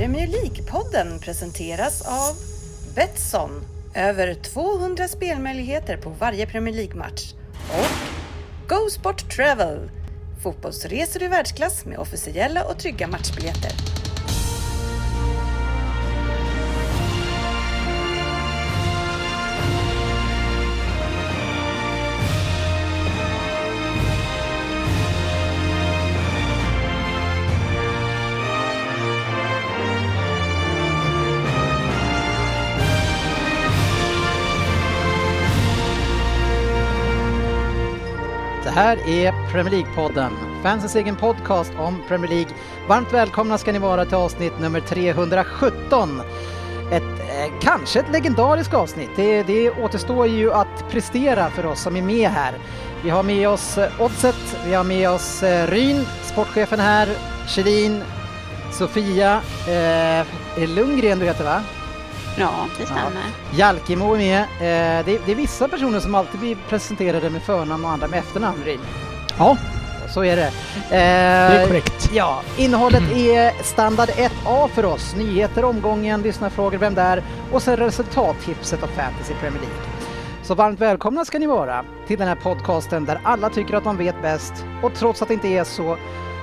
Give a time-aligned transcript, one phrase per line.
[0.00, 2.36] Premier League-podden presenteras av
[2.94, 3.50] Betsson.
[3.94, 7.34] Över 200 spelmöjligheter på varje Premier League-match.
[7.68, 9.90] Och Go Sport Travel.
[10.42, 13.99] Fotbollsresor i världsklass med officiella och trygga matchbiljetter.
[38.80, 40.30] Här är Premier League-podden,
[40.62, 42.50] fansens egen podcast om Premier League.
[42.88, 46.20] Varmt välkomna ska ni vara till avsnitt nummer 317.
[46.92, 49.10] Ett, eh, kanske ett legendariskt avsnitt.
[49.16, 52.54] Det, det återstår ju att prestera för oss som är med här.
[53.04, 57.08] Vi har med oss eh, Oddset, vi har med oss eh, Ryn, sportchefen här,
[57.48, 58.02] Kjellin,
[58.72, 60.26] Sofia, eh,
[60.68, 61.62] Lundgren du heter va?
[62.38, 63.12] Ja, det stämmer.
[63.54, 64.40] Jalkemo är med.
[64.42, 68.06] Eh, det, är, det är vissa personer som alltid blir presenterade med förnamn och andra
[68.08, 68.80] med efternamn, Ryn.
[69.38, 69.56] Ja,
[70.08, 70.46] Så är det.
[70.46, 70.50] Eh,
[70.90, 72.10] det är korrekt.
[72.12, 75.14] Ja, innehållet är standard 1A för oss.
[75.16, 79.78] Nyheter, omgången, lyssnarfrågor, vem där och sen resultattipset av Fantasy Premier League.
[80.42, 83.96] Så varmt välkomna ska ni vara till den här podcasten där alla tycker att de
[83.96, 84.52] vet bäst
[84.82, 85.96] och trots att det inte är så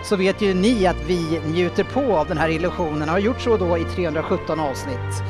[0.04, 3.42] så vet ju ni att vi njuter på av den här illusionen och har gjort
[3.42, 5.24] så då i 317 avsnitt.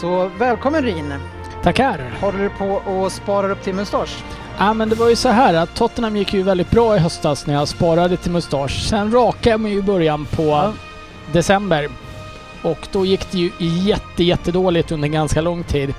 [0.00, 1.14] Så välkommen Rin!
[1.62, 2.12] Tackar.
[2.20, 4.24] Håller du på och sparar upp till mustasch?
[4.58, 7.46] Ja, men det var ju så här att Tottenham gick ju väldigt bra i höstas
[7.46, 8.80] när jag sparade till mustasch.
[8.88, 10.72] Sen rakade jag mig i början på Ja.
[11.32, 11.88] december.
[12.62, 15.94] Och då gick det ju jätte, jättedåligt under ganska lång tid.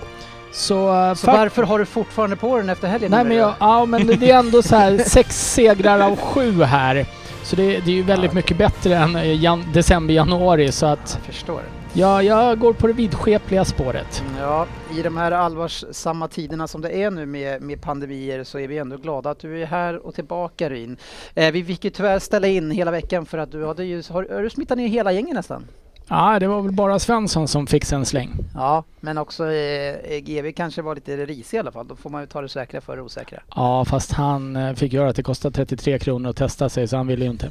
[0.51, 0.95] Så...
[1.09, 3.11] eh, Så varför har du fortfarande på den efter helgen?
[3.11, 3.53] Nej men jag?
[3.59, 7.05] ja men det är ändå så här sex segrar av sju här.
[7.43, 8.35] Så det, det är ju väldigt Ja.
[8.35, 11.61] mycket bättre än eh, jan, december, januari så att Jag förstår
[11.93, 14.23] ja, jag går på det vidskepliga spåret.
[14.39, 18.67] Ja, i de här allvarsamma tiderna som det är nu med, med pandemier så är
[18.67, 20.97] vi ändå glada att du är här och tillbaka Ryn.
[21.33, 24.27] Eh, vi fick ju tyvärr ställa in hela veckan för att du hade ju, har,
[24.33, 25.65] har du smittat ner hela gänget nästan?
[26.07, 28.35] Ja, det var väl bara Svensson som fick sig en släng.
[28.53, 31.87] Ja, men också eh, GV kanske var lite risig i alla fall.
[31.87, 33.39] Då får man ju ta det säkra för det osäkra.
[33.55, 36.97] Ja, fast han eh, fick göra att det kostade 33 kronor att testa sig så
[36.97, 37.49] han ville ju inte.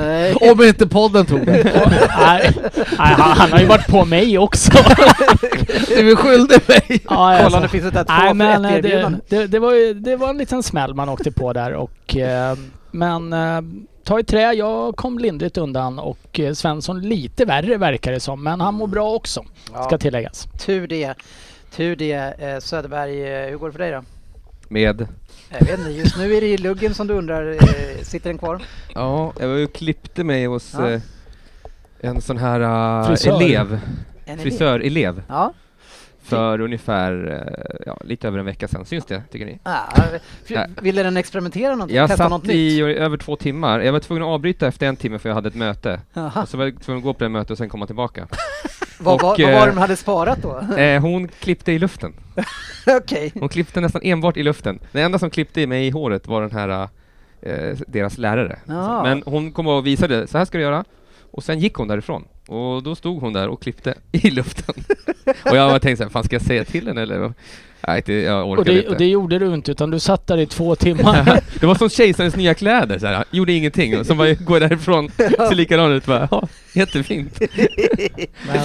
[0.00, 0.34] Nej.
[0.34, 1.64] Om inte podden tog det.
[2.18, 4.72] nej, nej, han, han har ju varit på mig också.
[5.88, 6.82] Du är skyldig mig.
[6.88, 7.60] Ja, Kolla alltså.
[7.60, 9.18] nu finns det där två Nej för men ett eh, erbjudande.
[9.28, 12.16] det, det, det, var ju, det var en liten smäll man åkte på där och
[12.16, 12.56] eh,
[12.90, 13.60] men eh,
[14.04, 18.42] ta i trä, jag kom lindrigt undan och eh, Svensson lite värre verkar det som
[18.42, 20.48] men han mår bra också ska Ja, tilläggas.
[20.66, 21.14] tur det.
[21.76, 22.12] Tur det.
[22.12, 24.04] Eh, Söderberg, eh, hur går det för dig då?
[24.68, 25.06] Med?
[25.58, 27.56] Jag vet inte, just nu är det i luggen som du undrar,
[28.04, 28.62] sitter den kvar?
[28.94, 31.00] Ja, jag var ju klippte mig hos Ja.
[32.00, 32.60] en sån här
[33.00, 33.42] uh, Frisör.
[33.42, 33.80] elev,
[34.24, 35.52] En frisörelev, Ja.
[36.24, 38.84] För ungefär, eh, ja, lite över en vecka sedan.
[38.84, 39.58] Syns det, tycker ni?
[39.62, 39.84] Ah,
[40.82, 41.96] ville den experimentera någonting?
[41.96, 42.98] Jag Testa något satt i nytt?
[42.98, 43.80] över två timmar.
[43.80, 46.00] Jag var tvungen att avbryta efter en timme för jag hade ett möte.
[46.42, 48.26] Och så var jag tvungen att gå på det mötet och sen komma tillbaka.
[48.98, 50.76] Vad, och, vad, vad eh, var det de hade sparat då?
[50.78, 52.12] Eh, hon klippte i luften.
[52.86, 53.32] Okej.
[53.40, 54.78] Hon klippte nästan enbart i luften.
[54.92, 56.88] Den enda som klippte i mig i håret var den här,
[57.42, 58.58] eh, deras lärare.
[58.66, 59.02] Ja.
[59.02, 60.84] Men hon kom och visade, så här ska du göra.
[61.30, 62.24] Och sen gick hon därifrån.
[62.48, 64.74] Och då stod hon där och klippte i luften.
[65.50, 67.32] och jag tänkte så här, fan ska jag säga till henne eller?
[67.86, 68.88] Nej, det, jag orkar Och det, inte.
[68.88, 71.40] och det gjorde du inte utan du satt där i två timmar.
[71.60, 73.24] det var som kejsarens nya kläder, så här.
[73.30, 73.98] gjorde ingenting.
[73.98, 76.06] Och så bara går därifrån, ser likadan ut.
[76.06, 77.40] Bara, ja, jättefint.
[78.46, 78.60] Men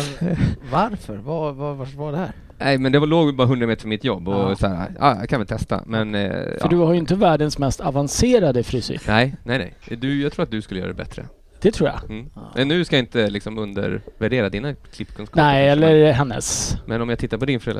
[0.71, 1.15] varför?
[1.17, 2.31] Vad vad- vad var det här?
[2.61, 4.55] Nej, men det var, låg bara 100 meter från mitt jobb och Ja.
[4.55, 5.83] så här, ja, jag kan väl testa.
[5.85, 6.67] Men, eh, För ja.
[6.69, 9.01] du har ju inte världens mest avancerade frisyr.
[9.07, 9.97] Nej, nej, nej.
[9.97, 11.25] Du, jag tror att du skulle göra det bättre.
[11.61, 12.09] Det tror jag.
[12.09, 12.29] Mm.
[12.55, 15.41] Men nu ska jag inte liksom undervärdera dina klippkunskaper.
[15.41, 16.71] Nej, eller hennes.
[16.71, 17.71] Men, men om jag tittar på din så...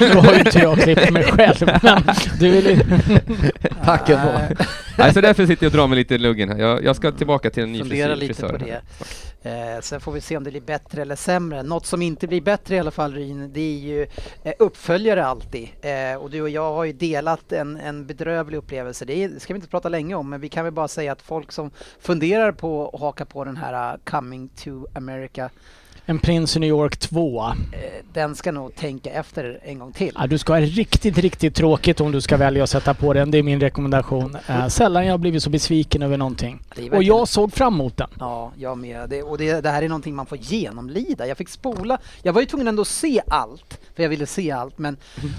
[0.00, 2.02] Nu har ju inte jag klippt mig själv men
[2.40, 2.76] du vill ju...
[3.84, 4.64] Tacken på.
[4.98, 6.58] Nej, så därför sitter jag och drar mig lite i luggen här.
[6.58, 8.66] Jag, jag ska tillbaka till en ny Fundera frisyr, lite på frisör.
[8.66, 8.80] det.
[9.42, 11.62] Eh, sen får vi se om det blir bättre eller sämre.
[11.62, 14.06] Något som inte blir bättre i alla fall Ryn, det är ju
[14.42, 15.68] eh, uppföljare alltid.
[15.80, 19.04] Eh, och du och jag har ju delat en, en bedrövlig upplevelse.
[19.04, 21.12] Det, är, det ska vi inte prata länge om, men vi kan väl bara säga
[21.12, 21.70] att folk som
[22.00, 25.50] funderar på att haka på den här uh, Coming to America
[26.10, 27.44] en prins i New York 2.
[27.46, 27.54] Eh,
[28.12, 30.12] Den ska nog tänka efter en gång till.
[30.18, 33.30] Ja, du ska ha riktigt, riktigt tråkigt om du ska välja att sätta på den.
[33.30, 34.36] Det är min rekommendation.
[34.46, 36.62] Eh, sällan jag blivit så besviken över någonting.
[36.76, 38.08] Det Och jag såg fram emot den.
[38.18, 39.08] Ja, jag med.
[39.08, 41.26] Det, och det, det här är någonting man får genomlida.
[41.26, 41.98] Jag fick spola.
[42.22, 44.78] Jag var ju tvungen ändå att se allt, för jag ville se allt.
[44.78, 44.96] Men,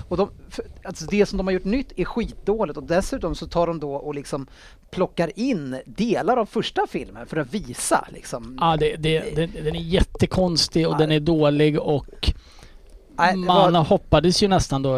[0.08, 3.48] och de, för, alltså det som de har gjort nytt är skitdåligt och dessutom så
[3.48, 4.48] tar de då och liksom
[4.92, 8.58] plockar in delar av första filmen för att visa liksom.
[8.62, 10.98] Ja, det, det, den, den är jättekonstig och Ja.
[10.98, 12.34] den är dålig och
[13.18, 14.98] Nej, man var- hoppades ju nästan då,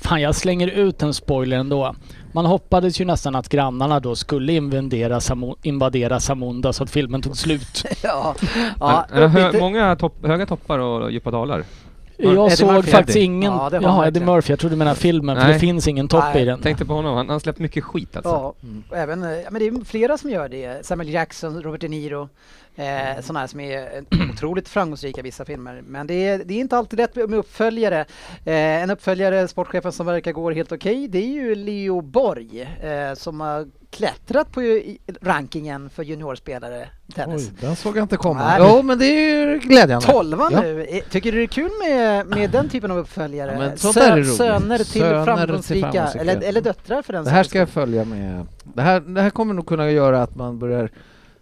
[0.00, 1.94] fan jag slänger ut en spoiler ändå.
[2.32, 7.22] Man hoppades ju nästan att grannarna då skulle invadera, Samo, invadera Samunda så att filmen
[7.22, 7.84] tog slut.
[8.02, 8.34] ja,
[8.80, 11.64] ja, det hö, många topp, höga toppar och djupa dalar?
[12.20, 12.90] Jag Eddie såg Murphy.
[12.90, 13.24] faktiskt Eddie.
[13.24, 13.52] ingen...
[13.52, 14.20] Ja, Jaha, Eddie.
[14.20, 14.52] Murphy.
[14.52, 15.52] Jag trodde du menade filmen för Nej.
[15.52, 16.60] det finns ingen topp Nej, i den.
[16.60, 18.30] Tänkte på honom, han har släppt mycket skit alltså.
[18.30, 18.54] Ja,
[18.90, 20.86] och även, ja, men det är flera som gör det.
[20.86, 22.28] Samuel Jackson, Robert De Niro.
[22.78, 25.82] Eh, sådana här som är eh, otroligt framgångsrika vissa filmer.
[25.86, 28.00] Men det är, det är inte alltid rätt med uppföljare.
[28.44, 33.14] Eh, en uppföljare, sportchefen som verkar gå helt okej, det är ju Leo Borg eh,
[33.14, 34.60] som har klättrat på
[35.20, 37.48] rankingen för juniorspelare tennis.
[37.50, 38.44] Oj, den såg jag inte komma.
[38.58, 38.68] Nej.
[38.76, 40.06] Jo, men det är ju glädjande.
[40.06, 40.60] Tolva Ja.
[40.60, 40.84] nu.
[40.84, 43.52] Eh, Tycker du det är kul med, med den typen av uppföljare?
[43.52, 43.80] Ja, men roligt.
[43.80, 46.20] Söner till Söner till framgångsrika, framgångsrika.
[46.20, 48.46] Eller, eller döttrar för den Det här ska jag följa med.
[48.74, 50.90] Det här, det här kommer nog kunna göra att man börjar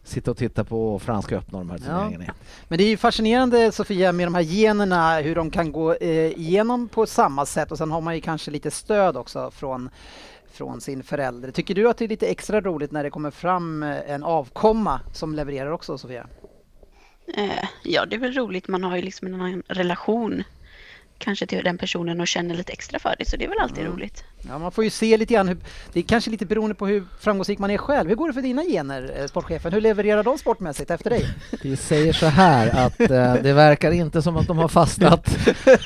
[0.09, 1.85] sitta och titta på Franska öppna de här Ja.
[1.87, 2.25] turneringarna.
[2.25, 2.35] igen.
[2.69, 6.09] Men det är ju fascinerande Sofia med de här generna, hur de kan gå eh,
[6.39, 9.91] igenom på samma sätt och sen har man ju kanske lite stöd också från,
[10.53, 11.51] från sin förälder.
[11.51, 15.01] Tycker du att det är lite extra roligt när det kommer fram eh, en avkomma
[15.13, 16.27] som levererar också Sofia?
[17.37, 18.69] Eh, ja, det är väl roligt.
[18.69, 20.43] Man har ju liksom en annan relation
[21.19, 23.29] kanske till den personen och känner lite extra för det.
[23.29, 23.93] Så det är väl alltid Mm.
[23.93, 24.25] roligt.
[24.49, 25.57] Ja, man får ju se lite grann hur,
[25.93, 28.09] det är kanske lite beroende på hur framgångsrik man är själv.
[28.09, 29.73] Hur går det för dina gener, eh, sportchefen?
[29.73, 31.25] Hur levererar de sportmässigt efter dig?
[31.63, 35.37] Vi säger så här att eh, det verkar inte som att de har fastnat.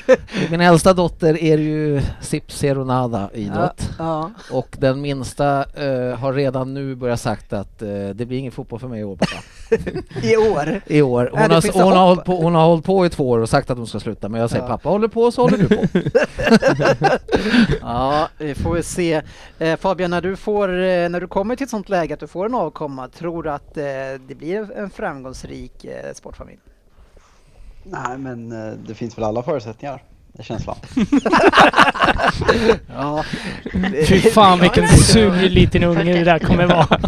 [0.49, 6.33] Min äldsta dotter är ju Sips Zero Nada idrott Ja, och den minsta eh, har
[6.33, 9.41] redan nu börjat sagt att eh, det blir ingen fotboll för mig i år pappa.
[10.23, 10.81] I år.
[10.87, 11.29] I år.
[11.33, 13.39] Nej, Hon, det har, hon, har hållit på, hon har hållit på i två år
[13.39, 14.67] och sagt att hon ska sluta men jag säger Ja.
[14.67, 15.83] pappa håller på så håller du på.
[17.81, 19.21] Ja, vi får väl se.
[19.59, 22.27] Eh, Fabian, när du, får, eh, när du kommer till ett sånt läge att du
[22.27, 23.83] får en avkomma, tror du att eh,
[24.27, 26.59] det blir en framgångsrik eh, sportfamilj?
[27.83, 30.03] Nej, men eh, det finns väl alla förutsättningar.
[30.33, 30.75] Det känns va?
[32.95, 33.23] Ja.
[34.07, 36.99] Fy fan vilken sur liten unge det där kommer vara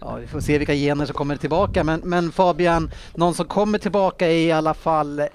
[0.00, 1.84] ja, vi får se vilka gener som kommer tillbaka.
[1.84, 5.26] Men, men Fabian, någon som kommer tillbaka är i alla fall eh,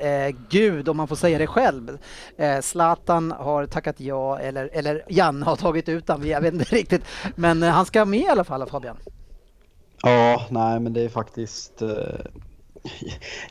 [0.50, 1.98] Gud, om man får säga det själv.
[2.38, 6.66] Eh, Zlatan har tackat ja, eller, eller Jan har tagit ut honom, jag vet inte
[6.76, 7.06] riktigt.
[7.36, 8.98] Men eh, han ska med i alla fall, Fabian.
[10.02, 11.82] Ja, nej men det är faktiskt...
[11.82, 11.90] Eh,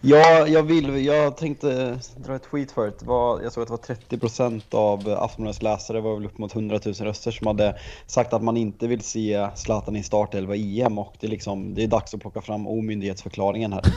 [0.01, 2.97] ja, jag vill, jag tänkte dra ett tweet förut.
[2.99, 6.55] Det var, jag såg att det var 30% av Aftonbladets läsare, var väl upp mot
[6.55, 10.81] 100 000 röster, som hade sagt att man inte vill se Zlatan i startelva i
[10.81, 13.83] EM och det är, liksom, det är dags att plocka fram omyndighetsförklaringen här.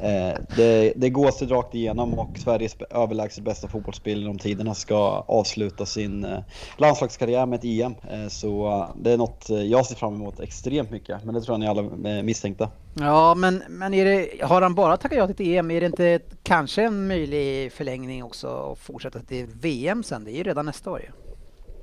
[0.00, 5.86] Eh, det, det går rakt igenom och Sveriges överlägset bästa fotbollsspelare genom tiderna ska avsluta
[5.86, 6.38] sin eh,
[6.76, 7.94] landslagskarriär med ett EM.
[8.10, 11.40] Eh, så eh, det är något eh, jag ser fram emot extremt mycket, men det
[11.40, 12.68] tror jag ni alla misstänkte.
[13.00, 15.70] Ja, men, men är det, har han bara tackat ja till ett EM?
[15.70, 20.24] Är det inte kanske en möjlig förlängning också och fortsätta till VM sen?
[20.24, 21.25] Det är ju redan nästa år ju.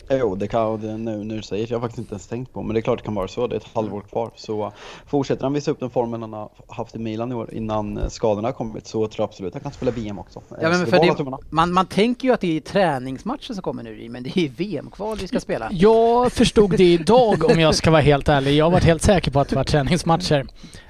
[0.09, 2.63] Jo, det kan det, nu när du säger jag har faktiskt inte ens tänkt på,
[2.63, 3.47] men det är klart det kan vara så.
[3.47, 4.31] Det är ett halvår kvar.
[4.35, 4.71] Så
[5.07, 8.07] fortsätter han visa upp den formen han har haft i Milan i år innan eh,
[8.07, 10.39] skadorna har kommit så tror jag absolut att han kan spela VM också.
[10.39, 13.83] Eh, Ja, men för det, man, man tänker ju att det är träningsmatcher som kommer
[13.83, 15.69] nu, men det är VM-kval vi ska spela.
[15.71, 18.53] Jag förstod det idag om jag ska vara helt ärlig.
[18.55, 20.45] Jag har varit helt säker på att det var träningsmatcher.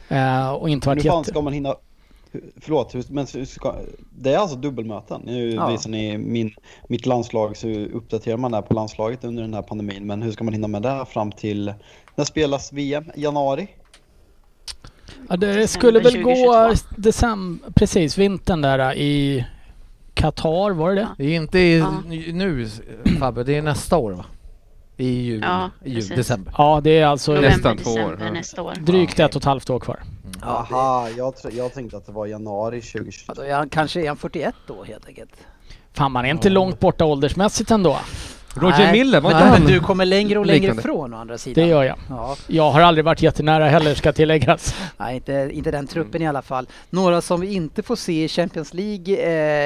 [0.07, 1.29] eh, och inte Hur varit fan jätte...
[1.29, 1.75] ska man hinna...
[2.61, 3.75] Förlåt, men ska,
[4.19, 5.21] det är alltså dubbelmöten.
[5.25, 5.67] Nu Ja.
[5.67, 6.55] visar ni min,
[6.87, 10.07] mitt landslag så uppdaterar man det här på landslaget under den här pandemin.
[10.07, 11.73] Men hur ska man hinna med det fram till,
[12.15, 13.05] när spelas VM?
[13.15, 13.67] Januari?
[15.29, 16.85] Ja, det skulle väl gå 2022.
[16.97, 19.45] december, precis, vintern där i
[20.13, 21.07] Qatar, var det det?
[21.17, 21.93] Det är inte i, Ja.
[22.33, 22.69] nu
[23.19, 24.25] Fabbe, det är nästa år va?
[24.97, 26.15] I juli, Ja, i precis.
[26.15, 26.53] december.
[26.57, 28.31] Ja, det är alltså November, Nästan två år, ja.
[28.31, 28.73] nästa år.
[28.79, 29.99] drygt ett och ett halvt år kvar.
[30.43, 33.33] Aha, jag, tr- jag tänkte att det var januari 2022.
[33.37, 35.31] Ja, då är han, kanske är han 41 då helt enkelt.
[35.93, 37.97] Fan, man är inte långt borta åldersmässigt ändå.
[38.55, 38.91] Roger Nej.
[38.91, 39.65] Miller, var inte men han...
[39.65, 40.81] du kommer längre och längre Liknande.
[40.81, 41.63] ifrån å andra sidan.
[41.63, 41.97] Det gör jag.
[42.09, 44.75] Ja, Jag har aldrig varit jättenära heller, ska tilläggas.
[44.97, 46.67] nej, inte, inte den truppen i alla fall.
[46.89, 49.17] Några som vi inte får se i Champions League,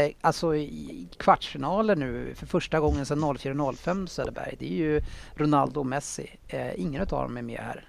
[0.05, 5.01] eh, alltså i kvartsfinaler nu för första gången sedan 04-05 Söderberg, det är ju
[5.35, 6.29] Ronaldo och Messi.
[6.47, 7.85] Eh, ingen av dem är med här.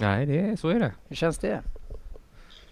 [0.00, 0.92] Nej, det så är det.
[1.08, 1.60] Hur känns det?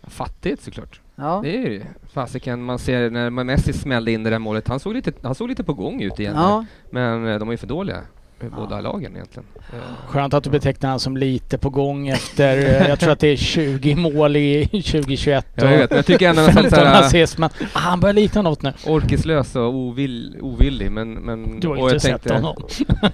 [0.06, 1.00] Fattigt såklart.
[1.16, 1.40] Ja.
[1.44, 1.82] Det är ju
[2.12, 2.62] fasiken.
[2.62, 4.68] Man ser när man Messi smällde in det där målet.
[4.68, 6.34] Han såg lite, han såg lite på gång ut igen.
[6.36, 6.64] Ja.
[6.90, 7.96] Men eh, de är ju för dåliga.
[8.40, 9.46] eh, Båda lagen egentligen.
[9.72, 13.18] Eh, Skönt att du betecknar han som lite på gång efter, eh, jag tror att
[13.20, 16.70] det är 20 mål i 2021 Jag vet, men jag tycker ändå att han är
[16.70, 18.72] 15 såhär assist, men ah, han börjar likna något nu.
[18.86, 21.12] orkeslös och ovill, ovillig men...
[21.12, 22.62] men Du har och inte jag sett tänkte- honom.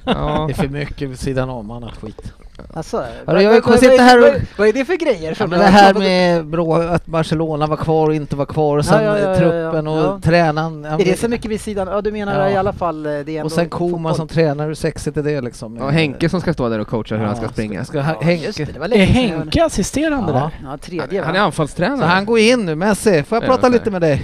[0.04, 2.32] Ja, Det är för mycket vid sidan om annat skit.
[2.74, 5.28] Alltså, jag kommer sitta här och- vad- Vad är det för grejer?
[5.28, 8.84] Ja, som det här med bra, att Barcelona var kvar och inte var kvar och
[8.84, 10.20] sen Ja, ja, ja, ja, truppen och ja.
[10.22, 10.84] tränaren.
[10.90, 11.88] ja, Är det så mycket vid sidan?
[11.88, 12.50] Ja, du menar Ja.
[12.50, 14.14] i alla fall eh, det är Och sen fotboll.
[14.14, 15.78] som tränare, hur sexigt är det liksom?
[15.78, 17.84] och Henke som ska stå där och coacha hur han ska Ja, springa.
[17.84, 18.44] Ska, Ja, Henke.
[18.46, 19.04] just det, det var Är.
[19.06, 20.38] Henke assisterande Ja.
[20.38, 20.70] där?
[20.70, 21.44] Ja, tredje Han är va?
[21.46, 21.98] anfallstränare.
[21.98, 24.22] Så han går in nu, Messi, får jag Ja, prata lite med dig?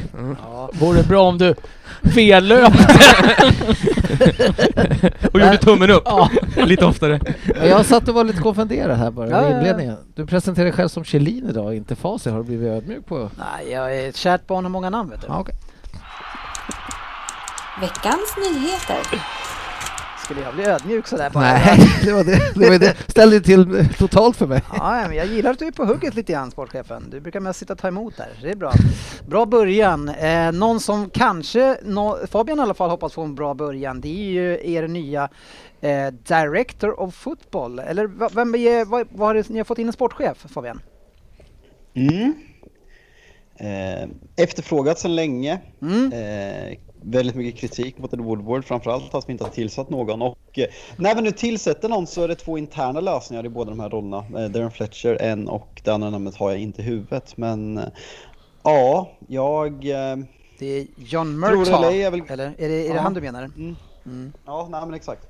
[0.53, 0.71] Ja.
[0.73, 1.55] Vore bra om du
[2.15, 2.89] fellöpte.
[5.33, 6.31] och gjorde tummen upp Ja.
[6.57, 7.21] lite oftare.
[7.47, 9.97] Ja, Jag satt och var lite konfunderad här bara Ja, i inledningen.
[10.15, 12.31] Du presenterar dig själv som Kjellin idag, inte Fasi.
[12.31, 13.31] Har du blivit ödmjuk på?
[13.39, 15.27] Nej, jag är ett kärt barn har många namn vet du.
[15.27, 15.55] Ja, okej.
[17.81, 18.99] Veckans nyheter.
[20.29, 21.45] Skulle jag bli ödmjuk sådär bara?
[21.45, 22.53] Nej, det var det.
[22.55, 22.97] det, var det.
[23.09, 24.63] ställde till eh, totalt för mig.
[24.73, 27.11] Ja, men jag gillar att du är på hugget lite grann sportchefen.
[27.11, 28.29] Du brukar mest sitta och ta emot där.
[28.43, 28.73] Det är bra.
[29.27, 30.09] Bra början.
[30.09, 34.09] Eh, någon som kanske, nå, Fabian i alla fall hoppas få en bra början, det
[34.09, 35.29] är ju er nya
[35.81, 37.79] eh, Director of Football.
[37.79, 40.81] Eller vem är, vad, vad har det, ni har fått in en sportchef Fabian?
[41.95, 42.35] Mm.
[43.57, 45.61] Eh, efterfrågat sedan länge.
[45.83, 46.13] Mm.
[46.13, 50.23] Eh, väldigt mycket kritik mot Ed Woodward framförallt att vi inte har tillsatt någon.
[50.23, 53.71] Och eh, när vi nu tillsätter någon så är det två interna lösningar i båda
[53.71, 54.25] de här rollerna.
[54.45, 57.37] Eh, Darren Fletcher en och det andra namnet har jag inte i huvudet.
[57.37, 57.85] Men eh,
[58.63, 59.81] ja, jag...
[60.59, 62.47] Det är John Murtaugh, är väl- eller?
[62.59, 63.01] Är det, är det Ja.
[63.01, 63.43] han du menar?
[63.43, 63.77] mm,
[64.07, 64.33] Mm.
[64.47, 65.27] Ja, nej men exakt.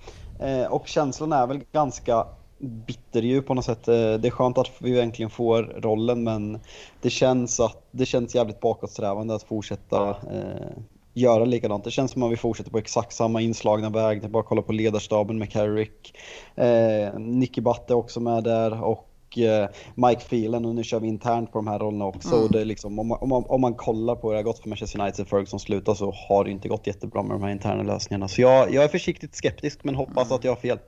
[0.71, 2.27] Och känslan är väl ganska
[2.59, 3.85] bitterljuv på något sätt.
[3.85, 6.61] Det är skönt att vi äntligen får rollen men
[7.03, 10.79] det känns, att, det känns jävligt bakåtsträvande att fortsätta eh,
[11.21, 11.85] göra likadant.
[11.85, 14.21] Det känns som att vi fortsätter på exakt samma inslagna väg.
[14.21, 16.15] Det är bara att kolla på ledarstaben med Carrick.
[16.55, 19.09] Eh, Nicky Butt är också med där och
[19.39, 22.29] eh, Mike Phelan och nu kör vi internt på de här rollerna också.
[22.29, 22.45] Mm.
[22.45, 24.45] Och det är liksom, om, man, om, man, om man kollar på hur det har
[24.45, 27.51] gått för Manchester United Ferguson slutade så har det inte gått jättebra med de här
[27.51, 28.29] interna lösningarna.
[28.29, 30.79] Så jag, jag är försiktigt skeptisk men hoppas att jag har fel.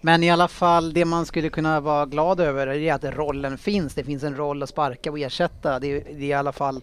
[0.00, 3.94] Men i alla fall, det man skulle kunna vara glad över är att rollen finns.
[3.94, 5.78] Det finns en roll att sparka och ersätta.
[5.78, 6.80] Det det är i alla fall,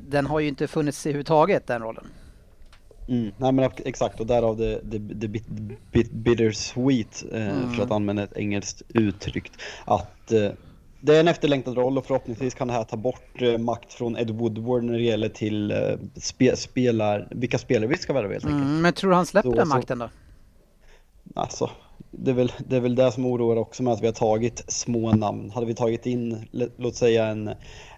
[0.00, 2.04] den har ju inte funnits överhuvudtaget den rollen.
[3.08, 3.32] Mm.
[3.36, 5.48] Nej men exakt och därav det, det, det bit,
[5.92, 7.70] bit, bittersweet eh, Mm.
[7.72, 9.52] för att använda ett engelskt uttryck.
[9.84, 10.50] Att eh,
[11.00, 14.16] det är en efterlängtad roll och förhoppningsvis kan det här ta bort eh, makt från
[14.16, 15.78] Ed Woodward när det gäller till eh,
[16.16, 18.62] spe, spelar, vilka spelare vi ska värva helt enkelt.
[18.64, 20.08] Mm, men tror du han släpper Så- den makten då?
[21.34, 21.70] Alltså,
[22.10, 24.64] det är, väl, det är väl det som oroar också med att vi har tagit
[24.68, 25.50] små namn.
[25.50, 27.50] Hade vi tagit in, låt säga en,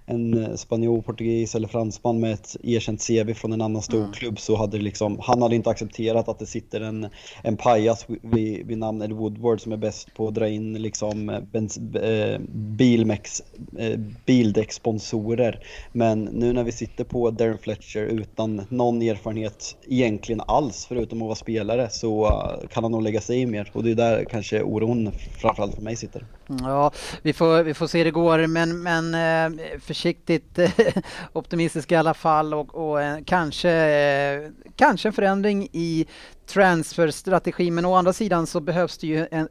[0.06, 4.12] en spanjor, portugis eller fransman med ett erkänt CV från en annan stor Mm.
[4.12, 7.08] klubb så hade liksom, han hade inte accepterat att det sitter en,
[7.42, 11.28] en pajas vid, vid namn Ed Woodward som är bäst på att dra in liksom
[11.28, 13.42] eh, bens, eh, Bilmex,
[13.78, 15.61] eh, bildäcksponsorer.
[15.92, 21.26] Men nu när vi sitter på Darren Fletcher utan någon erfarenhet egentligen alls förutom att
[21.26, 24.25] vara spelare så eh, kan han nog lägga sig i mer och det är där
[24.25, 26.25] kanske oron framförallt för mig sitter.
[26.46, 26.90] Ja,
[27.23, 29.62] vi får, vi får se hur det går, men, men eh,
[29.94, 30.70] försiktigt eh,
[31.32, 36.06] optimistisk i alla fall och, och eh, kanske, eh, kanske en förändring i
[36.46, 37.70] transferstrategi.
[37.70, 39.48] Men å andra sidan så behövs det ju en,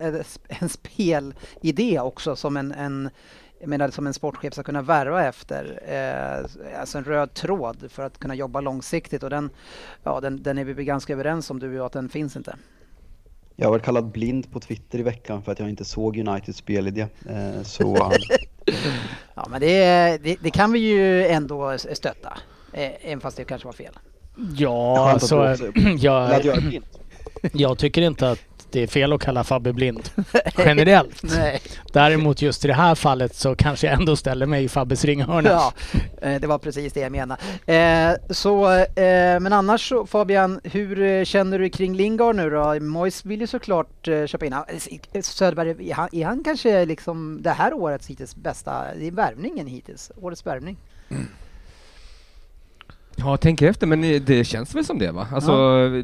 [0.59, 3.09] en, spelidé också som en, en
[3.59, 5.79] jag menar som en sportchef ska kunna värva efter.
[5.87, 9.49] Eh, alltså en röd tråd för att kunna jobba långsiktigt och den,
[10.03, 12.55] ja, den, den är vi ganska överens om du och jag att den finns inte.
[13.55, 16.57] Jag har varit kallad blind på Twitter i veckan för att jag inte såg Uniteds
[16.57, 17.07] spelidé.
[17.29, 18.11] Eh, så
[19.35, 22.37] Ja men det, det, det kan vi ju ändå stötta.
[22.73, 23.93] Eh, även fast det kanske var fel.
[24.57, 26.61] Ja, Skönt att så du också- jag,
[27.53, 28.39] jag tycker inte att
[28.73, 30.09] det är fel att kalla Fabbe blind
[30.57, 31.23] generellt.
[31.23, 31.61] Nej.
[31.91, 35.49] Däremot just i det här fallet så kanske jag ändå ställer mig i Fabbes ringhörna.
[35.49, 35.73] Ja,
[36.21, 37.41] eh, det var precis det jag menade.
[37.73, 42.79] Eh, så, eh, men annars så Fabian, hur eh, känner du kring Lingard nu då?
[42.79, 44.53] Mois vill ju såklart eh, köpa in.
[44.53, 49.11] Eh, Söderberg, är han, är han kanske liksom det här årets hittills bästa, det är
[49.11, 50.77] värvningen hittills, årets värvning?
[53.15, 55.27] Ja, tänker efter, men det känns väl som det va?
[55.33, 55.51] Alltså,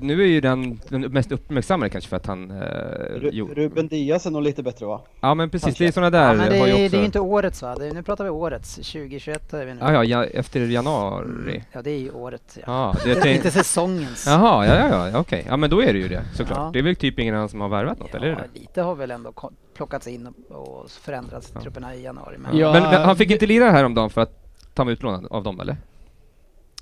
[0.01, 2.51] nu är ju den, den mest uppmärksammade kanske för att han...
[2.51, 5.01] Eh, Ru- Ruben Diaz är nog lite bättre va?
[5.21, 5.83] ja men precis, kanske.
[5.83, 6.97] det är sådana där Ja, men det, har ju är- också...
[6.97, 7.75] det är inte årets va?
[7.75, 9.79] Det, nu pratar vi årets, 2021 är vi nu.
[9.81, 11.63] Ja, ja, ja, efter januari.
[11.71, 12.57] Ja, det är ju året.
[12.57, 12.61] Ja.
[12.67, 14.25] Ja, det Det är inte säsongens.
[14.27, 15.45] Jaha, ja, ja, ja, okej.
[15.47, 16.57] Ja, men då är det ju det såklart.
[16.57, 16.69] Ja.
[16.73, 18.95] Det är väl typ ingen annan som har värvat något, eller är Ja, lite har
[18.95, 19.33] väl ändå
[19.75, 21.61] plockats in och förändrats Ja.
[21.61, 22.37] trupperna i januari.
[22.37, 22.73] Men Ja.
[22.73, 25.77] Men, men han fick inte lira häromdagen för att han var utlånad av dem eller?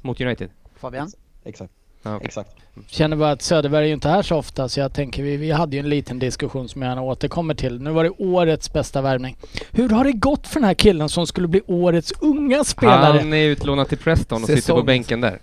[0.08, 0.50] Mot United?
[0.80, 1.12] Fabian?
[1.46, 1.72] Exakt.
[2.04, 2.26] Ja, okej.
[2.28, 2.50] Exakt.
[2.88, 5.52] Känner bara att Söderberg är ju inte här så ofta så jag tänker vi, vi
[5.52, 7.82] hade ju en liten diskussion som jag gärna återkommer till.
[7.82, 9.38] Nu var det årets bästa värvning.
[9.72, 13.18] Hur har det gått för den här killen som skulle bli årets unga spelare?
[13.20, 15.40] Han är utlånad till Preston och sitter på bänken där.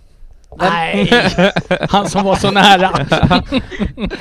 [0.57, 1.09] Nej!
[1.89, 2.91] Han som var så nära.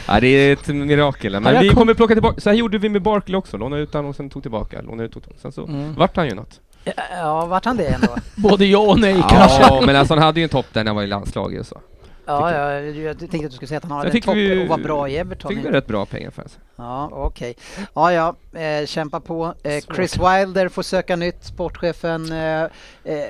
[0.08, 1.40] Ja, det är ett mirakel.
[1.40, 2.40] Men vi kom- kommer plocka tillbaka.
[2.40, 3.56] Så här gjorde vi med Barkley också.
[3.56, 4.80] Lånade ut han och sen tog tillbaka.
[4.82, 5.40] Lånade ut, tog tillbaka.
[5.42, 5.94] Sen så Mm.
[5.94, 6.60] vart han ju något.
[7.10, 8.16] Ja, vart han det ändå?
[8.34, 9.62] Både ja och nej kanske.
[9.62, 11.66] Ja, men alltså han hade ju en topp där när han var i landslaget och
[11.66, 11.80] så.
[12.26, 14.68] Ja, ja, jag tänkte att du skulle säga att han har en topp vi- och
[14.68, 15.48] var bra i Everton.
[15.54, 16.58] Fick vi rätt bra pengar för oss.
[16.76, 17.54] Ja, okej.
[17.94, 19.54] Ja, ja, eh, kämpa på.
[19.62, 22.32] Eh, Chris Wilder får söka nytt, sportchefen.
[22.32, 22.68] Eh, eh,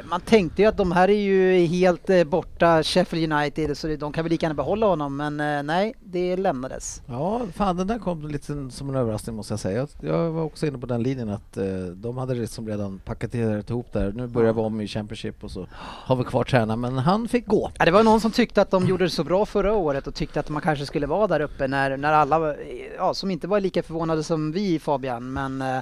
[0.04, 4.12] man tänkte ju att de här är ju helt eh, borta, Sheffield United, så de
[4.12, 7.02] kan väl lika gärna behålla honom, men eh, nej, det lämnades.
[7.06, 9.78] Ja, fan den där kom lite som en överraskning måste jag säga.
[9.78, 13.70] Jag, jag var också inne på den linjen att eh, de hade liksom redan paketerat
[13.70, 14.12] ihop där.
[14.16, 17.46] Nu börjar vi om i Championship och så har vi kvar tränaren, men han fick
[17.46, 17.70] gå.
[17.78, 20.14] Ja, det var någon som tyckte att de gjorde det så bra förra året och
[20.14, 22.54] tyckte att man kanske skulle vara där uppe när, när alla,
[22.96, 25.76] ja, som inte var lika förvånade som vi Fabian, men eh,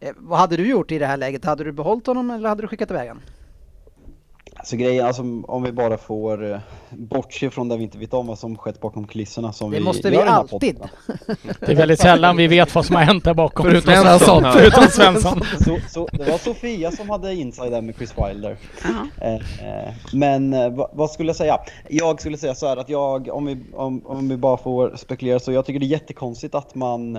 [0.00, 1.44] eh vad hade du gjort i det här läget?
[1.44, 3.22] Hade du behållit honom eller hade du skickat iväg honom?
[4.56, 6.58] Alltså grejen, alltså om vi bara får eh,
[6.90, 9.84] bortse från det vi inte vet om vad som skett bakom kulisserna som Det vi
[9.84, 10.78] måste vi alltid.
[10.78, 10.88] podden.
[11.60, 13.66] Det är väldigt sällan vi vet vad som har hänt där bakom.
[13.66, 14.44] Förutom Svensson.
[14.52, 15.40] Förutom Svensson.
[15.64, 18.56] Så, så, det var Sofia som hade inside där med Chris Wilder.
[19.20, 21.58] Eh, eh, men eh, vad, vad skulle jag säga?
[21.88, 25.40] Jag skulle säga så här att jag, om vi, om, om vi bara får spekulera,
[25.40, 27.18] så jag tycker det är jättekonstigt att man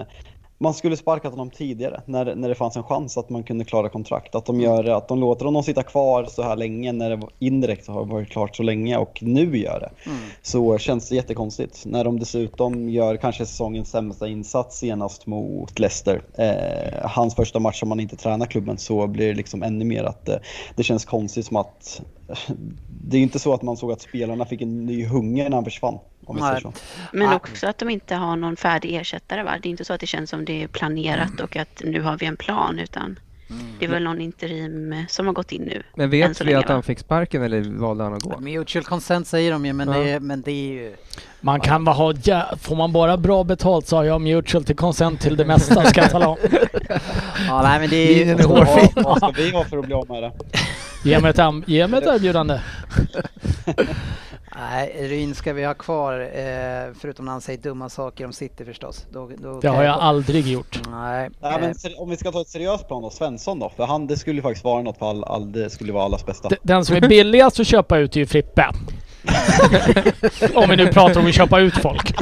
[0.64, 3.90] man skulle sparkat honom tidigare när, när det fanns en chans att man kunde klara
[3.90, 4.36] kontrakt.
[4.36, 7.88] Att de, gör, att de låter honom sitta kvar så här länge när det indirekt
[7.88, 10.10] har varit klart så länge och nu gör det.
[10.42, 11.86] Så känns det jättekonstigt.
[11.86, 16.22] När de dessutom gör kanske säsongens sämsta insats senast mot Leicester.
[16.38, 20.04] Eh, hans första match som man inte tränar klubben så blir det liksom ännu mer
[20.04, 20.36] att eh,
[20.76, 22.02] det känns konstigt som att
[22.88, 25.66] det är inte så att man såg att spelarna fick en ny hunger när han
[25.66, 26.00] försvann.
[26.26, 26.62] Om Nej.
[26.62, 26.74] så.
[27.12, 27.36] Men Nej.
[27.36, 29.52] också att de inte har någon färdig ersättare va?
[29.62, 32.18] Det är inte så att det känns som det är planerat och att nu har
[32.18, 33.20] vi en plan utan
[33.80, 35.84] det är väl någon interim eh, som har gått in nu.
[35.96, 36.74] Men vet vi länge, att va?
[36.74, 38.40] han fick sparken eller valde han att gå?
[38.40, 39.98] Mutual consent säger de ju, men, Ja.
[40.00, 40.96] det, men det är ju...
[41.42, 44.76] Man kan bara ha, jä- får man bara bra betalt så har jag mutual till
[44.76, 46.38] consent till det mesta ska jag tala om.
[47.48, 48.90] Ja, nej men det är hårfin.
[48.96, 50.32] Vad, vad ska vi ha för att bli av med det?
[51.04, 52.60] Ge mig ett, ge mig ett erbjudande.
[54.56, 58.66] Nej, Ryn ska vi ha kvar, eh, förutom när han säger dumma saker om City
[58.66, 59.06] förstås.
[59.12, 60.80] Då, då Det har jag aldrig gjort.
[60.92, 61.30] Nej.
[61.42, 63.70] Nej, eh, men ser- om vi ska ta ett seriöst plan då, Svensson då?
[63.76, 66.26] För han, det skulle ju faktiskt vara något för all, all, det skulle vara allas
[66.26, 66.50] bästa.
[66.62, 68.66] Den som är billigast att köpa ut är ju Frippe.
[70.54, 72.14] om vi nu pratar om att köpa ut folk.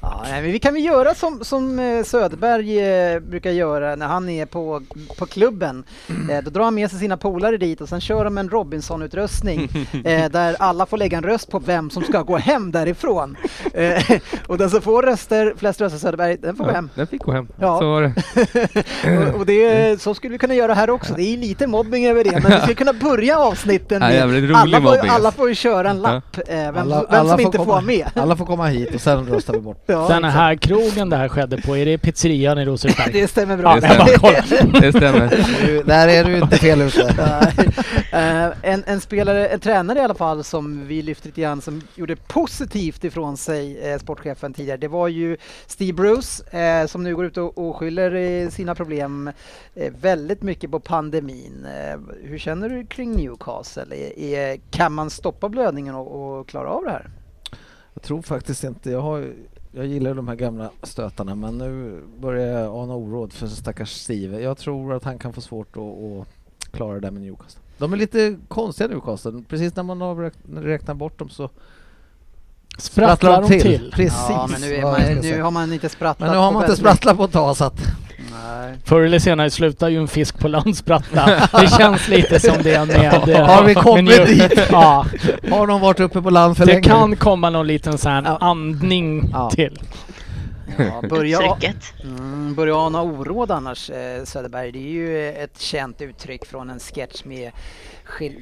[0.00, 4.28] ja, men vi kan väl göra som, som eh, Söderberg eh, brukar göra när han
[4.28, 4.82] är på,
[5.18, 5.84] på klubben.
[6.30, 9.68] Eh, då drar han med sig sina polare dit och sen kör de en Robinson-utrustning
[10.04, 13.36] eh, där alla får lägga en röst på vem som ska gå hem därifrån.
[13.74, 14.02] Eh,
[14.46, 16.90] och den som får röster, flest röster Söderberg, den får gå Ja, hem.
[16.94, 17.48] den fick gå hem.
[17.60, 17.78] Ja.
[17.78, 19.28] Så var det.
[19.28, 21.14] och, och det, så skulle vi kunna göra här också.
[21.14, 24.54] Det är lite mobbing över det, men vi skulle kunna börja avsnitten Ja, med rolig
[24.54, 26.02] alla, mobbing, alla får ju köra en Ja.
[26.02, 28.10] lapp, eh, vem, Alla- vem alla som inte får komma- vara med.
[28.14, 29.82] Alla får komma hit och sen röstar vi bort.
[29.86, 30.34] Ja, Den exakt.
[30.34, 33.12] här krogen det här skedde på, är det pizzerian i Rosersberg?
[33.20, 33.80] Det stämmer bra.
[33.80, 34.80] Bara kollar.
[34.80, 35.84] Det stämmer.
[35.84, 37.14] Där är du inte fel ute.
[38.12, 41.82] Eh, en, en spelare, en tränare i alla fall som vi lyfte lite grann som
[41.94, 47.16] gjorde positivt ifrån sig, eh, sportchefen tidigare, det var ju Steve Bruce eh, som nu
[47.16, 49.30] går ut och, och skyller eh, sina problem
[49.74, 51.66] eh, väldigt mycket på pandemin.
[51.66, 53.84] Eh, hur känner du kring Newcastle?
[53.96, 57.10] Är, är, kan man stoppa blödningen och, och klara av det här?
[57.94, 59.32] Jag tror faktiskt inte, jag, har,
[59.72, 64.40] jag gillar de här gamla stötarna men nu börjar jag ana oråd för stackars Steve.
[64.40, 67.60] Jag tror att han kan få svårt att, att klara det där med Newcastle.
[67.78, 71.50] De är lite konstiga Newcastle, precis när man har räknat, räknat bort dem så
[72.78, 73.90] Sprattlar de till?
[73.92, 76.18] Precis Ja, men nu, man, nu har man inte sprattlat.
[76.18, 77.80] Men nu har på man inte sprattlat på ett tag så att.
[78.46, 78.74] Nej.
[78.84, 81.48] Förr eller senare slutar ju en fisk på land sprattla.
[81.60, 83.14] Det känns lite som det med...
[83.28, 84.60] eh, Har vi med kommit New- dit?
[84.70, 85.06] Ja,
[85.50, 86.88] har de varit uppe på land för det länge.
[86.88, 88.38] kan komma någon liten sån här Ja.
[88.40, 89.50] andning Ja.
[89.50, 89.78] till.
[90.78, 91.56] Ja, börja.
[92.04, 94.72] Mm, börja ana oråd annars eh, Söderberg.
[94.72, 97.50] Det är ju ett känt uttryck från en sketch med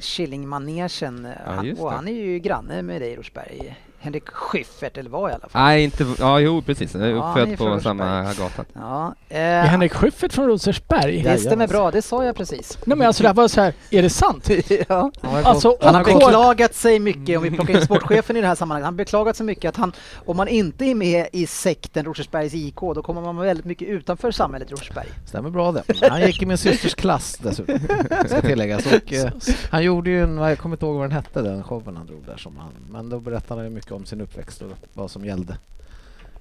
[0.03, 1.25] Killing-manegen.
[1.47, 1.97] Ja, Han- och det.
[1.97, 3.77] han är ju granne med dig Rosberg.
[4.01, 5.63] Henrik Schyffert, eller var i alla fall.
[5.63, 6.07] Nej, inte...
[6.19, 6.95] Ja, jo precis.
[6.95, 8.49] Jag är Ja, han är uppfödd från på samma Rosersberg.
[8.57, 8.65] gata.
[8.73, 11.23] Ja, Är eh, Henrik Schyffert från Rosersberg?
[11.23, 12.79] det stämmer bra, det sa jag precis.
[12.85, 14.49] Nej men alltså det här var så här, är det sant?
[14.89, 15.11] ja.
[15.23, 18.55] Alltså, Han har och- beklagat sig mycket, om vi plockar in sportchefen i det här
[18.55, 19.93] sammanhanget, han har beklagat sig mycket att han,
[20.27, 24.31] om man inte är med i sekten Rosersbergs IK, då kommer man väldigt mycket utanför
[24.31, 25.09] samhället Rosersberg.
[25.27, 25.83] Stämmer bra det.
[26.11, 27.79] Han gick i min systers klass dessutom,
[28.27, 28.87] ska tilläggas.
[28.87, 29.31] Och, eh,
[29.71, 32.25] han gjorde ju en, jag kommer inte ihåg vad den hette, den showen han drog
[32.27, 32.37] där.
[32.37, 35.57] Som han, men då berättade han ju mycket om sin uppväxt och vad som gällde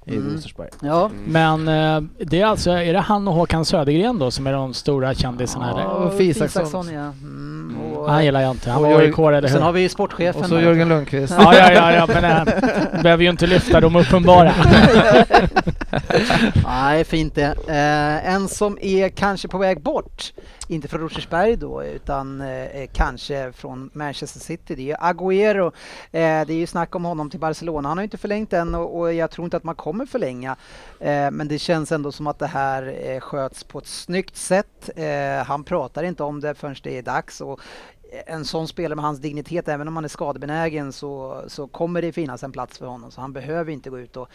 [0.05, 0.33] i Mm.
[0.33, 0.69] Rosersberg.
[0.81, 4.53] Ja, Men eh, det är alltså, är det han och Håkan Södergren då som är
[4.53, 5.85] de stora kändisarna eller?
[5.85, 6.93] och Ulf Isaksson.
[6.93, 6.99] ja.
[7.01, 9.65] Mm, och, Han gillar jag inte, han var AIK eller och sen hur?
[9.65, 10.41] har vi sportchefen.
[10.41, 10.59] Och så.
[10.59, 11.33] Jörgen Lundqvist.
[11.39, 14.53] Ja, ja, ja, ja men äh, behöver ju inte lyfta de uppenbara.
[16.65, 17.55] Nej, fint det.
[17.67, 20.33] Eh, en som är kanske på väg bort,
[20.67, 25.65] inte från Rosersberg då, utan eh, kanske från Manchester City, det är ju Agüero.
[26.11, 27.89] Eh, det är ju snack om honom till Barcelona.
[27.89, 30.55] Han har ju inte förlängt än och, och jag tror inte att man kommer förlänga.
[30.99, 34.89] Eh, men det känns ändå som att det här eh, sköts på ett snyggt sätt.
[34.95, 37.41] Eh, han pratar inte om det förrän det är dags.
[37.41, 37.59] Och
[38.11, 42.01] eh, en sån spelare med hans dignitet, även om han är skadebenägen, så, så kommer
[42.01, 43.11] det finnas en plats för honom.
[43.11, 44.29] Så han behöver inte gå ut och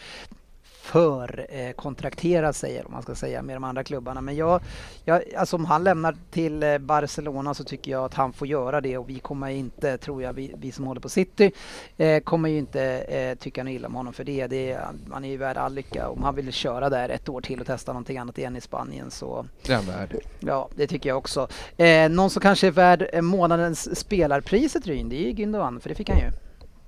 [0.83, 4.21] för eh, kontraktera sig, vad man ska säga, med de andra klubbarna.
[4.21, 4.61] Men jag,
[5.05, 8.81] jag, alltså om han lämnar till eh, Barcelona så tycker jag att han får göra
[8.81, 11.53] det och vi kommer inte, tror jag, vi, vi som håller på City,
[11.97, 14.47] eh, kommer ju inte eh, tycka något illa om honom för det.
[14.47, 16.09] det är, man är ju värd all lycka.
[16.09, 19.11] Om han vill köra där ett år till och testa någonting annat igen i Spanien
[19.11, 20.17] så Det är han värd.
[20.41, 21.49] Ja, det tycker jag också.
[21.77, 25.89] Eh, någon som kanske är värd eh, månadens spelarpriset Ryn, det är ju Gündogan, för
[25.89, 26.31] det fick han ju.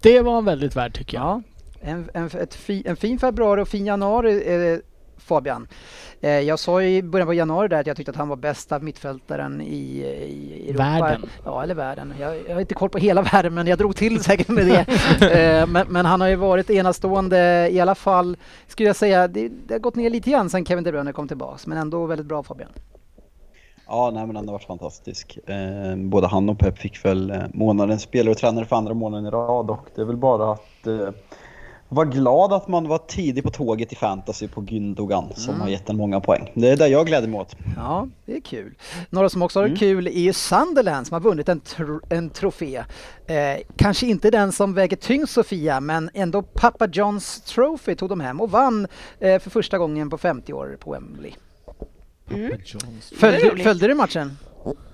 [0.01, 1.27] Det var väldigt värt tycker jag.
[1.27, 1.43] Ja,
[1.85, 4.79] en, en, ett fi, en fin februari och fin januari eh,
[5.17, 5.67] Fabian.
[6.21, 8.37] Eh, jag sa ju i början på januari där att jag tyckte att han var
[8.37, 10.83] bästa mittfältaren i, i Europa.
[10.83, 11.29] Världen.
[11.45, 12.15] Ja, eller världen.
[12.21, 14.81] Jag, jag har inte koll på hela världen men jag drog till säkert med det.
[15.61, 19.29] eh, men, men han har ju varit enastående i alla fall, skulle jag säga.
[19.29, 22.07] Det, det har gått ner lite grann sen Kevin De Bruyne kom tillbaks men ändå
[22.07, 22.71] väldigt bra Fabian.
[23.87, 25.39] Ja, nej men han har varit fantastisk.
[25.47, 29.27] Eh, både han och Pep fick väl eh, månadens spelare och tränare för andra månaden
[29.27, 30.87] i rad och det är väl bara att
[31.89, 35.89] vara glad att man var tidig på tåget i fantasy på Gündogan som har gett
[35.89, 36.53] en många poäng.
[36.55, 37.57] Det är det jag gläder mig åt.
[37.77, 38.75] Ja, det är kul.
[39.11, 42.31] Några som också har det kul är ju Sunderland som har vunnit en, tro, en
[42.31, 42.85] trofé.
[43.27, 43.35] Eh,
[43.77, 48.41] kanske inte den som väger tyngst Sofia, men ändå Papa Johns Trophy tog de hem
[48.41, 48.87] och vann
[49.21, 51.33] eh, för första gången på 50 år på Wembley.
[52.31, 52.53] Mm.
[53.17, 54.37] Följde, följde du matchen?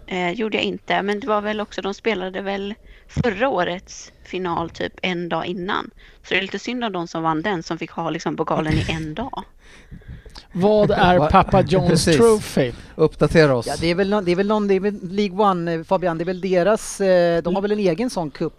[0.06, 2.74] Eh, gjorde jag inte, men det var väl också, de spelade väl
[3.10, 5.90] förra årets final typ en dag innan.
[6.22, 8.72] Så det är lite synd om de som vann den som fick ha liksom pokalen
[8.72, 9.44] i en dag.
[10.52, 12.04] Vad är Papa Johns.
[12.04, 12.72] Trophy?
[12.94, 13.66] Uppdatera oss.
[13.66, 15.82] Ja, det är väl någon, det är väl någon, det är väl League One eh,
[15.82, 18.52] Fabian, det är väl deras, eh, de har väl en egen sån cup.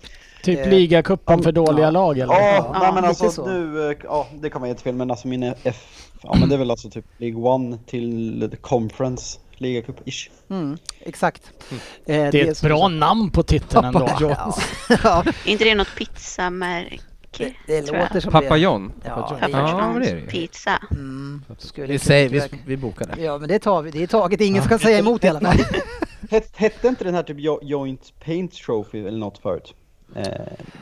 [0.43, 1.91] Typ Eh, ligacupen för dåliga ja.
[1.91, 2.33] lag eller?
[2.33, 3.45] Ja, Ja, nej, men alltså så.
[3.45, 6.59] nu, ja det kan man inte fel men alltså min F, ja men det är
[6.59, 10.29] väl alltså typ League One till Conference ligacup-ish.
[10.49, 11.51] Mm, exakt.
[11.71, 13.99] Eh, Det är ett som- bra namn på titeln ändå.
[13.99, 14.31] Papa John.
[14.37, 14.55] Ja,
[15.03, 16.99] ja, Är inte det något pizzamärke?
[17.37, 18.57] det, det låter som Pappa.
[18.57, 18.91] John?
[19.05, 19.59] Ja, Pappa John.
[19.59, 20.79] Ja, Pappa det är det pizza.
[20.91, 21.43] Mm,
[21.75, 23.21] Vi, säger, vi, vi bokar det.
[23.21, 23.91] Ja, men det tar vi.
[23.91, 24.41] Det är taget.
[24.41, 25.57] Ingen ska säga emot i alla fall.
[26.31, 29.73] Het, hette inte den här typ Jo- Joint Paint Trophy eller något förut?
[30.15, 30.23] Eh,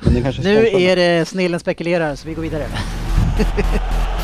[0.03, 2.65] men den kanske Nu är det snillen spekulerar så vi går vidare.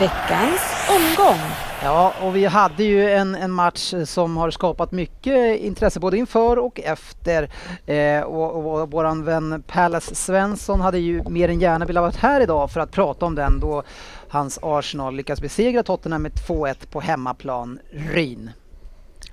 [0.00, 1.38] Veckans omgång.
[1.82, 6.58] Ja, och vi hade ju en, en match som har skapat mycket intresse både inför
[6.58, 7.50] och efter.
[7.86, 12.40] Eh, och, och våran vän Pallas Svensson hade ju mer än gärna velat vara här
[12.40, 13.82] idag för att prata om den då
[14.28, 17.78] hans Arsenal lyckas besegra Tottenham med 2-1 på hemmaplan
[18.12, 18.50] Ryn.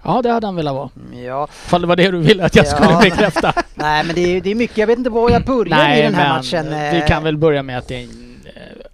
[0.03, 0.89] Ja, det hade han velat vara.
[1.11, 2.99] Mm, Ja, Ifall det var det du ville att jag skulle Ja.
[3.03, 3.53] bekräfta.
[3.75, 6.15] nej men det är, det är mycket, jag vet inte var jag börjar i den
[6.15, 6.65] här matchen.
[6.91, 7.07] vi eh.
[7.07, 8.32] kan väl börja med att det är en eh,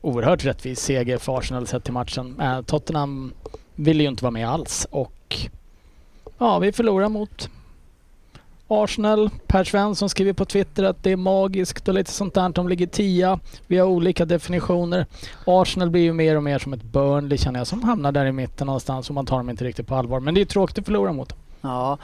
[0.01, 2.39] oerhört rättvis seger för Arsenal sett till matchen.
[2.41, 3.33] Eh, Tottenham
[3.75, 5.37] ville ju inte vara med alls och
[6.37, 7.49] ja, vi förlorar mot
[8.71, 9.29] Arsenal.
[9.47, 12.49] Per Svensson skriver på Twitter att det är magiskt och lite sånt där.
[12.49, 13.39] De ligger tia.
[13.67, 15.05] Vi har olika definitioner.
[15.45, 18.31] Arsenal blir ju mer och mer som ett Burnley känner jag som hamnar där i
[18.31, 20.19] mitten någonstans och man tar dem inte riktigt på allvar.
[20.19, 21.37] Men det är tråkigt att förlora mot dem.
[21.61, 21.97] Ja,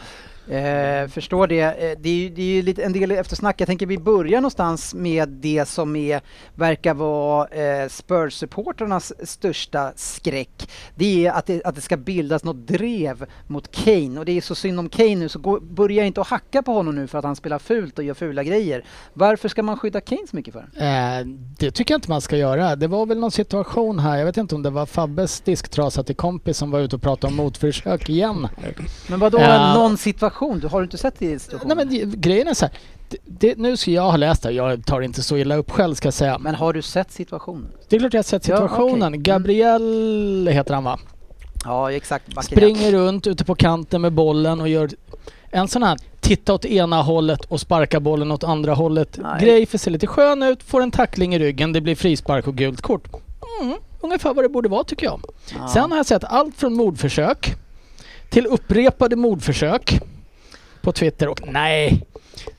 [0.49, 1.61] eh, förstår det.
[1.61, 3.61] Eh, det är ju det är ju lite en del eftersnack.
[3.61, 6.21] Jag tänker vi börjar någonstans med det som är,
[6.55, 10.69] verkar vara eh, Spurs-supportrarnas största skräck.
[10.95, 14.41] Det är att det, att det ska bildas något drev mot Kane och det är
[14.41, 17.17] så synd om Kane nu så gå, börja inte att hacka på honom nu för
[17.17, 18.83] att han spelar fult och gör fula grejer.
[19.13, 20.67] Varför ska man skydda Kane så mycket för?
[20.75, 21.25] Eh,
[21.59, 22.75] det tycker jag inte man ska göra.
[22.75, 26.15] Det var väl någon situation här, jag vet inte om det var Fabbes disktrasa till
[26.15, 28.47] kompis som var ute och pratade om motförsök igen.
[29.07, 29.73] Men vad då Ja.
[29.73, 30.34] någon situation?
[30.39, 31.77] Du har inte sett det i situationen?
[31.77, 32.73] Nej men det- grejen är så här.
[33.09, 35.95] Det, det, nu ska jag ha läst det, jag tar inte så illa upp själv
[35.95, 36.37] ska jag säga.
[36.39, 37.67] Men har du sett situationen?
[37.89, 38.93] Det är klart jag har sett Ja, situationen.
[38.93, 39.07] okej.
[39.07, 39.23] Mm.
[39.23, 40.99] Gabriel heter han va?
[41.65, 42.35] Ja, exakt.
[42.35, 44.89] Backen Springer runt ute på kanten med bollen och gör
[45.51, 49.19] en sån här titta åt ena hållet och sparka bollen åt andra hållet.
[49.23, 49.41] Nej.
[49.45, 52.55] Grej för sig lite skön ut, får en tackling i ryggen, det blir frispark och
[52.55, 53.07] gult kort.
[53.61, 55.21] Mm, ungefär vad det borde vara tycker jag.
[55.59, 55.67] Ja.
[55.67, 57.55] Sen har jag sett allt från mordförsök
[58.29, 59.99] till upprepade mordförsök
[60.85, 62.01] på Twitter och nej,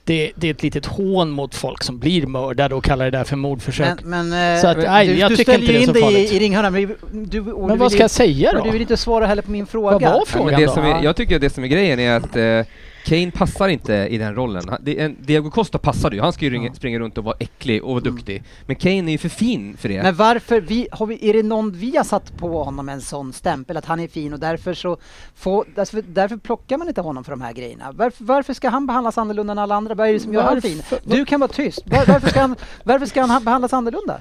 [0.05, 3.25] det, det är ett litet hån mot folk som blir mördade och kallar det där
[3.25, 3.99] för mordförsök.
[4.05, 5.83] Men, men eh, Så att, nej, du, jag du tycker ställer inte det ju är
[5.83, 6.33] in så dig farligt.
[6.33, 6.73] i, i ringhörnan.
[6.73, 6.97] Men,
[7.29, 8.65] du, Men vad vill ska jag inte- säga då?
[8.65, 9.91] Du vill inte svara heller på min fråga.
[9.93, 10.73] Vad var Ja, frågan men det då?
[10.73, 10.99] som Ja.
[10.99, 12.73] är, jag tycker det som är grejen är att eh,
[13.07, 14.63] Kane passar inte i den rollen.
[14.87, 17.91] En, Diego Costa passade ju, han ska ju ringa, springa runt och vara äcklig och
[17.91, 18.43] vara duktig.
[18.67, 20.03] Men Kane är ju för fin för det.
[20.03, 23.33] Men varför, vi, har vi, är det någon vi har satt på honom en sån
[23.33, 24.97] stämpel att han är fin och därför så
[25.35, 27.93] får, därför, därför plockar man inte honom för de här grejerna.
[27.93, 29.95] Varför, varför ska han behandlas annorlunda än alla andra?
[29.95, 30.61] Vad är det som gör Varför?
[30.61, 30.83] fin?
[31.05, 31.83] Du kan vara tyst.
[31.87, 34.21] Var, varför, ska han, varför ska han behandlas annorlunda?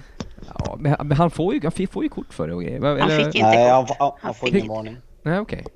[0.65, 3.00] Ja, men han- får ju, han får ju kort för det och grejer.
[3.00, 3.98] Han fick inte Nej, han, kort.
[4.00, 4.98] han, han får ingen varning.
[5.24, 5.60] Nej, okej.
[5.65, 5.71] Eh,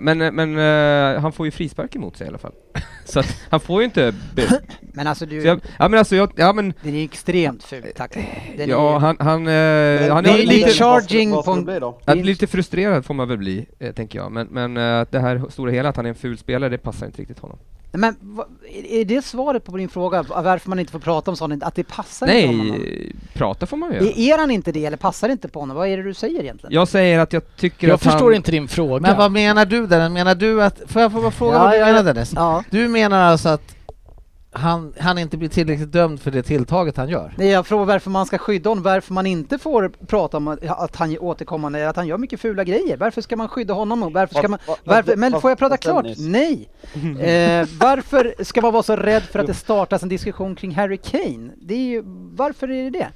[0.00, 2.52] Men, men eh, han får ju frispark emot sig i alla fall.
[3.04, 4.14] Så att han får ju inte...
[4.96, 6.74] Men alltså du, jag, ja men alltså jag, ja men...
[6.82, 8.54] den är extremt ful tackling.
[8.56, 12.12] Den Ja, är, han, han, eh, Men han är lite charging vad ska, vad ska
[12.12, 14.32] att lite frustrerad får man väl bli, eh, tänker jag.
[14.32, 16.78] Men, men eh, att det här stora hela, att han är en ful spelare, det
[16.78, 17.58] passar inte riktigt honom.
[17.98, 18.16] Men
[18.90, 21.62] är det svaret på din fråga varför man inte får prata om sånt?
[21.62, 22.68] Att det passar inte honom?
[22.68, 24.14] Nej, prata får man ju göra.
[24.16, 25.76] Är, han inte det eller passar det inte på honom?
[25.76, 26.74] Vad är det du säger egentligen?
[26.74, 28.34] Jag säger att jag tycker Jag att förstår han...
[28.34, 29.00] inte din fråga.
[29.00, 30.08] Men vad menar du där?
[30.08, 32.02] Menar du att, får jag få bara fråga Ja, vad du ja, menar.
[32.02, 32.32] Dennis?
[32.36, 32.64] Ja.
[32.70, 33.74] Du menar alltså att
[34.56, 37.34] han, han inte blir tillräckligt dömd för det tilltaget han gör?
[37.38, 40.96] Nej, jag frågar varför man ska skydda honom, varför man inte får prata om att-
[40.96, 42.96] han återkommande, att han gör mycket fula grejer.
[42.96, 44.02] Varför ska man skydda honom?
[44.02, 46.06] och Varför ska man, varför, men får jag prata klart?
[46.18, 46.68] Nej!
[47.24, 50.96] Eh, varför ska man vara så rädd för att det startas en diskussion kring Harry
[50.96, 51.50] Kane?
[51.62, 52.02] Det är ju,
[52.34, 53.08] varför är det det?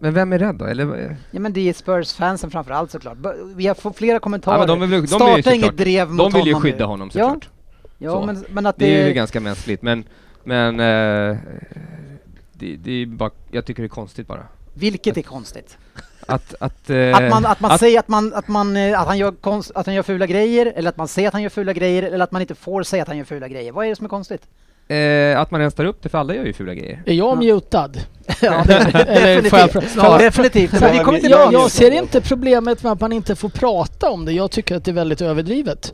[0.00, 0.64] Men vem är rädd då?
[0.64, 3.18] Eller, Ja men det är Spurs-fansen framför allt såklart.
[3.54, 4.58] Vi har fått flera kommentarer.
[4.58, 7.10] ja, men de, vill, de, Starta inget drev mot de vill ju honom skydda honom
[7.10, 7.48] såklart.
[7.52, 7.57] ja
[8.00, 8.22] Så.
[8.26, 9.12] men, men att Det är ju det...
[9.12, 10.04] ganska mänskligt, men,
[10.44, 11.36] men eh,
[12.52, 14.42] det, det är bara, jag tycker det är konstigt bara.
[14.74, 15.78] Vilket är konstigt.
[16.26, 19.06] Att, att, eh, Att man, att man att- säger att, man, att, man, eh, att,
[19.06, 21.50] han gör konst, att han gör fula grejer, eller att man säger att han gör
[21.50, 23.72] fula grejer, eller att man inte får säga att han gör fula grejer.
[23.72, 24.42] Vad är det som är konstigt?
[24.88, 27.02] eh, att man ens tar upp det, för alla gör ju fula grejer.
[27.06, 27.90] Är jag mutad?
[28.42, 30.18] Ja, får jag definitivt.
[30.18, 30.72] definitivt.
[30.82, 31.96] Vi Ja, kommer, jag, Ja, jag ser det.
[31.96, 34.32] inte problemet med att man inte får prata om det.
[34.32, 35.92] Jag tycker att det är väldigt överdrivet.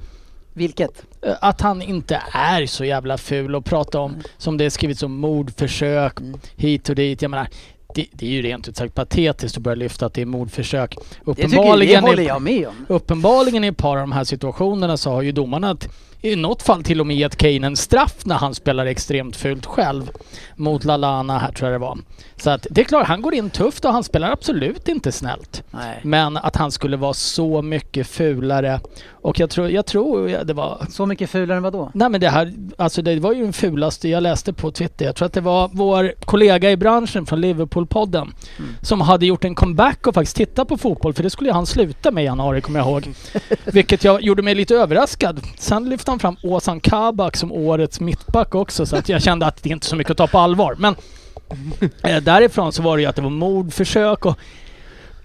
[0.54, 1.02] Vilket?
[1.22, 5.02] Eh, Att han inte är så jävla ful och prata om, som det är skrivits
[5.02, 6.40] om, mordförsök Mm.
[6.56, 7.22] hit och dit.
[7.22, 7.48] Jag menar,
[7.94, 10.90] det, det är ju rent ut sagt patetiskt att börja lyfta att det är mordförsök.
[10.94, 12.86] Det, tycker, det Uppenbarligen, håller jag med om.
[12.88, 15.88] uppenbarligen i ett par av de här situationerna så har ju domarna att
[16.24, 19.66] i något fall till och med gett Kane en straff när han spelar extremt fult
[19.66, 20.10] själv.
[20.56, 21.98] Mot Lalana här tror jag det var.
[22.36, 25.62] Så att det är klart, han går in tufft och han spelar absolut inte snällt.
[25.70, 26.00] Nej.
[26.02, 28.80] Men att han skulle vara så mycket fulare.
[29.10, 30.86] Och jag tror, jag tror det var...
[30.90, 31.90] Så mycket fulare än vad då?
[31.94, 35.04] Nej men det här, alltså det var ju den fulaste jag läste på Twitter.
[35.04, 38.32] Jag tror att det var vår kollega i branschen från Liverpool-podden
[38.82, 41.14] som hade gjort en comeback och faktiskt tittat på fotboll.
[41.14, 43.12] För det skulle han sluta med i januari kommer jag ihåg.
[43.64, 45.40] Vilket jag gjorde mig lite överraskad.
[45.58, 49.62] Sen lyfte han fram Ozan Kabak som årets mittback också så att jag kände att
[49.62, 50.74] det inte är så mycket att ta på allvar.
[50.78, 50.96] Men
[52.02, 54.38] eh, därifrån så var det ju att det var mordförsök och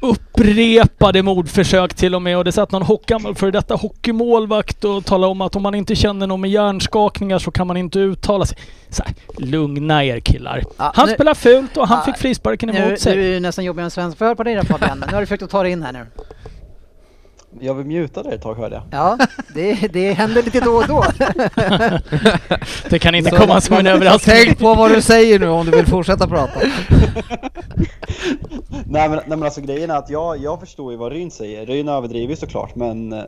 [0.02, 5.06] upprepade mordförsök till och med och det satt någon hock- gammal före detta hockeymålvakt och
[5.06, 8.46] talade om att om man inte känner någon med hjärnskakningar så kan man inte uttala
[8.46, 8.58] sig.
[8.90, 9.14] Så här,
[9.46, 10.64] lugna er killar.
[10.78, 13.16] Ja, Han nu- spelar fult och han Ja, fick frisparken Nu, emot sig.
[13.16, 15.04] nu är nästan jobbigare än svensk för på dig där Fabian.
[15.08, 16.06] Nu har du försökt att ta dig in här nu.
[17.60, 18.84] Jag vill muta dig ett tag hörde jag.
[18.92, 19.18] Ja,
[19.54, 21.04] det, det händer lite då och då.
[22.90, 24.36] Det kan inte Så- komma som en överraskning.
[24.46, 26.60] Tänk på vad du säger nu om du vill fortsätta prata.
[28.86, 31.66] nej, men, nej men alltså grejen är att jag, jag förstår ju vad Ryn säger.
[31.66, 33.24] Ryn överdriver ju såklart men eh,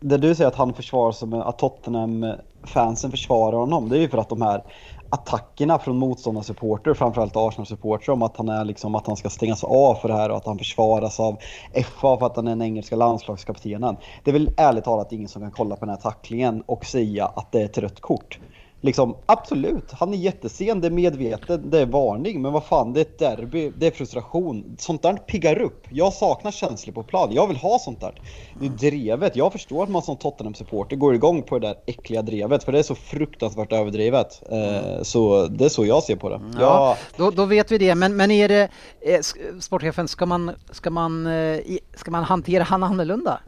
[0.00, 4.18] det du säger att han försvarar som att Tottenham-fansen försvarar honom, det är ju för
[4.18, 4.62] att de här
[5.10, 9.94] attackerna från motståndarsupporter, framförallt Arsenal-supportrar om att han är liksom att han ska stängas av
[9.94, 11.36] för det här och att han försvaras av
[11.74, 13.96] FA för att han är den engelska landslagskaptenen.
[14.24, 17.26] Det är väl ärligt talat ingen som kan kolla på den här tacklingen och säga
[17.26, 18.38] att det är ett rött kort.
[18.80, 23.00] Liksom, absolut, han är jättesen, det är medvetet, det är varning, men vad fan, det
[23.00, 24.76] är ett derby, det är frustration.
[24.78, 25.86] Sånt där piggar upp.
[25.90, 28.22] Jag saknar känslor på plan, jag vill ha sånt där.
[28.60, 32.22] Det är drevet, jag förstår att man som Tottenham-supporter går igång på det där äckliga
[32.22, 34.42] drevet, för det är så fruktansvärt överdrivet.
[34.50, 36.40] Eh, så det är så jag ser på det.
[36.60, 36.96] Ja.
[37.16, 38.68] Jag, Då, då vet vi det, men, men är det,
[39.00, 39.20] eh,
[39.60, 41.60] sportchefen, ska man, ska, man, eh,
[41.94, 43.40] ska man hantera han annorlunda?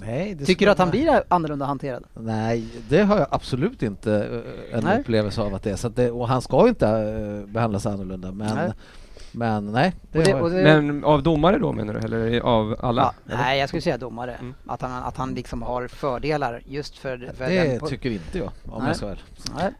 [0.00, 2.04] Nej, det Tycker du att han blir annorlunda hanterad?
[2.14, 4.12] Nej, det har jag absolut inte
[4.70, 5.00] eh, en Nej.
[5.00, 5.76] upplevelse av att det är.
[5.76, 8.32] Så att det, och han ska ju inte eh, behandlas annorlunda.
[8.32, 8.72] Men Nej.
[9.32, 13.14] men, nej det, Och det, det, Men av domare då menar du, eller av alla?
[13.24, 14.34] ja, nej, jag skulle säga domare.
[14.34, 14.54] Mm.
[14.66, 18.82] Att, han, att han liksom har fördelar just för, för det tycker inte jag, om
[18.82, 18.88] Nej.
[18.88, 19.18] jag ska väl.
[19.56, 19.72] Nej.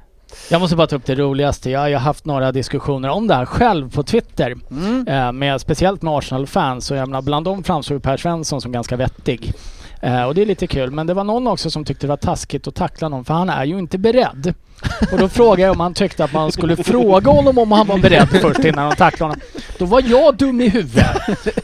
[0.51, 1.71] Jag måste bara ta upp det roligaste.
[1.71, 4.57] Jag har haft några diskussioner om det här själv på Twitter.
[4.71, 5.09] Mm.
[5.09, 6.91] Eh, med, speciellt med Arsenal-fans.
[6.91, 9.53] Och jag menar, bland dem framstår Per Svensson som ganska vettig.
[10.01, 10.91] Eh, och det är lite kul.
[10.91, 13.51] Men det var någon också som tyckte det var taskigt att tackla någon för han
[13.51, 14.55] är ju inte beredd.
[15.13, 17.99] Och då frågade jag om han tyckte att man skulle fråga honom om han var
[17.99, 19.41] beredd först innan de tacklade honom.
[19.79, 21.07] Då var jag dum i huvudet.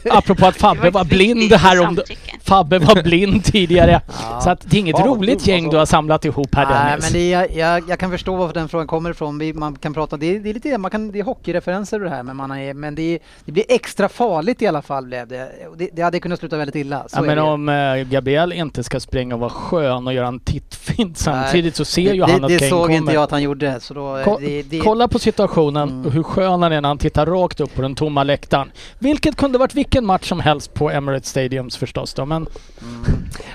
[0.09, 1.99] Apropå att Fabbe var blind här om.
[2.43, 4.01] Fabbe var blind tidigare.
[4.07, 4.41] Ja.
[4.41, 7.03] Så att det är inget Fan, roligt gäng du har samlat ihop här Nej, Dennis.
[7.03, 9.37] men det är, jag, jag kan förstå var den frågan kommer ifrån.
[9.39, 12.09] Vi, man kan prata, det är, det är lite man kan, det är hockeyreferenser och
[12.09, 15.05] det här, men, man är, men det, är, det blir extra farligt i alla fall
[15.05, 15.51] blev det.
[15.77, 17.03] Det, det hade kunnat sluta väldigt illa.
[17.07, 17.41] Så Ja, men det.
[17.41, 21.85] om eh, Gabriel inte ska springa och vara skön och göra en tittfint samtidigt så
[21.85, 23.02] ser ju det, han det, att det Kane kommer.
[23.03, 23.79] Inte jag att han gjorde.
[23.79, 26.05] Så då, Ko- det, det, Kolla på situationen Mm.
[26.05, 28.71] och hur skön han är när han tittar rakt upp på den tomma läktaren.
[28.99, 32.47] Vilket kunde varit vilken match som helst på Emirates Stadiums förstås då, men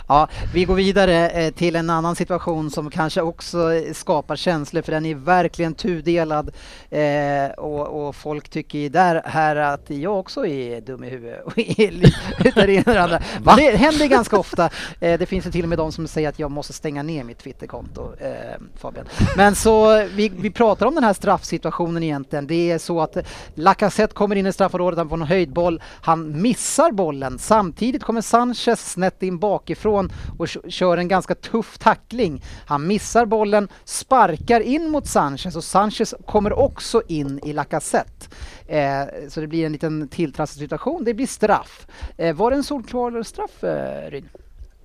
[0.08, 4.82] Ja, vi går vidare eh, till en annan situation som kanske också eh, skapar känslor
[4.82, 6.50] för den är verkligen tudelad
[6.90, 11.52] eh, och, och folk tycker där här att jag också är dum i huvudet och
[11.56, 13.22] utav det ena andra.
[13.56, 14.70] Det händer ganska ofta.
[15.00, 17.24] Eh, det finns ju till och med de som säger att jag måste stänga ner
[17.24, 18.30] mitt Twitterkonto, eh,
[18.76, 19.06] Fabian.
[19.38, 22.46] Men så vi, vi pratar om den här straffsituationen egentligen.
[22.46, 23.16] Det är så att
[23.54, 27.38] Lacazette kommer in i straffområdet, han får en höjdboll, han missar bollen.
[27.38, 32.42] Samtidigt kommer Sanchez snett in bakifrån och kör en ganska tuff tackling.
[32.66, 38.26] Han missar bollen, sparkar in mot Sanchez och Sanchez kommer också in i Lacazette.
[38.66, 41.04] Eh, så det blir en liten tilltrasslig situation.
[41.04, 41.86] Det blir straff.
[42.16, 44.28] Eh, var det en solklar straff, eh, Ryn?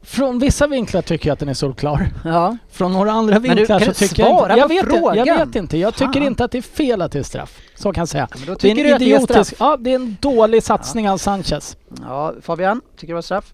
[0.04, 2.10] Från vissa vinklar tycker jag att den är solklar.
[2.26, 2.58] Ja.
[2.72, 4.54] Från några andra du, vinklar kan så du tycker jag inte...
[4.54, 5.48] Jag på vet, inte, jag frågan?
[5.48, 5.78] vet inte.
[5.78, 6.24] Jag tycker Fan.
[6.24, 7.60] inte att det är fel att det är straff.
[7.76, 8.28] Så kan jag säga.
[8.36, 9.56] Men då Det är du en att det är idiotisk...
[9.56, 9.56] straff?
[9.60, 11.78] Ja, det är en dålig satsning av Sanchez.
[12.02, 13.54] Ja, Fabian, tycker du det var straff?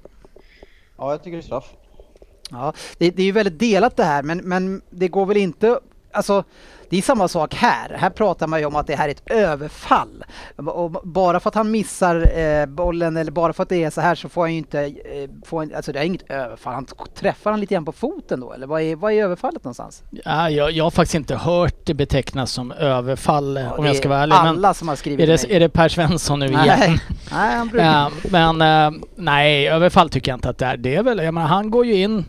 [0.97, 1.65] Ja, jag tycker det är straff.
[2.49, 5.79] Ja, det, det är ju väldigt delat det här, men, men det går väl inte...
[6.11, 6.43] Alltså,
[6.89, 7.97] det är samma sak här.
[7.99, 10.23] Här pratar man ju om att det här är ett överfall.
[10.55, 14.01] Och bara för att han missar eh, bollen eller bara för att det är så
[14.01, 14.79] här så får han ju inte...
[14.81, 16.73] Eh, får han, alltså det är inget överfall.
[16.73, 18.53] Han träffar han lite grann på foten då?
[18.53, 20.03] Eller vad är, vad är överfallet någonstans?
[20.25, 24.09] Ja, jag, jag har faktiskt inte hört det betecknas som överfall Ja, om jag ska
[24.09, 24.35] vara ärlig.
[24.35, 25.55] Men Alla som har skrivit är, det, mig.
[25.55, 26.63] är det Per Svensson nu igen?
[26.67, 26.99] Nej,
[27.31, 28.11] nej han brukar...
[28.31, 30.77] Men eh, nej, överfall tycker jag inte att det är.
[30.77, 32.25] Det är väl, jag menar, han går ju in.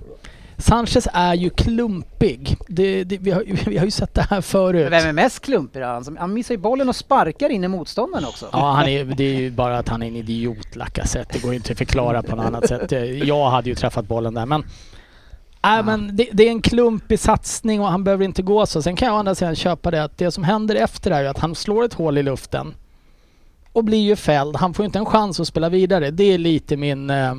[0.60, 2.56] Sanchez är ju klumpig.
[2.68, 4.92] Det, det, vi, har, vi har ju sett det här förut.
[4.92, 5.86] Vem är mest klumpig då?
[5.86, 8.48] Han, han missar ju bollen och sparkar in i motståndaren också.
[8.52, 11.32] Ja, han är, det är ju bara att han är en idiot, Lacazette.
[11.32, 12.92] Det går ju inte att förklara på något annat sätt.
[13.24, 14.64] Jag hade ju träffat bollen där, men...
[15.64, 18.82] Äh, men det, det är en klumpig satsning och han behöver inte gå så.
[18.82, 21.26] Sen kan jag å andra sidan köpa det att det som händer efter är ju
[21.26, 22.74] att han slår ett hål i luften
[23.72, 24.56] och blir ju fälld.
[24.56, 26.10] Han får ju inte en chans att spela vidare.
[26.10, 27.34] Det är lite min eh,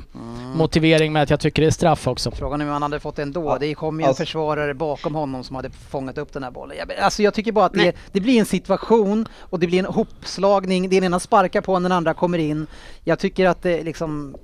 [0.56, 2.32] motivering med att jag tycker det är straff också.
[2.32, 3.46] Frågan är om han hade fått det ändå.
[3.46, 6.52] Ja, Det kom ju en alltså- försvarare bakom honom som hade fångat upp den här
[6.52, 6.78] bollen.
[6.78, 9.86] Jag, alltså jag tycker bara att det, det blir en situation och det blir en
[9.86, 10.90] hopslagning.
[10.90, 12.68] Den ena sparkar på den andra kommer in.
[13.04, 14.36] Jag tycker att det liksom...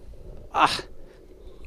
[0.51, 0.67] Ah,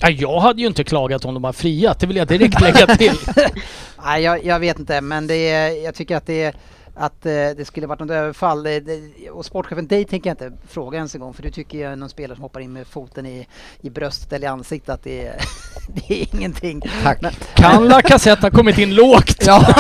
[0.02, 2.86] Ja, jag hade ju inte klagat om de var friat, det vill jag direkt lägga
[2.96, 3.12] till.
[4.04, 6.54] nej, jag, jag vet inte, men det är, jag tycker att det är
[6.94, 8.62] att eh, det skulle varit något överfall.
[8.62, 11.90] Det, det, och sportchefen, dig tänker jag inte fråga ens en gång för du tycker
[11.90, 13.46] ju någon spelare som hoppar in med foten i,
[13.80, 15.36] i bröstet eller i ansiktet att det är,
[15.88, 16.80] det är ingenting.
[17.02, 17.22] Tack.
[17.22, 19.36] Men, Kan Lacazette ha kommit in lågt?
[19.46, 19.74] Ja,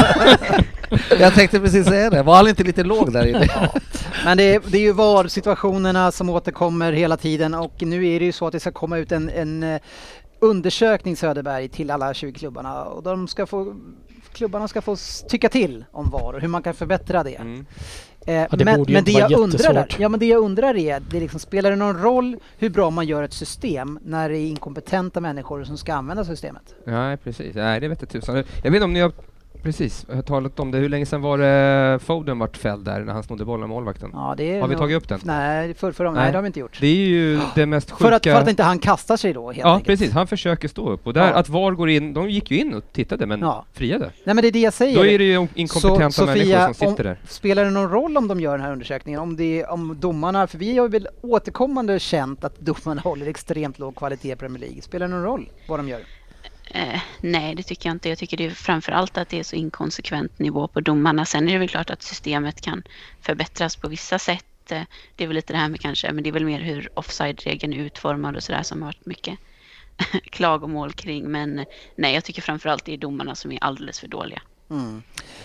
[1.18, 2.22] jag tänkte precis säga det.
[2.22, 3.48] Var han inte lite låg där inne?
[4.24, 8.24] Men det är, det är ju VAR-situationerna som återkommer hela tiden och nu är det
[8.24, 9.80] ju så att det ska komma ut en, en eh,
[10.40, 13.74] undersökning Söderberg till alla 20 klubbarna och de ska få,
[14.32, 14.96] klubbarna ska få
[15.28, 17.34] tycka till om VAR och hur man kan förbättra det.
[17.34, 17.66] Mm.
[18.26, 20.26] Eh, det men borde ju men inte det vara jag undrar, där, ja, men det
[20.26, 23.98] jag undrar är, det liksom, spelar det någon roll hur bra man gör ett system
[24.02, 26.74] när det är inkompetenta människor som ska använda systemet?
[26.86, 27.54] Nej, precis.
[27.54, 28.36] Nej, det vet jag tusan.
[28.36, 29.12] Jag vet inte om ni har
[29.62, 30.78] precis har talat om det.
[30.78, 34.10] Hur länge sedan var det Foden vart fälld där när han snodde bollen av målvakten?
[34.12, 35.20] Ja, Har vi tagit upp den?
[35.22, 36.12] Nej, för, för, nej.
[36.14, 36.30] Nej.
[36.32, 36.78] det har vi inte gjort.
[36.80, 38.04] Det är ju det mest sjuka...
[38.04, 39.86] För att, för att inte han kastar sig då helt Ja, enkelt.
[39.86, 40.12] precis.
[40.12, 41.34] Han försöker stå upp och där, Ja.
[41.34, 43.64] att VAR går in, de gick ju in och tittade men Ja.
[43.72, 44.10] friade.
[44.24, 44.96] Nej men det är det jag säger.
[44.96, 47.20] Då är det ju inkompetenta Så, människor Sofia, som sitter om, där.
[47.28, 49.20] Spelar det någon roll om de gör den här undersökningen?
[49.20, 53.96] Om, det, om domarna, för vi har väl återkommande känt att domarna håller extremt låg
[53.96, 54.82] kvalitet i Premier League.
[54.82, 56.00] Spelar det någon roll vad de gör?
[56.74, 58.08] Eh, nej, det tycker jag inte.
[58.08, 61.24] Jag tycker det är framför allt att det är så inkonsekvent nivå på domarna.
[61.24, 62.82] Sen är det väl klart att systemet kan
[63.20, 64.72] förbättras på vissa sätt.
[64.72, 64.82] Eh,
[65.16, 67.72] det är väl lite det här med kanske, men det är väl mer hur offside-regeln
[67.72, 69.38] är utformad och sådär som har varit mycket
[70.24, 71.30] klagomål kring.
[71.30, 74.42] Men eh, nej, jag tycker framförallt det är domarna som är alldeles för dåliga.
[74.70, 75.02] Mm.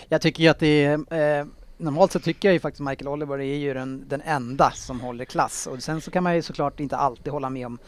[0.10, 1.46] Jag tycker ju att det är eh,
[1.78, 5.26] Normalt så tycker jag ju faktiskt Michael Oliver är ju den, den enda som håller
[5.26, 7.80] klass och sen så kan man ju såklart inte alltid hålla med om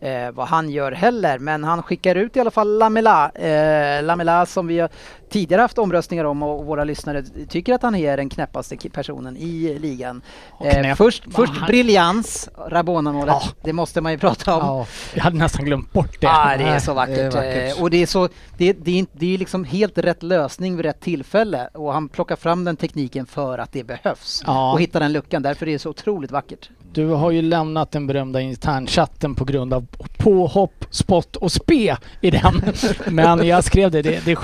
[0.00, 1.38] eh, vad han gör heller.
[1.38, 3.30] Men han skickar ut i alla fall Lamela.
[3.30, 4.90] Eh, Lamela som vi har
[5.30, 9.78] tidigare haft omröstningar om och våra lyssnare tycker att han är den knäppaste personen i
[9.78, 10.22] ligan.
[10.64, 11.66] Eh, först först han...
[11.66, 13.34] briljans, Rabona-målet.
[13.40, 13.42] Ja.
[13.62, 14.66] Det måste man ju prata om.
[14.66, 16.26] Ja, jag hade nästan glömt bort det.
[16.26, 17.16] Ja, det är så vackert.
[17.16, 17.76] Det är vackert.
[17.76, 18.28] Eh, och det är, så,
[18.58, 22.36] det, det, är, det är liksom helt rätt lösning vid rätt tillfälle och han plockar
[22.36, 24.72] fram den tekniken för att det behövs ja.
[24.72, 25.42] och hittar den luckan.
[25.42, 26.70] Därför är det så otroligt vackert.
[26.92, 29.86] Du har ju lämnat den berömda internchatten på grund av
[30.18, 32.62] påhopp, spott och spe i den.
[33.06, 34.38] Men jag skrev det, det, det,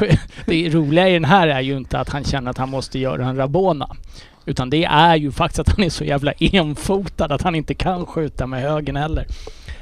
[0.46, 3.26] det roliga i den här är ju inte att han känner att han måste göra
[3.26, 3.96] en Rabona.
[4.44, 8.06] Utan det är ju faktiskt att han är så jävla enfotad att han inte kan
[8.06, 9.26] skjuta med högen heller.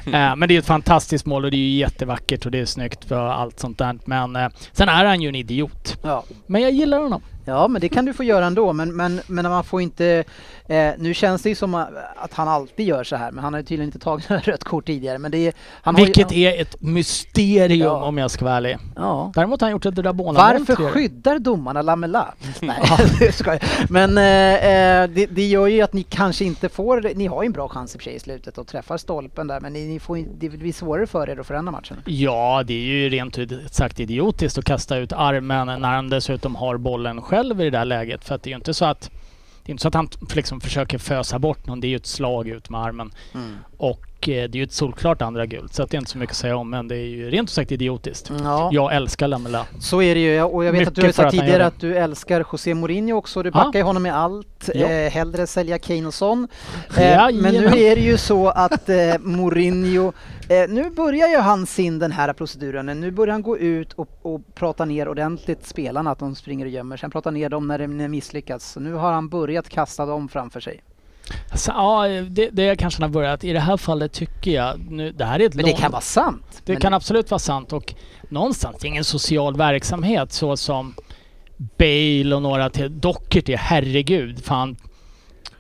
[0.07, 0.39] Mm.
[0.39, 3.05] men det är ett fantastiskt mål och det är ju jättevackert och det är snyggt
[3.05, 3.99] för allt sånt där.
[4.05, 5.99] Men eh, sen är han ju en idiot.
[6.03, 6.25] Ja.
[6.47, 7.23] Men jag gillar honom.
[7.45, 8.73] Ja, men det kan du få göra ändå.
[8.73, 10.25] Men, men, men man får inte...
[10.67, 11.75] Eh, nu känns det ju som
[12.17, 14.65] att han alltid gör så här, men han har ju tydligen inte tagit några rött
[14.65, 15.19] kort tidigare.
[15.19, 18.05] Men det är, han Vilket ju, är ett mysterium ja.
[18.05, 18.79] om jag ska vara ärlig.
[18.97, 19.33] Ja.
[19.35, 22.35] Däremot har han gjort ett Rabona Varför skyddar domarna Lamela?
[22.61, 22.77] Nej,
[23.45, 23.63] jag.
[23.89, 27.11] Men eh, eh, det, det, gör ju att ni kanske inte får...
[27.15, 29.47] Ni har ju en bra chans i och för sig i slutet och träffar stolpen
[29.47, 31.97] där, men ni, ni får, det blir svårare för er att förändra matchen.
[32.05, 36.57] Ja, det är ju rent ut sagt idiotiskt att kasta ut armen när han dessutom
[36.57, 38.25] har bollen själv själv i det där läget.
[38.25, 39.11] För att det är ju inte så att
[39.63, 41.81] det är inte så att han liksom försöker fösa bort någon.
[41.81, 43.13] Det är ju ett slag ut med armen.
[43.35, 43.57] Mm.
[43.77, 46.33] Och det är ju ett solklart andra gult så att det är inte så mycket
[46.33, 48.31] att säga om men det är ju rent sagt idiotiskt.
[48.43, 48.71] Ja.
[48.73, 49.67] Jag älskar Lamela.
[49.81, 51.97] Så är det ju och jag vet mycket att du har sagt tidigare att du
[51.97, 53.43] älskar José Mourinho också.
[53.43, 54.71] Du backar ju honom i allt.
[54.75, 56.49] Eh, hellre sälja Kane och Son.
[56.97, 60.13] Eh, men nu är det ju så att eh, Mourinho
[60.49, 62.87] Eh, nu börjar ju han sin den här proceduren.
[62.87, 66.71] Nu börjar han gå ut och, och prata ner ordentligt spelarna, att de springer och
[66.71, 67.05] gömmer sig.
[67.05, 68.73] Han pratar ner dem när de misslyckas.
[68.73, 70.83] Så nu har han börjat kasta dem framför sig.
[71.55, 73.45] Så, ja, det, det kanske han har börjat.
[73.45, 74.81] I det här fallet tycker jag...
[74.91, 76.63] Nu, det här är ett Men det kan vara sant.
[76.65, 77.95] Det kan absolut vara sant och
[78.29, 80.95] någonstans, det ingen social verksamhet så som
[81.57, 83.01] Bale och några till.
[83.01, 84.77] Dockert herregud, fan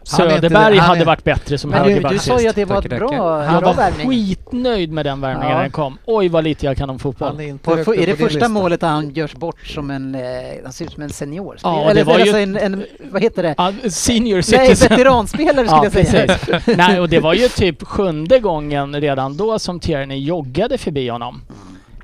[0.04, 1.04] Söderberg hade är...
[1.04, 4.08] varit bättre som högerback Du sa ju att det var ett bra Han var värvning.
[4.08, 5.62] skitnöjd med den värvningen ja.
[5.62, 5.98] den kom.
[6.04, 7.40] Oj vad lite jag kan om fotboll.
[7.40, 8.52] Är, på, är det första listan.
[8.52, 10.20] målet han görs bort som en, eh,
[10.62, 11.56] han ser ut som en senior?
[11.62, 12.42] Ja, Eller det var alltså ju...
[12.42, 13.54] en, en, vad heter det?
[13.58, 14.88] Ja, senior citizen.
[14.90, 16.60] Nej, veteranspelare skulle ja, jag säga.
[16.76, 21.42] Nej, och det var ju typ sjunde gången redan då som Tierney joggade förbi honom.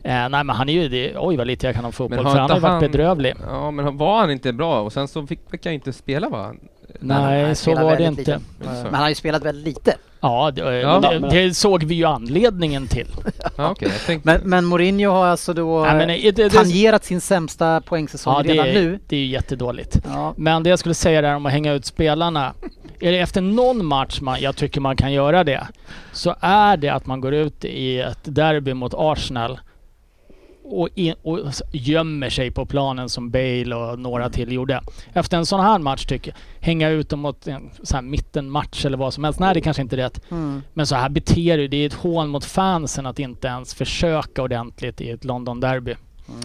[0.03, 2.39] Eh, nej men han är ju, det, oj vad lite jag kan om fotboll, för
[2.39, 3.35] han har ju varit bedrövlig.
[3.47, 6.55] Ja men var han inte bra och sen så fick, fick han inte spela va?
[7.01, 8.21] Nej, så var det inte.
[8.21, 8.41] Lite.
[8.59, 9.95] Men han har ju spelat väldigt lite.
[10.21, 13.07] Ja, det, ja, det, det såg vi ju anledningen till.
[13.57, 13.91] ja, okay,
[14.23, 18.67] men, men Mourinho har alltså då Nej, men det, tangerat sin sämsta poängsäsong ja, redan
[18.67, 18.99] är, nu.
[19.09, 19.99] Det är ju jättedåligt.
[20.05, 20.35] Ja.
[20.37, 22.55] Men det jag skulle säga där om att hänga ut spelarna.
[23.01, 25.67] Är det efter någon match man, jag tycker man kan göra det,
[26.13, 29.61] så är det att man går ut i ett derby mot Arsenal
[30.71, 31.39] och, in, och
[31.73, 34.83] gömmer sig på planen som Bale och några till gjorde.
[35.13, 38.85] Efter en sån här match tycker jag, hänga ut dem mot en sån här mittenmatch
[38.85, 39.41] eller vad som helst.
[39.41, 40.31] Nej, det kanske inte är rätt.
[40.31, 40.63] Mm.
[40.73, 44.43] Men så här beter du Det är ett hån mot fansen att inte ens försöka
[44.43, 45.97] ordentligt i ett London-derby.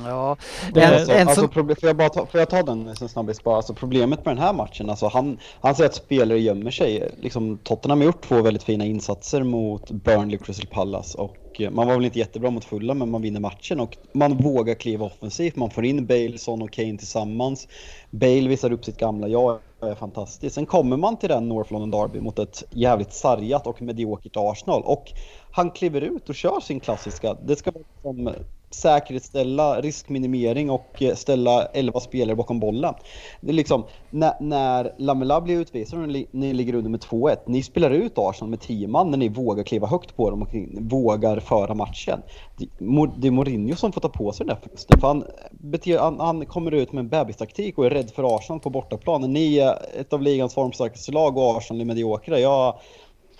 [0.05, 0.37] Ja.
[0.73, 3.55] Det, alltså, en, alltså, får, jag bara ta, får jag ta den sen snabbis bara?
[3.55, 7.11] Alltså, problemet med den här matchen, alltså, han, han säger att spelare gömmer sig.
[7.21, 11.71] Liksom, Tottenham har gjort två väldigt fina insatser mot Burnley och Crystal Palace och Eh,
[11.71, 15.05] man var väl inte jättebra mot fulla men man vinner matchen och man vågar kliva
[15.05, 15.55] offensivt.
[15.55, 17.67] Man får in Bale, Son och Kane tillsammans.
[18.09, 20.55] Bale visar upp sitt gamla jag är fantastiskt.
[20.55, 24.81] Sen kommer man till den North London Derby mot ett jävligt sargat och mediokert Arsenal
[24.85, 25.11] och
[25.55, 27.33] han kliver ut och kör sin klassiska.
[27.45, 32.93] Det ska vara liksom som säkerhetsställa, riskminimering och eh, ställa 11 spelare bakom bollen.
[33.41, 37.37] Det är liksom, när, när Lamela blir utvisad och ni, ni ligger under med 2-1,
[37.45, 40.49] ni spelar ut Arsenal med 10 man när ni vågar kliva högt på dem och
[40.79, 42.21] vågar föra matchen.
[43.17, 46.19] Det är Mourinho som får ta på sig den där förlusten, för han, beter, han,
[46.19, 49.21] han kommer ut med en bebistaktik och är rädd för Arsenal på bortaplan.
[49.21, 52.39] Ni är ett av ligans formstarkaste lag och Arsenal är mediokra.
[52.39, 52.79] Jag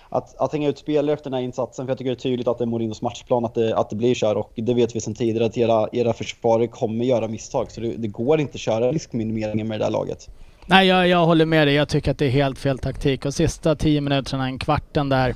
[0.08, 2.48] att, att hänga ut spelare efter den här insatsen, för jag tycker det är tydligt
[2.48, 4.96] att det är Morinos matchplan att det, att det blir så här och det vet
[4.96, 8.54] vi sedan tidigare att era, era försvarare kommer göra misstag så det, det går inte
[8.54, 10.28] att köra riskminimeringen med det där laget.
[10.66, 11.74] Nej, jag, jag håller med dig.
[11.74, 15.34] Jag tycker att det är helt fel taktik och sista tio minuterna, en kvarten där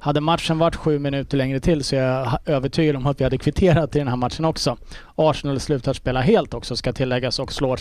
[0.00, 3.38] hade matchen varit sju minuter längre till så är jag övertygad om att vi hade
[3.38, 4.76] kvitterat i den här matchen också.
[5.14, 7.80] Arsenal slutar spela helt också ska tilläggas och slår.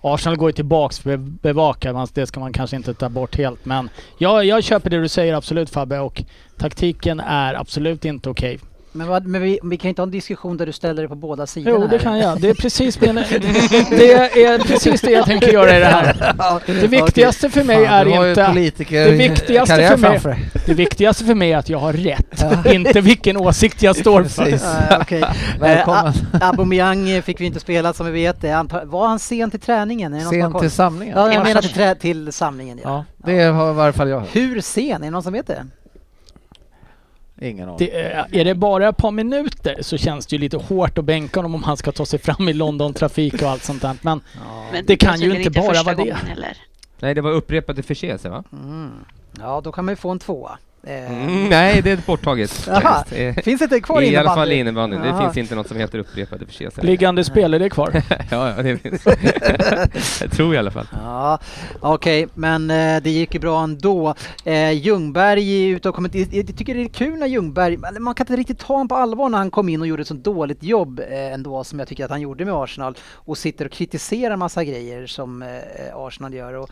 [0.00, 3.64] Arsenal går ju tillbaks för att bevaka, det ska man kanske inte ta bort helt
[3.64, 6.22] men jag, jag köper det du säger absolut Fabbe och
[6.58, 8.54] taktiken är absolut inte okej.
[8.54, 8.67] Okay.
[8.92, 11.14] Men, vad, men vi, vi kan inte ha en diskussion där du ställer dig på
[11.14, 11.76] båda sidorna.
[11.80, 11.98] Jo, det här.
[11.98, 12.40] kan jag.
[12.40, 13.14] Det är precis, min,
[13.90, 14.12] det
[14.44, 16.34] är precis det jag tänker göra i det här.
[16.66, 18.44] Det viktigaste för mig Fan, är inte...
[18.44, 20.50] politiker det viktigaste för mig-.
[20.66, 24.52] Det viktigaste för mig är att jag har rätt, inte vilken åsikt jag står för.
[24.52, 25.22] Uh, okay.
[25.60, 26.12] Välkommen.
[26.40, 28.44] Aubameyang eh, fick vi inte spela som vi vet.
[28.44, 30.14] Antar- Var han sen till träningen?
[30.14, 30.60] Är koll?
[30.60, 31.18] till samlingen.
[31.18, 31.44] Ja, jag Ja.
[31.44, 32.80] menar till, till samlingen.
[32.82, 33.04] Ja.
[33.24, 34.22] Ja, det har i varje fall jag.
[34.32, 34.84] Hur sen?
[34.84, 35.66] Är det någon som vet det?
[37.40, 37.78] Ingen aning.
[37.78, 38.00] Det,
[38.40, 41.54] är- det bara ett par minuter så känns det ju lite hårt att bänka honom
[41.54, 43.96] om han ska ta sig fram i London-trafik och allt sånt där.
[44.02, 44.20] Men
[44.72, 46.02] Men Det kan ju inte bara vara det.
[46.02, 46.16] gången.
[47.00, 48.44] Nej, det var upprepade förseelser va?
[48.52, 48.90] Mm.
[49.38, 50.58] Ja, då kan man ju få en tvåa.
[50.88, 52.50] Eh, Mm, nej, det är borttaget.
[53.44, 54.96] Finns det inte kvar I alla fall i innebandy?
[54.96, 55.16] innebandyn.
[55.16, 56.82] Det finns inte något som heter upprepade förseelser.
[56.82, 57.90] liggande spel, är det kvar?
[58.30, 59.06] ja, ja, det finns.
[60.20, 60.86] jag tror i alla fall.
[60.92, 61.38] Ja,
[61.80, 64.14] okej, men eh, det gick ju bra ändå.
[64.44, 66.14] Eh, Ljungberg är ute och kommit.
[66.34, 69.28] Jag tycker det är kul när Ljungberg, man kan inte riktigt ta honom på allvar
[69.28, 72.04] när han kom in och gjorde ett så dåligt jobb eh, ändå som jag tycker
[72.04, 75.48] att han gjorde med Arsenal och sitter och kritiserar massa grejer som eh,
[75.94, 76.54] Arsenal gör.
[76.54, 76.70] Och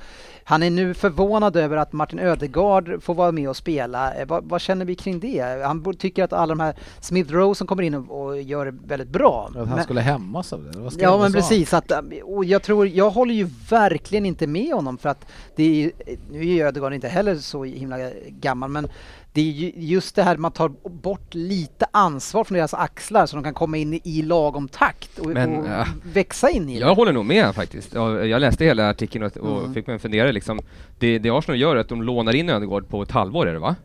[0.48, 4.14] han är nu förvånad över att Martin Ödegaard får vara med och spela.
[4.14, 5.64] Eh, vad, vad känner vi kring det?
[5.64, 9.08] Han tycker att alla de här Smith Rowe som kommer in och, och gör väldigt
[9.08, 9.46] bra.
[9.48, 11.02] Att han Men- skulle hämmas av det?
[11.02, 11.92] Ja men precis, att,
[12.24, 15.26] och jag tror, jag håller ju verkligen inte med honom för att
[15.56, 15.90] det är
[16.30, 17.96] nu är ju Ödegaard inte heller så himla
[18.28, 18.88] gammal men
[19.36, 23.36] det är ju just det här man tar bort lite ansvar från deras axlar så
[23.36, 25.86] de kan komma in i lagom takt och, Men, och ja.
[26.12, 26.80] växa in i det.
[26.80, 27.94] Jag håller nog med faktiskt.
[27.94, 29.74] Ja, Jag läste hela artikeln och, och Mm.
[29.74, 30.58] fick mig fundera liksom.
[30.98, 33.58] Det, det Arsenal gör är att de lånar in Ödegaard på ett halvår är det
[33.58, 33.76] va?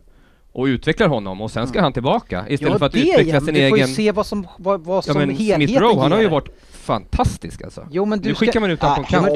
[0.53, 3.53] Och utvecklar honom och sen ska han tillbaka istället för att utveckla ja, men sin
[3.53, 3.95] du får ju egen...
[3.95, 6.49] se vad som, vad, vad Ja som men helheten Smith Rowe, han har ju varit
[6.71, 7.87] fantastisk alltså.
[7.91, 8.45] Jo men du nu ska...
[8.45, 9.25] skickar man ut honom Ah, kant.
[9.25, 9.33] men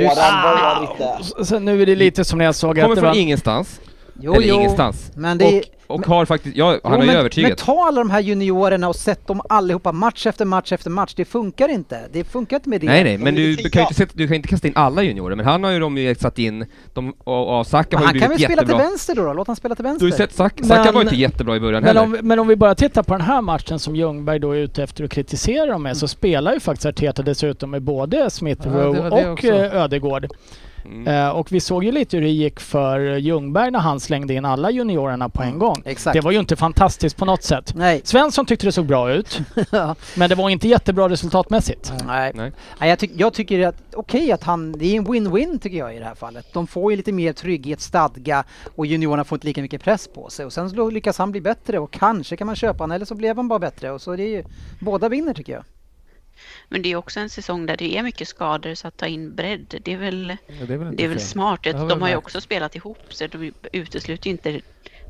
[1.38, 1.46] du-.
[1.46, 3.18] Så nu är det lite som när jag såg att Kommer det från var...
[3.18, 3.82] ingenstans.
[4.22, 5.12] Jo, eller jo, ingenstans.
[5.16, 7.50] men det är- och, och har faktiskt, ja, han Jo, har ju men, övertygat.
[7.50, 11.14] Men ta alla de här juniorerna och sätt dem allihopa match efter match efter match.
[11.16, 12.00] Det funkar inte.
[12.12, 12.88] Det funkar inte med det.
[12.88, 15.04] Nej nej, men du, du, kan ju inte sätta, du kan inte kasta in alla
[15.04, 18.06] juniorer, men han har ju de ju satt in, de, och, och Saka Men har
[18.06, 18.90] han ju kan väl blivit spela till jättebra.
[18.90, 19.34] vänster då, då?
[19.34, 20.18] Låt han spela till Du har vänster.
[20.28, 22.04] sett Saka, Saka Men- var inte jättebra i början Men heller.
[22.04, 24.84] om, men om vi bara tittar på den här matchen som Ljungberg då är ute
[24.84, 28.72] efter att kritisera dem med så spelar ju faktiskt Arteta dessutom med både Smith Ja,
[28.74, 29.48] Rowe det och också.
[29.48, 30.28] eh, Ödegård.
[30.86, 31.08] Mm.
[31.08, 34.46] Eh, och vi såg ju lite hur det gick för Ljungberg när han slängde in
[34.46, 35.82] alla juniorerna på en gång.
[35.86, 36.14] Exakt.
[36.14, 37.74] Det var ju inte fantastiskt på något sätt.
[37.76, 38.02] Nej.
[38.04, 39.96] Svensson tyckte det såg bra ut, Ja.
[40.16, 41.94] men det var inte jättebra resultatmässigt.
[42.08, 42.32] Nej.
[42.36, 42.52] Nej.
[42.80, 45.96] Nej, jag, tyck, jag tycker att okej att han, det är en win-win tycker jag
[45.96, 46.54] i det här fallet.
[46.54, 48.44] De får ju lite mer trygghet, stadga
[48.76, 50.46] och juniorerna får inte lika mycket press på sig.
[50.46, 53.36] Och sen lyckas han bli bättre och kanske kan man köpa honom eller så blev
[53.36, 53.92] han bara bättre.
[53.92, 54.44] Och så är det ju,
[54.80, 55.64] båda vinner tycker jag.
[56.70, 59.36] Men det är också en säsong där det är mycket skador så att ta in
[59.36, 61.60] bredd, det är väl, Ja, det är väl det är väl smart.
[61.64, 64.62] Det har De har ju också spelat ihop så de utesluter ju inte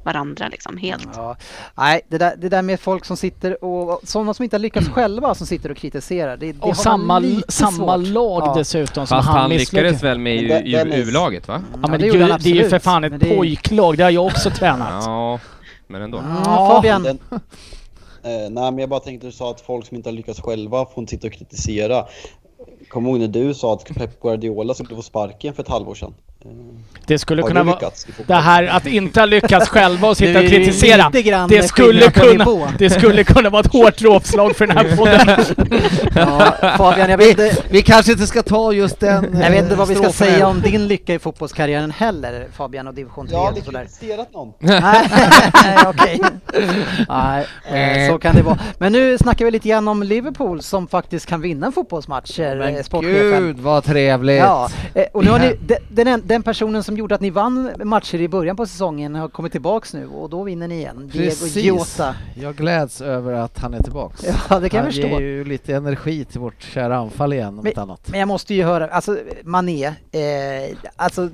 [0.04, 1.10] varandra liksom helt.
[1.16, 1.38] Ja.
[1.76, 4.90] Nej, det där, det där med folk som sitter och sådana som inte har lyckats
[4.94, 6.38] själva som sitter och kritiserar.
[6.38, 8.08] Det, det Och samma, samma svårt.
[8.08, 8.54] lag Ja.
[8.58, 11.62] dessutom som Fast han, han lyckades väl med U-laget va?
[11.74, 13.38] Ja, Ja, men det det, han ju- det är ju för fan ett det är-
[13.38, 15.04] pojklag, det har jag också tränat.
[15.06, 15.40] Ja,
[15.88, 16.24] men ändå.
[16.46, 17.04] Ja, Fabian.
[17.04, 17.20] Den,
[18.26, 20.86] Eh, nej men jag bara tänkte du sa att folk som inte har lyckats själva
[20.86, 22.08] får inte sitta och kritisera.
[22.90, 26.14] Kom ihåg när du sa att Pep Guardiola skulle få sparken för ett halvår sedan.
[26.46, 26.52] Eh,
[27.08, 27.92] Det skulle Har kunna vara...
[28.28, 31.10] Det här att inte ha lyckats själva och sitta och det kritisera.
[31.50, 35.46] Det skulle, kunna, det skulle kunna vara ett hårt dråpslag för den här podden.
[36.16, 39.76] Ja, Fabian, jag vet inte, Vi kanske inte ska ta just den jag vet inte
[39.76, 40.44] vad vi ska säga här.
[40.46, 43.80] om din lycka i fotbollskarriären heller Fabian och division 3 Jag har aldrig sådär.
[43.82, 44.54] kritiserat någon.
[44.60, 45.10] Nej,
[45.88, 46.22] okej.
[47.10, 47.46] Nej,
[48.06, 48.58] eh, så kan det vara.
[48.78, 52.84] Men nu snackar vi lite grann om Liverpool som faktiskt kan vinna fotbollsmatcher, Men eh,
[52.84, 53.44] sportchefen.
[53.44, 54.38] gud vad trevligt!
[54.40, 57.30] Ja, eh, och nu har ni, de- den, en- den personen som gjorde att ni
[57.30, 61.10] vann matcher i början på säsongen har kommit tillbaks nu och då vinner ni igen.
[61.14, 61.56] Diego Precis.
[61.64, 62.16] Jota.
[62.42, 64.26] Jag gläds över att han är tillbaks.
[64.50, 65.08] Ja, det kan jag han förstå.
[65.08, 68.08] ger ju lite energi till vårt kära anfall igen om Men- annat.
[68.12, 69.94] Men jag måste ju höra, alltså Mané, eh,
[70.96, 71.30] alltså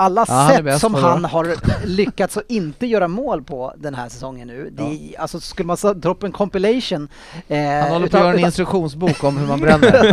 [0.00, 1.00] alla Ja, sätt som det.
[1.00, 1.54] han har
[1.86, 4.70] lyckats att inte göra mål på den här säsongen nu.
[4.72, 7.08] Det är, alltså skulle man dra upp en compilation.
[7.48, 10.12] Eh, Han håller på att göra en instruktionsbok om hur man bränner.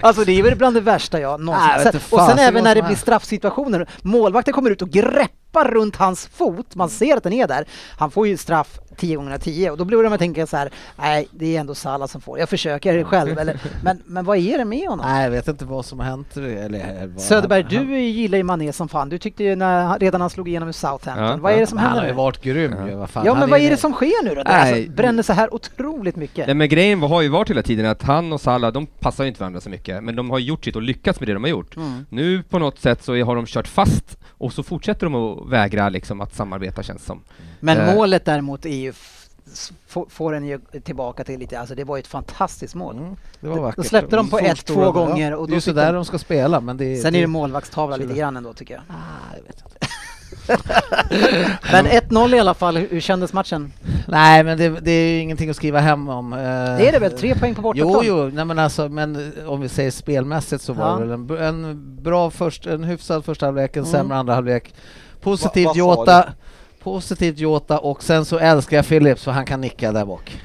[0.02, 2.12] alltså det är väl bland det värsta jag någonsin sett.
[2.12, 3.88] Och sen även när det blir straffsituationer.
[4.02, 6.74] Målvakten kommer ut och greppar runt hans fot.
[6.74, 7.64] Man ser att den är där.
[7.98, 10.70] Han får ju straff 10 gånger 10 och då blir det man tänka så här.
[10.96, 12.38] Nej, det är ändå Salah som får.
[12.38, 13.38] Jag försöker själv.
[13.38, 15.06] Eller, men, men vad är det med honom?
[15.06, 16.36] Nej, jag vet inte vad som har hänt.
[16.36, 19.08] Eller, vad Söderberg, han, du gillar ju Mané som fan.
[19.08, 21.24] Du tyckte ju när, han- redan han slog igenom i Southampton.
[21.24, 22.88] Ja, vad är det som Han händer har ju varit grym Ja.
[22.88, 23.26] ju, vad fan.
[23.26, 24.42] Ja, Han men vad är det som sker nu då?
[24.42, 26.46] Det alltså, bränner så här otroligt mycket.
[26.46, 29.28] Nej men grejen har ju varit hela tiden att han och Salah, de passar ju
[29.28, 31.50] inte varandra så mycket, men de har gjort sitt och lyckats med det de har
[31.50, 31.76] gjort.
[31.76, 32.06] Mm.
[32.08, 35.88] Nu på något sätt så har de kört fast och så fortsätter de att vägra
[35.88, 37.22] liksom att samarbeta känns som.
[37.60, 37.94] Men Eh.
[37.94, 38.92] målet däremot är ju
[40.08, 42.96] får en ju tillbaka till lite, alltså det var ju ett fantastiskt mål.
[42.98, 43.86] Mm, det var Då vackert.
[43.86, 45.94] släppte de på Så ett, två gånger och Det då är så fick där de-
[45.94, 48.82] de ska spela men det Sen är det målvaktstavla lite det- grann ändå tycker jag.
[48.88, 49.86] Ah, jag vet inte.
[51.72, 53.72] Men 1-0 i alla fall, hur kändes matchen?
[54.08, 56.30] Nej men det, det är ju ingenting att skriva hem om.
[56.30, 57.10] Det är det väl?
[57.18, 57.90] Tre poäng på bortaplan?
[58.04, 60.96] Jo, jo, nej men alltså, men om vi säger spelmässigt så var Ja.
[60.96, 63.92] det väl en, en bra först, en hyfsad första halvlek, en Mm.
[63.92, 64.74] sämre andra halvlek.
[65.20, 66.24] Positivt Va- Jota,
[66.82, 70.40] positivt Jota och sen så älskar jag Philips för han kan nicka där bak.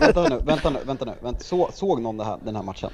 [0.00, 1.12] Vänta nu, vänta nu, vänta nu.
[1.22, 1.40] Vänta.
[1.44, 2.90] Så, såg någon det här, den här matchen?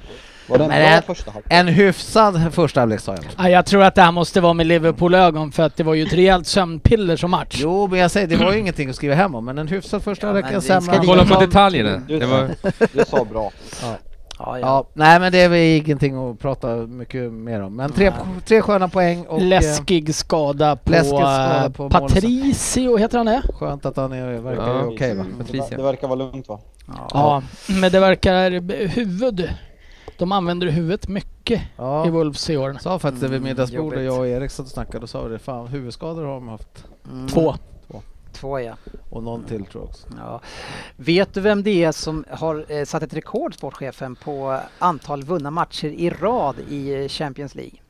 [0.49, 1.53] Var det en Men bra första halvlek?
[1.53, 3.23] En hyfsad första halvlek sa jag.
[3.37, 6.03] Ja, jag tror att det här måste vara med Liverpool-ögon för att det var ju
[6.03, 7.55] ett rejält sömnpiller som match.
[7.59, 10.03] Jo, men jag säger det var ju ingenting att skriva hem om, men en hyfsad
[10.03, 11.01] första Ja, halvlek, en vi sämre.
[11.05, 11.39] Kolla på Ja.
[11.39, 12.01] detaljerna.
[12.07, 12.49] Du, Det var,
[12.93, 13.51] du sa bra.
[13.81, 13.95] Ja,
[14.39, 14.59] ja.
[14.59, 17.75] Ja, nej men det är väl ingenting att prata mycket mer om.
[17.75, 18.13] Men tre,
[18.45, 23.25] tre sköna poäng och eh, Läskig skada på, läskig skada eh, på Patricio, heter han
[23.25, 23.41] det?
[23.53, 24.83] skönt att han är, verkar Ja.
[24.85, 25.25] okej va?
[25.37, 25.77] Patricia.
[25.77, 26.59] Det verkar vara lugnt va?
[27.13, 27.43] Ja,
[27.81, 28.51] men det verkar
[28.87, 29.49] huvud.
[30.17, 32.05] De använder huvudet mycket i Ja.
[32.05, 32.77] Wolves i år.
[32.81, 35.39] Sa faktiskt det vid Mm, middagsbordet, jag och Erik satt och snackade och sa det,
[35.39, 36.85] fan huvudskador har de haft.
[37.11, 37.27] Mm.
[37.27, 37.55] Två.
[38.33, 38.77] Två ja.
[39.09, 40.07] Och någon till tror jag också.
[40.17, 40.41] ja.
[40.95, 45.51] Vet du vem det är som har eh, satt ett rekord, sportchefen, på antal vunna
[45.51, 47.82] matcher i rad i eh, Champions League?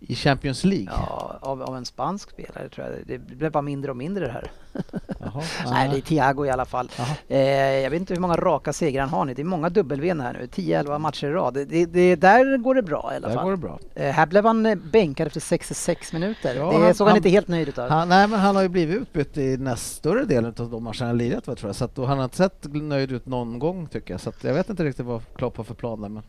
[0.00, 0.88] I Champions League?
[0.90, 2.96] Ja, av, av en spansk spelare tror jag.
[3.06, 4.50] Det blev bara mindre och mindre det här.
[5.20, 5.42] Jaha.
[5.70, 6.90] Nej, det är Thiago i alla fall.
[7.28, 9.34] Eh, jag vet inte hur många raka segrar han har nu.
[9.34, 10.46] Det är många dubbelvinn här nu.
[10.46, 11.54] 10-11 matcher i rad.
[11.54, 13.44] Det, det, där går det bra i alla Där fall.
[13.44, 13.78] går det bra.
[13.94, 16.54] Eh, här blev han eh, bänkad efter 66 minuter.
[16.54, 17.90] Ja, det han- såg han, han- inte helt nöjd utav.
[17.90, 21.06] Han, nej men han har ju blivit utbytt i näst större delen av de matcherna
[21.06, 21.76] han lirat va, tror jag.
[21.76, 24.20] Så att, han har inte sett nöjd ut någon gång tycker jag.
[24.20, 26.22] Så att, jag vet inte riktigt vad Klopp har för plan där men...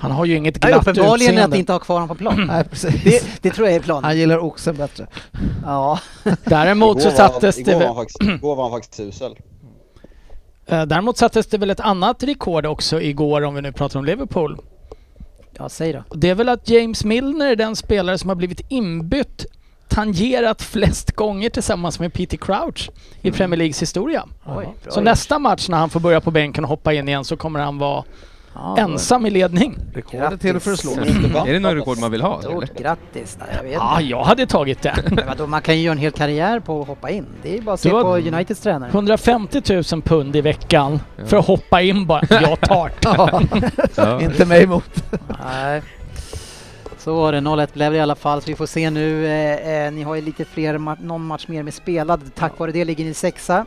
[0.00, 1.58] Han har ju inget Ja, glatt uppenbarligen att utseende.
[1.58, 2.46] inte ha kvar honom på plan.
[2.46, 3.04] Nej precis.
[3.04, 4.04] Det, det tror jag är planen.
[4.04, 5.06] Han gillar oxen bättre.
[5.64, 5.98] Ja.
[6.44, 9.36] Däremot så sattes det igår var faktiskt, igår var han faktiskt usel.
[10.66, 14.04] eh, däremot sattes det väl ett annat rekord också igår om vi nu pratar om
[14.04, 14.58] Liverpool.
[15.58, 16.04] ja, säg då.
[16.14, 19.46] Det är väl att James Milner är den spelare som har blivit inbytt
[19.88, 22.90] tangerat flest gånger tillsammans med Peter Crouch
[23.22, 24.24] i Premier Leagues historia.
[24.46, 27.36] Oj, Så nästa match när han får börja på bänken och hoppa in igen så
[27.36, 28.04] kommer han vara
[28.54, 29.78] Ja, ensam i ledning.
[29.94, 30.92] Rekordet till för att slå.
[31.46, 32.38] Är det något rekord man vill ha?
[32.42, 32.50] Eller?
[32.66, 33.36] Stort grattis.
[33.40, 34.10] Nej, jag vet Ja, inte.
[34.10, 34.94] jag hade tagit det.
[35.10, 37.26] Men vadå, man kan ju göra en hel karriär på att hoppa in.
[37.42, 38.90] Det är bara att se på Uniteds tränare.
[38.90, 42.22] 150 000 pund i veckan för att hoppa in bara.
[42.30, 43.70] Jag tar det.
[43.96, 44.20] Ja.
[44.22, 45.04] Inte mig emot.
[45.44, 45.82] Nej.
[46.98, 49.26] Så var det, 0-1 blev det i alla fall, så vi får se nu.
[49.26, 52.34] Eh, eh, ni har ju lite fler, ma- någon match mer med spelad.
[52.34, 53.66] Tack vare det ligger ni sexa.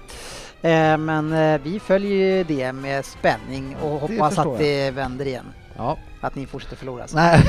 [0.68, 5.46] Eh, men eh, vi följer ju det med spänning och hoppas att det vänder igen.
[5.78, 5.98] Ja.
[6.22, 7.06] Att ni fortsätter förlora.
[7.14, 7.44] Nej.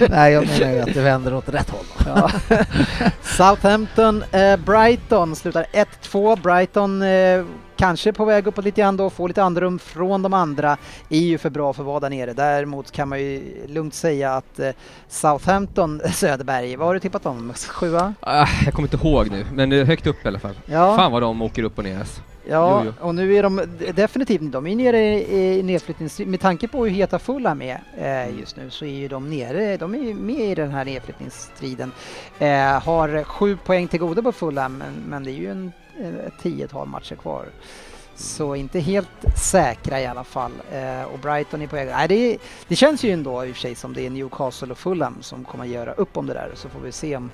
[0.10, 1.84] Nej, jag menar ju att det vänder åt rätt håll.
[2.06, 2.30] Ja.
[3.22, 5.66] Southampton, eh, Brighton slutar
[6.02, 6.42] 1-2.
[6.42, 7.44] Brighton eh,
[7.76, 10.76] kanske på väg uppåt lite grann då, får lite andrum från de andra.
[11.08, 12.32] Är ju för bra för att vara där nere.
[12.32, 14.70] Däremot kan man ju lugnt säga att eh,
[15.08, 17.52] Southampton, Söderberg, vad har du tippat dem?
[17.68, 18.14] Sjua?
[18.20, 20.54] Ah, jag kommer inte ihåg nu, men det är högt upp i alla fall.
[20.66, 21.98] Ja, Fan vad de åker upp och ner.
[21.98, 22.20] alltså.
[22.48, 23.62] ja jo, och nu är de
[23.94, 26.18] definitivt, de är nere i i nedflyttnings...
[26.18, 29.76] Med tanke på hur heta Fulham är eh, just nu så är ju de nere,
[29.76, 31.92] de är ju med i den här nedflyttningsstriden.
[32.38, 35.72] Eh, har sju poäng till godo på Fulham men, men det är ju en,
[36.26, 37.46] ett tiotal matcher kvar.
[38.16, 40.52] Så inte helt säkra i alla fall.
[40.72, 41.88] Eh, och Brighton är på väg.
[41.88, 42.38] Nej, det,
[42.68, 45.44] det känns ju ändå i och för sig som det är Newcastle och Fulham som
[45.44, 46.50] kommer att göra upp om det där.
[46.54, 47.30] Så får vi se om,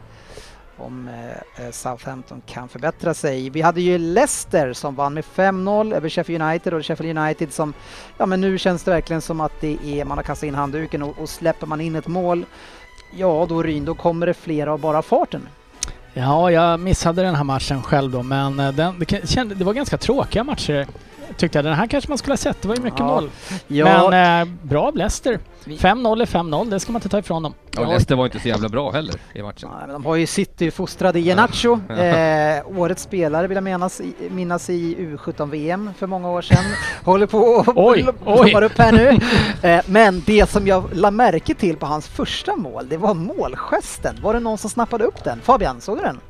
[0.77, 3.51] om eh, eh Southampton kan förbättra sig.
[3.51, 7.75] Vi hade ju Leicester som vann med 5-0 över Sheffield United och Sheffield United som,
[8.19, 11.03] ja men nu känns det verkligen som att det är, man har kastat in handduken
[11.03, 12.47] och, och släpper man in ett mål,
[13.17, 15.49] ja då Ryn, då kommer det fler av bara farten.
[16.15, 19.73] Ja, jag missade den här matchen själv då, men eh, den, det, kände, det var
[19.73, 20.87] ganska tråkiga matcher.
[21.37, 21.65] Tyckte jag.
[21.65, 22.63] Den här kanske man skulle ha sett.
[22.63, 23.07] Det var ju mycket Ja.
[23.07, 23.31] mål.
[23.67, 25.39] Ja, Men eh, bra av Leicester.
[25.65, 27.55] Vi- 5-0 är 5-0, det ska man inte ta ifrån dem.
[27.79, 29.69] Och Leicester var inte så jävla bra heller i matchen.
[29.73, 34.71] Nej, men de har ju City-fostrade Iheanacho, eh, årets spelare vill jag menas, i- minnas
[34.71, 36.65] i U17-VM för många år sedan.
[37.05, 38.51] Håller på och Oj, oj.
[38.51, 39.19] ploppar upp här nu.
[39.69, 44.17] Eh, men det som jag la märke till på hans första mål, det var målgesten.
[44.23, 45.41] Var det någon som snappade upp den?
[45.43, 46.21] Fabian, såg du den?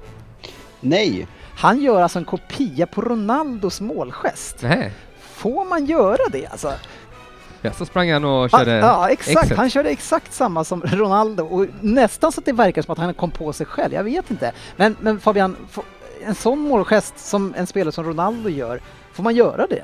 [0.80, 1.26] Nej!
[1.60, 4.56] Han gör alltså en kopia på Ronaldos målgest.
[4.62, 4.92] Nej.
[5.20, 6.72] Får man göra det alltså?
[7.62, 9.38] Ja, så sprang han och Ja, körde ja, exakt.
[9.42, 9.56] exet.
[9.58, 13.14] Han körde exakt samma som Ronaldo och nästan så att det verkar som att han
[13.14, 13.94] kom på sig själv.
[13.94, 14.52] Jag vet inte.
[14.76, 15.56] Men, men Fabian,
[16.24, 18.80] en sån målgest som en spelare som Ronaldo gör,
[19.12, 19.82] får man göra det?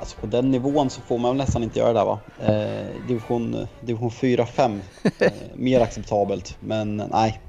[0.00, 2.18] Alltså på den nivån så får man nästan inte göra det va?
[2.40, 4.80] Eh, division, division 4-5,
[5.18, 6.56] eh, mer acceptabelt.
[6.60, 7.40] Men nej.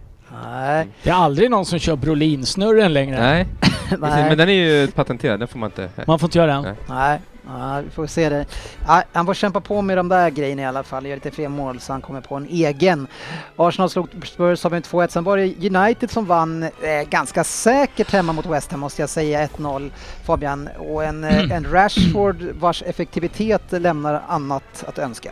[0.43, 0.87] Nej.
[1.03, 3.19] Det är aldrig någon som kör Brolin-snurren längre.
[3.21, 3.47] Nej,
[3.89, 4.29] Precis, Nej.
[4.29, 5.89] men den är ju patenterad, den får man inte...
[6.07, 6.71] Man får inte göra Nej.
[6.87, 6.93] det.
[6.93, 8.45] Nej, ja, vi får se det.
[8.87, 11.05] Ja, han får kämpa på med de där grejerna i alla fall.
[11.05, 13.07] Gör lite fler mål så han kommer på en egen.
[13.55, 15.07] Arsenal slog Spurs med 2-1.
[15.07, 16.69] Sen var det United som vann eh,
[17.09, 19.47] ganska säkert hemma mot West Ham måste jag säga.
[19.47, 19.91] 1-0
[20.25, 20.69] Fabian.
[20.77, 25.31] Och en, eh, en Rashford vars effektivitet lämnar annat att önska.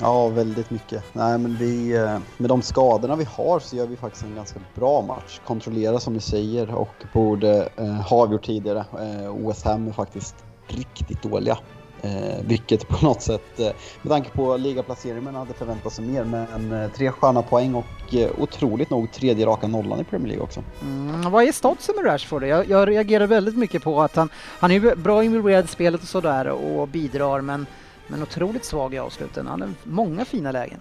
[0.00, 1.04] Ja, väldigt mycket.
[1.12, 4.60] Nej, men vi, eh, med de skadorna vi har så gör vi faktiskt en ganska
[4.74, 5.40] bra match.
[5.46, 8.84] Kontrollera som du säger och borde eh, ha avgjort tidigare.
[9.00, 10.34] Eh, OS Ham är faktiskt
[10.68, 11.58] riktigt dåliga.
[12.02, 13.70] Eh, vilket på något sätt, eh,
[14.02, 16.24] med tanke på ligaplaceringen, man hade förväntat sig mer.
[16.24, 20.44] Men eh, tre sköna poäng och eh, otroligt nog tredje raka nollan i Premier League
[20.44, 20.62] också.
[20.82, 22.44] Mm, vad är statusen med Rashford?
[22.44, 24.28] Jag, jag reagerar väldigt mycket på att han,
[24.58, 27.66] han är ju bra involverad i spelet och sådär och bidrar men,
[28.06, 29.46] men otroligt svag i avsluten.
[29.46, 30.80] Han har många fina lägen.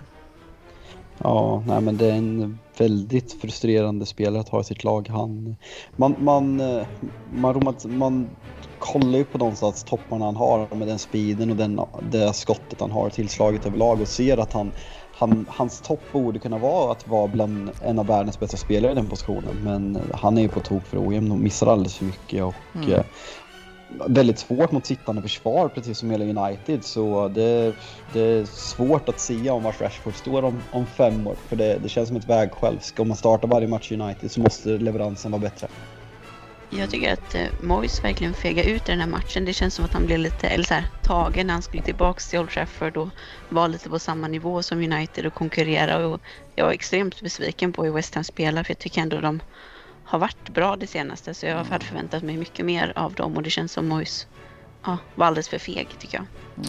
[1.18, 5.10] Ja, nej men det är en väldigt frustrerande spelare att ha i sitt lag.
[5.10, 5.56] Han,
[5.96, 6.88] man, man, eh,
[7.34, 8.30] man, man, man
[8.80, 11.80] kollar ju på någonstans topparna han har med den speeden och den,
[12.12, 14.72] det skottet han har tillslaget överlag och ser att han,
[15.14, 18.96] han, hans topp borde kunna vara att vara bland en av världens bästa spelare i
[18.96, 19.56] den positionen.
[19.64, 23.04] Men han är ju på tok för ojämn och missar alldeles för mycket och Mm
[24.08, 27.74] väldigt svårt mot sittande försvar precis som hela United så det,
[28.14, 31.78] det är svårt att säga om vart Rashford står om, om fem år för det,
[31.84, 32.80] det känns som ett vägskäl.
[32.82, 35.68] Ska man starta varje match i United så måste leveransen vara bättre.
[36.76, 39.46] Jag tycker att eh, Moyes verkligen fegade ut i den här matchen.
[39.46, 42.30] Det känns som att han blev lite eller så här, tagen när han skulle tillbaks
[42.30, 43.10] till Old Trafford och
[43.50, 46.08] var lite på samma nivå som United och konkurrera.
[46.08, 46.22] Och
[46.56, 49.40] jag var extremt besviken på hur West Ham spelar för jag tycker ändå de
[50.06, 53.44] har varit bra det senaste så jag hade förväntat mig mycket mer av dem och
[53.44, 54.28] det känns som Moyes
[54.86, 56.26] ja, var alldeles för feg tycker jag.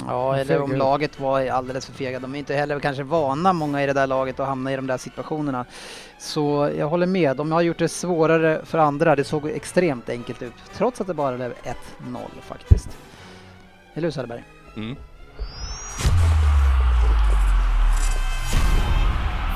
[0.09, 2.21] Ja, eller om laget var alldeles för fega.
[2.21, 4.87] De är inte heller kanske vana, många i det där laget, att hamna i de
[4.87, 5.65] där situationerna.
[6.19, 7.37] Så jag håller med.
[7.37, 9.17] De har gjort det svårare för andra.
[9.17, 11.75] Det såg extremt enkelt ut, trots att det bara blev 1-0
[12.43, 12.89] faktiskt.
[13.95, 14.45] Eller hur Söderberg?
[14.77, 14.97] Mm.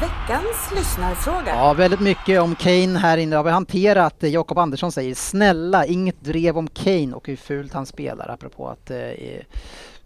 [0.01, 1.47] Veckans lyssnarfråga.
[1.47, 4.23] Ja, väldigt mycket om Kane här inne har vi hanterat.
[4.23, 8.69] Eh, Jakob Andersson säger snälla, inget drev om Kane och hur fult han spelar, apropå
[8.69, 8.99] att eh,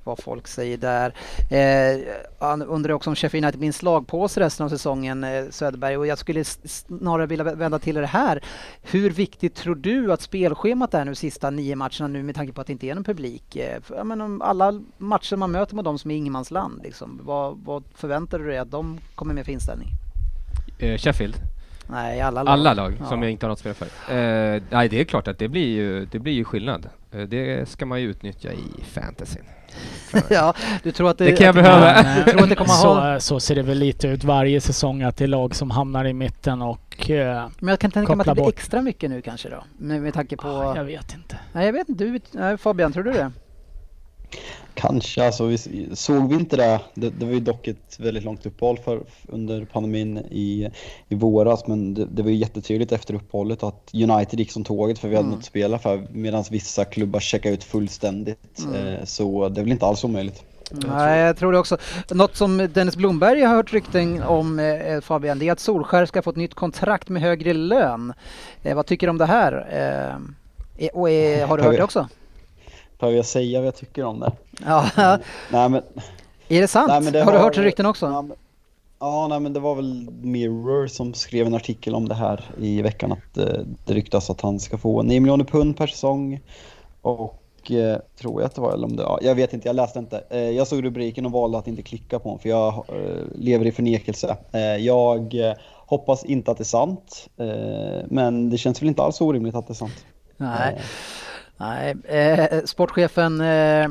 [0.05, 1.15] vad folk säger där.
[1.51, 2.01] Eh,
[2.39, 5.97] han undrar också om Sheffield United en slagpåse resten av säsongen, eh, Söderberg.
[5.97, 8.41] Och jag skulle snarare vilja vända till det här.
[8.83, 12.61] Hur viktigt tror du att spelschemat är nu sista nio matcherna nu med tanke på
[12.61, 13.57] att det inte är någon publik?
[13.57, 17.85] Eh, för, om alla matcher man möter med dem som är ingenmansland, liksom, vad, vad
[17.95, 19.89] förväntar du dig att de kommer med för inställning?
[20.79, 21.37] Eh, Sheffield,
[21.87, 22.53] Nej, alla lag.
[22.53, 23.25] alla lag som Ja.
[23.25, 23.87] jag inte har något spel för.
[24.15, 26.89] Eh, nej, det är klart att det blir ju, det blir ju skillnad.
[27.13, 29.43] Eh, det ska man ju utnyttja i fantasyn.
[30.31, 32.03] ja, du tror att det, Det kan jag behöva.
[32.25, 33.21] Du tror att det kommer ha...
[33.21, 36.05] så, så ser det väl lite ut varje säsong att det är lag som hamnar
[36.05, 37.11] i mitten och...
[37.11, 38.55] eh, Men jag kan tänka mig att det blir bort.
[38.55, 39.65] extra mycket nu kanske då?
[39.79, 40.49] Med, med tanke på...
[40.49, 41.37] ah, jag vet inte.
[41.53, 42.05] Nej, jag vet inte.
[42.05, 43.33] Du, nej, Fabian, tror du det?
[44.75, 45.59] Kanske, alltså vi,
[45.93, 46.81] såg vi inte det?
[46.95, 47.11] det?
[47.11, 50.69] Det var ju dock ett väldigt långt uppehåll för, under pandemin i,
[51.09, 54.99] i våras men det, det var ju jättetydligt efter uppehållet att United gick som tåget
[54.99, 55.31] för vi hade Mm.
[55.31, 58.59] något att spela för medan vissa klubbar checkade ut fullständigt.
[58.65, 58.87] Mm.
[58.87, 60.43] Eh, så det är väl inte alls omöjligt.
[60.71, 61.77] Nej, jag tror det också.
[62.11, 66.23] Något som Dennis Blomberg har hört rykten om, eh, Fabian, det är att Solskär ska
[66.23, 68.13] få ett nytt kontrakt med högre lön.
[68.63, 69.53] Eh, vad tycker du om det här?
[70.77, 72.09] Eh, och eh, har du hört det också?
[73.03, 74.33] Behöver jag säga vad jag tycker om det?
[74.67, 74.89] Ja,
[75.51, 75.83] Nej men
[76.49, 76.89] är det sant?
[76.89, 78.07] Nej, men det har du hört rykten också?
[78.07, 78.37] Ja, men-
[79.01, 82.83] Ja, nej, men det var väl Mirror som skrev en artikel om det här i
[82.83, 86.41] veckan att eh, det ryktas att han ska få 9 miljoner pund per säsong
[87.03, 89.77] och eh, tror jag att det var, eller om det, ja, jag vet inte, jag
[89.77, 90.25] läste inte.
[90.31, 93.67] Eh, jag såg rubriken och valde att inte klicka på den för jag eh, lever
[93.67, 94.37] i förnekelse.
[94.53, 95.53] Eh, jag eh,
[95.87, 97.29] hoppas inte att det är sant,
[98.07, 100.05] men det känns väl inte alls orimligt att det är sant.
[100.37, 100.81] Nej.
[101.63, 103.89] Nej, eh, sportchefen eh,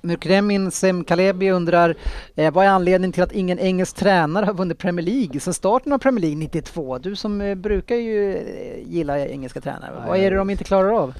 [0.00, 1.96] Mukremin Semkalebi undrar
[2.34, 5.92] eh, vad är anledningen till att ingen engelsk tränare har vunnit Premier League sedan starten
[5.92, 6.98] av Premier League 92?
[6.98, 10.90] Du som eh, brukar ju eh, gilla engelska tränare, vad är det de inte klarar
[10.90, 11.14] av?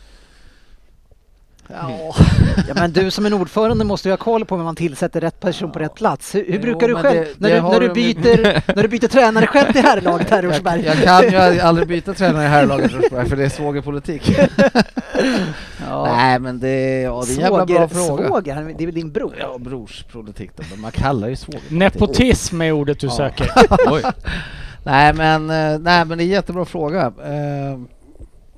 [1.68, 2.14] Ja.
[2.68, 5.40] ja men du som är ordförande måste ju ha koll på om man tillsätter rätt
[5.40, 6.34] person på rätt plats.
[6.34, 8.88] Hur, hur Jo, brukar du själv, det- när, det du, när, du byter, när du
[8.88, 10.84] byter tränare själv till herrlaget här i Jag, Rosberg?
[10.84, 14.38] jag kan ju aldrig byta tränare i herrlaget Rosberg för det är svågerpolitik.
[15.88, 16.04] Ja.
[16.16, 18.28] Nej men det, ja, det är en jävla bra fråga.
[18.28, 19.34] Svåger, det är väl din bror?
[19.40, 21.78] Ja, brorspolitik då, men man kallar ju svågerpolitik.
[21.78, 23.12] Nepotism är ordet du Ja.
[23.12, 23.50] söker.
[23.90, 24.02] Oj.
[24.84, 27.00] Nej men, eh, nej men det är en jättebra fråga.
[27.06, 27.80] Eh,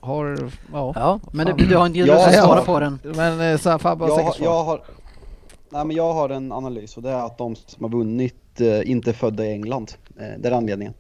[0.05, 0.93] har, ja.
[0.97, 2.43] Ja, men du, du har inte lust Ja, att ja.
[2.45, 2.99] svara på den.
[3.03, 4.47] Men eh, så här, Fabbe har jag, säkert har- svar.
[4.47, 4.81] jag har
[5.71, 8.91] Nej men jag har en analys och det är att de som har vunnit eh,
[8.91, 9.93] inte är födda i England.
[10.21, 10.95] Eh, det är anledningen.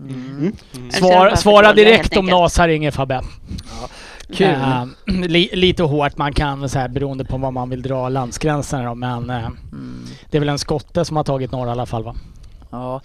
[0.00, 0.52] Mm.
[0.74, 2.40] Eller Svar, bara svara för dåliga, direkt om enkelt.
[2.40, 3.20] NAS här ringer Fabbe.
[4.34, 4.46] Kul.
[4.46, 8.88] Eh, li, lite hårt, man kan så här, beroende på vad man vill dra landsgränserna
[8.88, 10.04] då, men Mm.
[10.30, 12.14] det är väl en skotte som har tagit några i alla fall va?
[12.70, 13.00] Ja,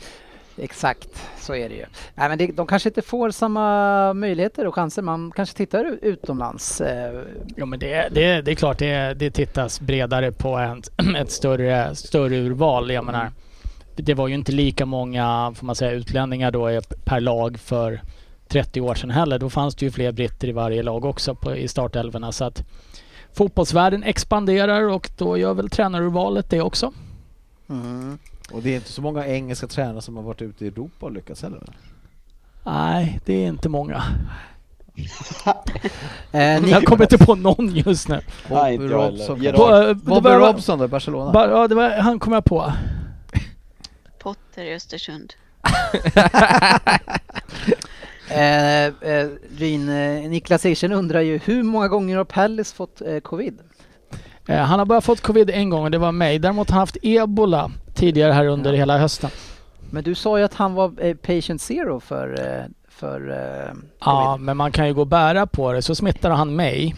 [0.58, 1.86] exakt så är det ju.
[2.16, 5.02] Nej, men det, de kanske inte får samma möjligheter och chanser.
[5.02, 6.82] Man kanske tittar utomlands.
[6.82, 7.22] Eh,
[7.58, 11.96] Jo men det, det, det är klart det, det tittas bredare på ett, ett större,
[11.96, 12.92] större urval.
[12.92, 13.32] Jag menar,
[13.96, 18.02] det var ju inte lika många får man säga, utlänningar då per lag för
[18.48, 19.40] 30 år sedan heller.
[19.40, 22.32] Då fanns det ju fler britter i varje lag också på, i startelvorna.
[22.32, 22.64] Så att
[23.34, 26.94] fotbollsvärlden expanderar och då gör väl tränarurvalet det också.
[27.70, 28.18] mm.
[28.54, 31.12] Och det är inte så många engelska tränare som har varit ute i Europa och
[31.12, 31.64] lyckats heller.
[32.66, 34.04] Nej, det är inte många.
[36.32, 38.22] eh, ni, Jag kommer inte på någon just nu.
[38.50, 39.36] Nej, inte Bobby Robson.
[39.46, 41.32] eh, det Bobby var- Robson då, i Barcelona?
[41.32, 42.74] Ba, ja, det var, han kom jag på.
[44.20, 45.34] Potter i Östersund.
[48.30, 49.28] eh, eh,
[49.58, 53.60] Ryn, eh, Niklas Eriksen undrar ju hur många gånger har Pellis fått eh, covid?
[54.48, 56.40] Eh, han har bara fått covid en gång och det var mig.
[56.40, 57.72] Däremot har han haft ebola
[58.02, 58.78] tidigare här under Ja.
[58.80, 59.30] hela hösten.
[59.90, 64.38] Men du sa ju att han var eh, patient zero för, eh, för eh, Ja,
[64.40, 65.82] men man kan ju gå och bära på det.
[65.82, 66.96] Så smittar han mig.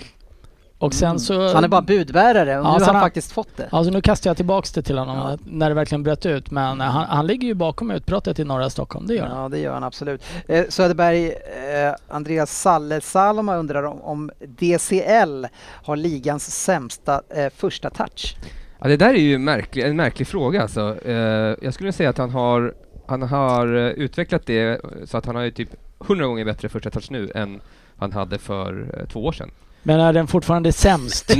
[0.77, 1.19] Och sen Mm.
[1.19, 1.49] så...
[1.49, 3.67] Så han är bara budbärare och Ja, nu så har han han- faktiskt fått det.
[3.71, 5.37] Alltså nu kastar jag tillbaks det till honom Ja.
[5.45, 6.51] när det verkligen bröt ut.
[6.51, 9.41] Men han, han ligger ju bakom utbrottet i norra Stockholm, det gör han.
[9.43, 10.23] Ja, det gör han absolut.
[10.47, 15.47] Eh, Söderberg, eh, Andreas Salle Saloma undrar om, om DCL
[15.83, 18.35] har ligans sämsta eh, första touch.
[18.83, 20.97] Ja, det där är ju märklig, en märklig fråga alltså.
[21.05, 22.73] Eh, jag skulle säga att han har,
[23.07, 26.69] han har eh, utvecklat det eh, så att han har ju typ hundra gånger bättre
[26.69, 27.61] första touch nu än
[27.97, 29.51] han hade för eh, två år sedan.
[29.83, 31.33] Men är den fortfarande sämst?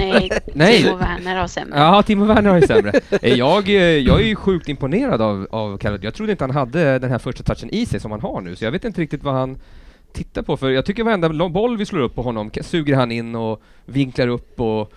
[0.00, 0.82] Nej, Nej.
[0.82, 1.78] Timo Werner har sämre.
[1.78, 3.00] Ja, Timo Werner har ju sämre.
[3.20, 5.98] Jag, jag är ju sjukt imponerad av, av Kalle.
[6.02, 8.56] Jag trodde inte han hade den här första touchen i sig som han har nu,
[8.56, 9.58] så jag vet inte riktigt vad han
[10.12, 10.56] tittar på.
[10.56, 14.28] För jag tycker varenda boll vi slår upp på honom suger han in och vinklar
[14.28, 14.92] upp och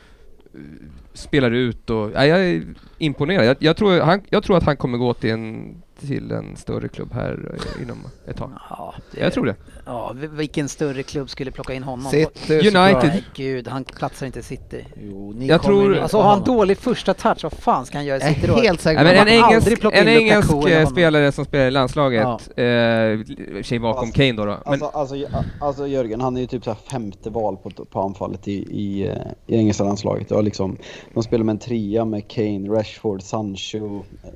[1.15, 2.11] spelar ut och...
[2.13, 2.63] nej jag är
[2.97, 3.45] imponerad.
[3.45, 6.87] Jag, jag, tror, han, jag tror att han kommer gå till en, till en större
[6.87, 8.51] klubb här eh, inom ett tag.
[8.69, 9.55] Ja, det, Jag tror det.
[9.85, 12.11] Ja, vi- vilken större klubb skulle plocka in honom?
[12.11, 12.73] City United.
[13.03, 14.85] Nej, gud, han platsar inte i City.
[15.01, 17.97] Jo, ni Jag kommer tror- in Alltså har han dålig första touch, vad fan ska
[17.97, 18.55] han göra i City då?
[18.55, 22.65] helt säker Ja, men en engelsk, en engelsk eh, spelare som spelar i landslaget, eh,
[22.65, 24.45] i sig bakom Alltså- Kane då.
[24.45, 24.51] då.
[24.65, 25.15] Men, Alltså, alltså,
[25.61, 29.07] alltså Jörgen, han är ju typ så här femte val på, på anfallet i, i,
[29.07, 29.15] eh,
[29.47, 30.31] i engelska landslaget.
[30.31, 30.77] Var liksom,
[31.13, 34.29] de spelar med en trea med Kane, Rashford, Sancho, eh,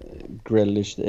[0.49, 0.99] Grealish.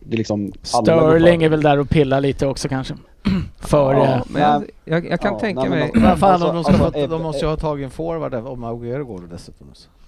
[0.00, 2.94] Det liksom Sterling är väl där och pillar lite också kanske.
[3.60, 3.94] För...
[3.94, 4.04] Ja.
[4.04, 5.90] eh, men jag, jag, jag kan Ja, tänka nej, men mig...
[5.94, 7.56] de- Men fan, Alltså- om de, ska alltså, få, eh, de måste ju eh, ha
[7.56, 9.66] tagit en forward om Aguero går det dessutom.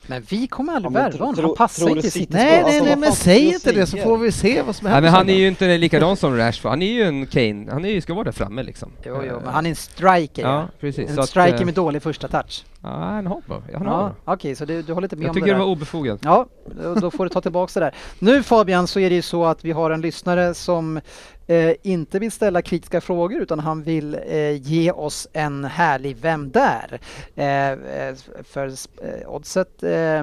[0.09, 2.11] Men vi kommer aldrig Ja, värva honom, han passar inte.
[2.11, 4.93] City Nej, nej, nej, men säg inte det så får vi se vad som Nej,
[4.95, 5.11] händer.
[5.11, 7.89] men han är ju inte likadan som Rashford, han är ju en Kane, han är
[7.89, 8.91] ju, ska vara där framme liksom.
[9.07, 10.43] Jo, jo, Eh, men han är en striker.
[10.43, 11.11] Ja, precis.
[11.19, 12.65] En striker eh, med dålig första touch.
[12.83, 13.43] Ja, han har.
[13.75, 14.33] Han har Ja.
[14.35, 15.65] Okej, så du, du håller inte med Jag om tycker det det där?
[15.65, 16.19] var obefogat.
[16.23, 16.47] Ja,
[16.83, 17.95] då, då får du ta tillbaka det där.
[18.19, 21.01] Nu Fabian så är det ju så att vi har en lyssnare som
[21.49, 26.51] eh, inte vill ställa kritiska frågor utan han vill eh, ge oss en härlig Vem
[26.51, 27.01] där?
[27.35, 28.67] Eh, eh för
[29.03, 30.23] eh, oddset eh,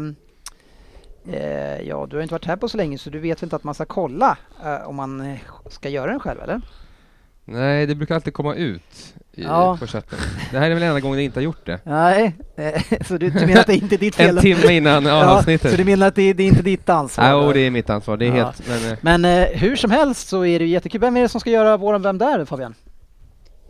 [1.28, 3.64] eh, Ja, du har inte varit här på så länge så du vet inte att
[3.64, 5.38] man ska kolla eh, om man
[5.70, 6.62] ska göra den själv eller?
[7.46, 8.82] Nej, det brukar alltid komma ut
[9.34, 9.78] i, Ja.
[9.80, 10.20] på chatten.
[10.52, 11.80] Det här är väl enda gången det inte har gjort det.
[11.84, 14.38] Nej, eh, så du, du menar att det inte är ditt fel?
[14.38, 15.72] En timme innan Ja, avsnittet.
[15.72, 17.34] så du menar att det, det är inte ditt ansvar?
[17.34, 18.18] Oh, det är mitt ansvar.
[18.18, 18.46] Det är Ja.
[18.46, 18.68] helt...
[18.68, 21.02] Men, eh, Men eh, hur som helst så är det jättekul.
[21.02, 22.76] Vem är det som ska göra våran Vem där Fabian?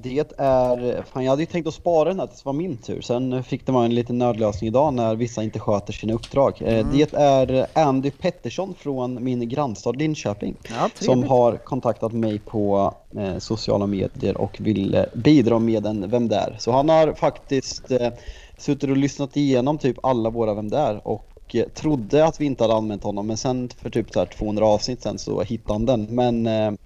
[0.09, 2.77] Det är, fan jag hade ju tänkt att spara den här tills det var min
[2.77, 3.01] tur.
[3.01, 6.61] Sen fick det vara en liten nödlösning idag när vissa inte sköter sina uppdrag.
[6.61, 6.97] Eh, Mm.
[6.97, 10.55] Det är Andy Pettersson från min grannstad Linköping.
[10.69, 16.09] Ja, som har kontaktat mig på eh, sociala medier och vill eh, bidra med en
[16.09, 16.55] Vem där?
[16.59, 18.09] Så han har faktiskt eh,
[18.57, 21.07] suttit och lyssnat igenom typ alla våra Vem där?
[21.07, 24.25] och eh, trodde att vi inte hade använt honom men sen för typ så här
[24.25, 26.03] 200 avsnitt sen så hittade han den.
[26.09, 26.43] Men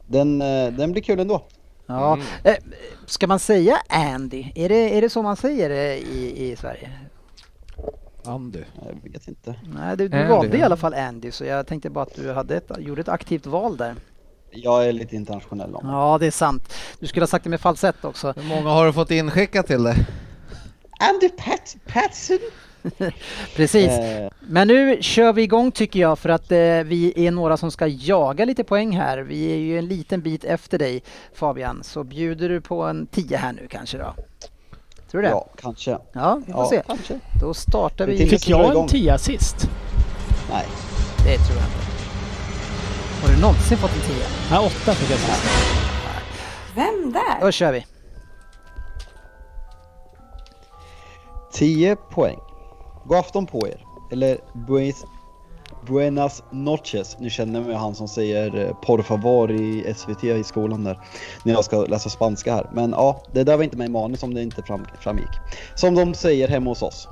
[0.07, 0.39] den,
[0.77, 1.41] den blir kul ändå.
[1.89, 2.13] Ja.
[2.13, 2.25] Mm.
[2.43, 2.55] Eh,
[3.05, 4.51] ska man säga Andy?
[4.55, 6.91] Är det, är det så man säger det i, i Sverige?
[8.25, 8.63] Andy.
[8.85, 9.55] Jag vet inte.
[9.73, 12.31] Nej, du, du Andy, valde i alla fall Andy så jag tänkte bara att du
[12.31, 13.95] hade ett, gjorde ett aktivt val där.
[14.51, 15.87] Jag är lite internationell om.
[15.87, 16.73] Ja, det är sant.
[16.99, 18.33] Du skulle ha sagt det med falsett också.
[18.37, 19.95] Hur många har du fått inskickat till dig?
[20.99, 22.39] Andy Pat Patson!
[23.55, 23.89] Precis.
[23.89, 27.71] Eh, Men nu kör vi igång tycker jag för att eh, vi är några som
[27.71, 29.17] ska jaga lite poäng här.
[29.17, 31.03] Vi är ju en liten bit efter dig
[31.33, 31.83] Fabian.
[31.83, 34.13] Så bjuder du på en 10 här nu kanske då?
[35.11, 35.29] Tror du det?
[35.33, 35.97] ja, kanske.
[36.13, 36.83] Ja, vi får Ja, se.
[36.87, 37.19] kanske.
[37.41, 38.27] Då startar vi.
[38.27, 39.69] Fick jag en tia sist?
[40.51, 40.65] Nej.
[41.17, 41.89] Det tror jag inte.
[43.21, 44.15] Har du någonsin fått en 10?
[44.51, 45.41] Nej, åtta fick jag sist.
[46.75, 47.41] Vem där?
[47.45, 47.85] Då kör vi.
[51.53, 52.39] 10 poäng.
[53.09, 53.85] God afton på er.
[54.11, 55.05] Eller buenas,
[55.87, 57.17] buenas noches.
[57.19, 60.99] Nu känner jag mig han som säger eh, por favor i SVT i skolan där.
[61.43, 62.69] När jag ska läsa spanska här.
[62.73, 65.29] Men ja, det där var inte med i manus om det inte fram, framgick.
[65.75, 67.07] Som de säger hemma hos oss.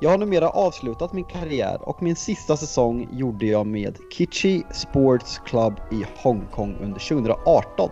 [0.00, 5.40] Jag har numera avslutat min karriär och min sista säsong gjorde jag med Kichi Sports
[5.46, 7.90] Club i Hongkong under 2018.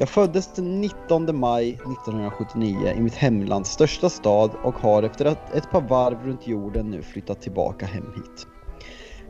[0.00, 5.70] Jag föddes den 19 maj 1979 i mitt hemlands största stad och har efter ett,
[5.70, 8.46] par varv runt jorden nu flyttat tillbaka hem hit.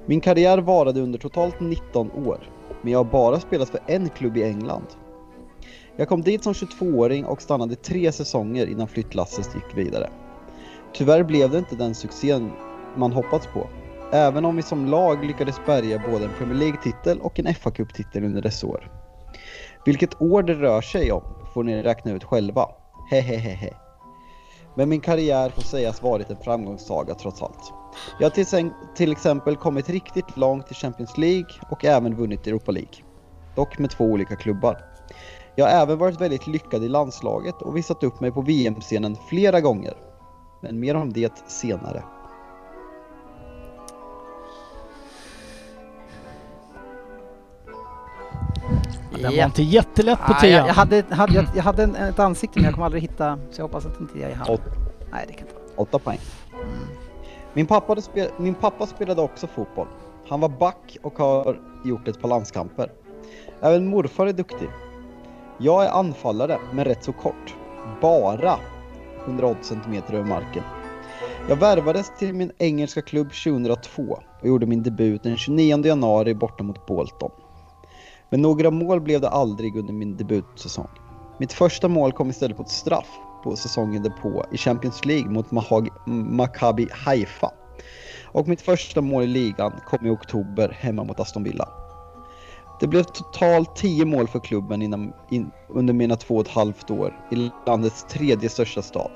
[0.06, 2.38] Min karriär varade under totalt 19 år,
[2.82, 4.86] men jag har bara spelat för en klubb i England.
[5.96, 10.10] Jag kom dit som 22-åring och stannade tre säsonger innan flyttlasset gick vidare.
[10.94, 12.50] Tyvärr blev det inte den succén
[12.96, 13.70] man hoppats på,
[14.12, 18.24] även om vi som lag lyckades bärga både en Premier League-titel och en fa Cup-titel
[18.24, 18.99] under dessa år.
[19.84, 21.22] Vilket år det rör sig om
[21.54, 22.68] får ni räkna ut själva.
[23.10, 23.74] Hehehehe.
[24.74, 27.72] Men min karriär får sägas varit en framgångssaga trots allt.
[28.18, 32.72] Jag har till, till exempel kommit riktigt långt i Champions League och även vunnit Europa
[32.72, 32.94] League.
[33.56, 34.78] Dock med två olika klubbar.
[35.56, 39.60] Jag har även varit väldigt lyckad i landslaget och visat upp mig på VM-scenen flera
[39.60, 39.94] gånger.
[40.62, 42.02] Men mer om det senare.
[49.10, 50.52] Den var inte jättelätt på Ah, tian.
[50.52, 53.38] jag, jag hade, hade, jag, jag hade en, ett ansikte men jag kommer aldrig hitta,
[53.50, 54.48] så jag hoppas att inte jag är han.
[54.50, 54.60] Åt-
[55.12, 55.64] Nej, det kan inte vara.
[55.76, 56.18] 8 poäng.
[57.54, 59.86] Min pappa, spel- min pappa spelade också fotboll.
[60.28, 62.92] Han var back och har gjort ett par landskamper.
[63.60, 64.68] Även morfar är duktig.
[65.58, 67.54] Jag är anfallare, men rätt så kort.
[68.00, 68.56] Bara
[69.26, 70.62] 180 cm över marken.
[71.48, 76.64] Jag värvades till min engelska klubb 2002 och gjorde min debut den 29 januari borta
[76.64, 77.30] mot Bolton.
[78.30, 80.88] Men några mål blev det aldrig under min debutsäsong.
[81.38, 85.50] Mitt första mål kom istället på ett straff på säsongen därpå i Champions League mot
[85.50, 87.50] Mahag- Maccabi Haifa.
[88.32, 91.68] Och mitt första mål i ligan kom i oktober hemma mot Aston Villa.
[92.80, 96.90] Det blev totalt 10 mål för klubben innan, in, under mina två och ett halvt
[96.90, 99.10] år i landets tredje största stad.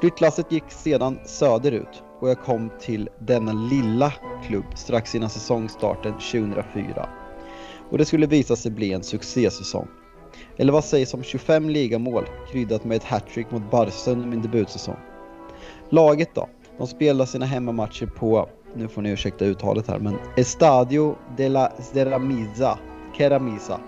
[0.00, 4.12] Flyttlasset gick sedan söderut och jag kom till denna lilla
[4.46, 7.08] klubb strax innan säsongstarten 2004.
[7.90, 9.88] Och det skulle visa sig bli en succésäsong.
[10.56, 14.96] Eller vad sägs om 25 ligamål kryddat med ett hattrick mot Barca under min debutsäsong?
[15.88, 16.48] Laget då?
[16.78, 21.72] De spelar sina hemmamatcher på, nu får ni ursäkta uttalet här, men Estadio de la
[21.92, 22.78] Ceramiza,
[23.16, 23.80] Keramisa.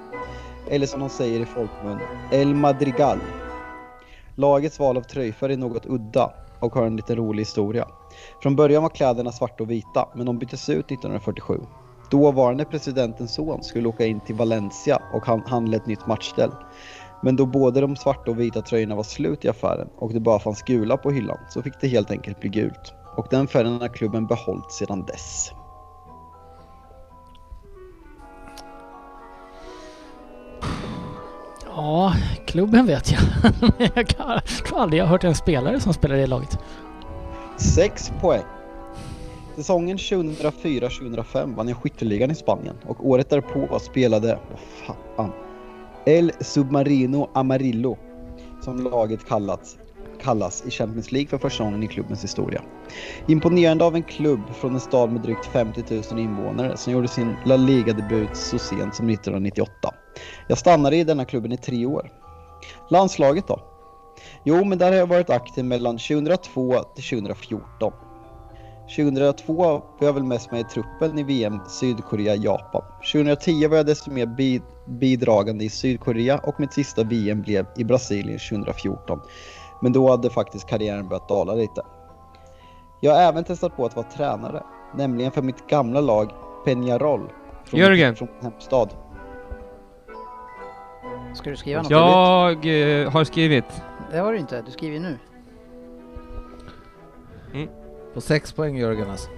[0.71, 1.99] Eller som de säger i folkmun,
[2.31, 3.19] El Madrigal.
[4.35, 7.89] Lagets val av tröjfärg är något udda och har en lite rolig historia.
[8.43, 11.61] Från början var kläderna svarta och vita, men de byttes ut 1947.
[12.13, 16.51] Dåvarande presidentens son skulle åka in till Valencia och han handla ett nytt matchställ.
[17.23, 20.39] Men då både de svarta och vita tröjorna var slut i affären och det bara
[20.39, 22.95] fanns gula på hyllan så fick det helt enkelt bli gult.
[23.17, 25.53] Och den färgen har klubben behållit sedan dess.
[31.67, 32.15] Ja,
[32.47, 33.21] klubben vet jag.
[33.95, 36.59] Jag tror aldrig jag har hört en spelare som spelar i det laget.
[37.57, 38.45] 6 poäng.
[39.57, 45.33] Säsongen 2004-2005 vann jag skytteligan i Spanien och året därpå spelade, vad fan,
[46.07, 47.99] El Submarino Amarillo
[48.65, 49.77] som laget kallats,
[50.23, 52.63] kallas i Champions League för första gången i klubbens historia.
[53.27, 57.37] Imponerande av en klubb från en stad med drygt 50 000 invånare som gjorde sin
[57.45, 59.95] La Liga-debut så sent som 1998.
[60.49, 62.11] Jag stannade i denna klubben i tre år.
[62.91, 63.61] Landslaget då?
[64.45, 67.93] Jo, men där har jag varit aktiv mellan 2002 till 2014.
[68.97, 72.83] 2002 var jag väl mest med i truppen i VM Sydkorea-Japan.
[73.13, 77.85] 2010 var jag desto mer bi- bidragande i Sydkorea och mitt sista VM blev i
[77.85, 79.21] Brasilien 2014.
[79.83, 81.83] Men då hade faktiskt karriären börjat dala lite.
[83.01, 84.63] Jag har även testat på att vara tränare,
[84.95, 86.31] nämligen för mitt gamla lag
[86.67, 87.29] Peñarol.
[87.65, 88.17] Från, Jörgen.
[88.17, 88.89] Från min hemstad.
[91.35, 91.91] Ska du skriva något?
[91.91, 92.51] Jag
[93.03, 93.65] eh, har skrivit.
[94.11, 95.19] Det har du inte, du skriver ju nu.
[98.15, 99.31] På sex poäng Jörgen alltså.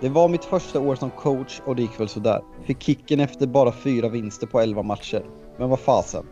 [0.00, 2.42] Det var mitt första år som coach och det gick väl sådär.
[2.64, 5.24] Fick kicken efter bara fyra vinster på 11 matcher.
[5.58, 6.26] Men vad fasen.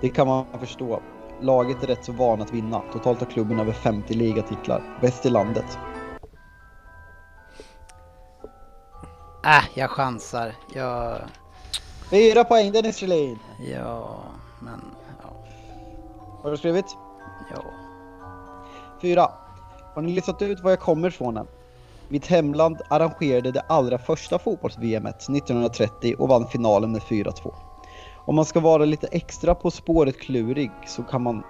[0.00, 1.02] Det kan man förstå.
[1.40, 2.82] Laget är rätt så van att vinna.
[2.92, 4.98] Totalt har klubben över 50 ligatitlar.
[5.00, 5.78] Bäst i landet.
[9.44, 10.54] Äh, jag chansar.
[10.74, 11.18] Jag...
[12.10, 13.38] Fyra poäng Dennis Kjellin!
[13.72, 14.20] Ja,
[14.60, 14.80] men...
[15.22, 15.28] Ja.
[16.42, 16.96] Har du skrivit?
[17.54, 17.62] ja.
[19.00, 19.41] Fyra.
[19.94, 21.46] Har ni listat ut var jag kommer ifrån än?
[22.08, 27.52] Mitt hemland arrangerade det allra första fotbolls-VM 1930 och vann finalen med 4-2.
[28.26, 31.42] Om man ska vara lite extra på spåret klurig så kan man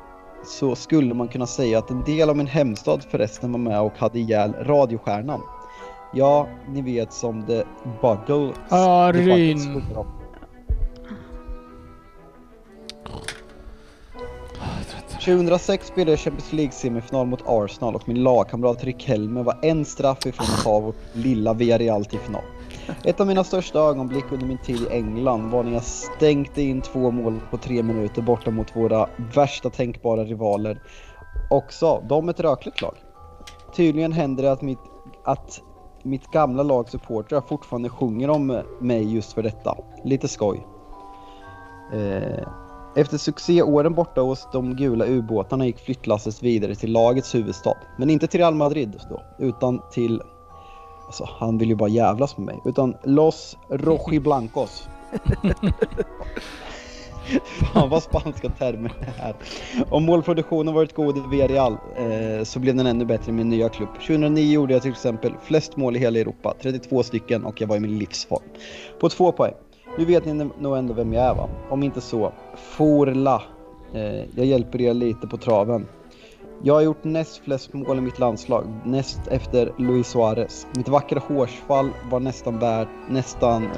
[0.45, 3.99] så skulle man kunna säga att en del av min hemstad förresten var med och
[3.99, 5.40] hade ihjäl radiostjärnan.
[6.14, 7.62] Ja, ni vet som The
[8.01, 8.57] Buggles.
[8.70, 9.12] Ja,
[15.25, 20.27] 2006 spelade jag Champions League-semifinal mot Arsenal och min lagkamrat Rick Helmer var en straff
[20.27, 22.43] ifrån att ta vårt lilla Villarreal till final.
[23.05, 26.81] Ett av mina största ögonblick under min tid i England var när jag stänkte in
[26.81, 30.81] två mål på tre minuter borta mot våra värsta tänkbara rivaler.
[31.51, 32.95] Också de ett rökligt lag.
[33.77, 34.83] Tydligen händer det att mitt,
[35.25, 35.61] att
[36.03, 39.77] mitt gamla lags supportrar fortfarande sjunger om mig just för detta.
[40.05, 40.66] Lite skoj.
[41.93, 42.49] Eh,
[42.95, 47.76] efter succéåren borta hos de gula ubåtarna gick flyttlasset vidare till lagets huvudstad.
[47.99, 50.22] Men inte till Real Madrid då, utan till...
[51.07, 52.61] Alltså, han vill ju bara jävlas med mig.
[52.64, 54.88] Utan Los Rojiblancos.
[57.45, 59.34] Fan vad spanska termer det är.
[59.90, 63.68] Om målproduktionen varit god i Villarreal eh, så blev den ännu bättre i min nya
[63.68, 63.95] klubb.
[63.95, 67.76] 2009 gjorde jag till exempel flest mål i hela Europa, 32 stycken och jag var
[67.76, 68.43] i min livsform.
[69.01, 69.55] På två poäng.
[69.99, 71.49] Nu vet ni nog ändå vem jag är va?
[71.70, 73.43] Om inte så, Forla.
[73.95, 75.86] Eh, jag hjälper er lite på traven.
[76.62, 80.66] Jag har gjort näst flest mål i mitt landslag, näst efter Luis Suarez.
[80.76, 83.68] Mitt vackra hårsfall var nästan värt, nästan,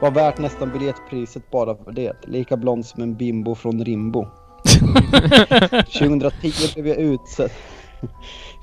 [0.00, 2.16] var värt nästan biljettpriset bara för det.
[2.26, 4.26] Lika blond som en bimbo från Rimbo.
[5.98, 7.50] 2010 blev jag utsedd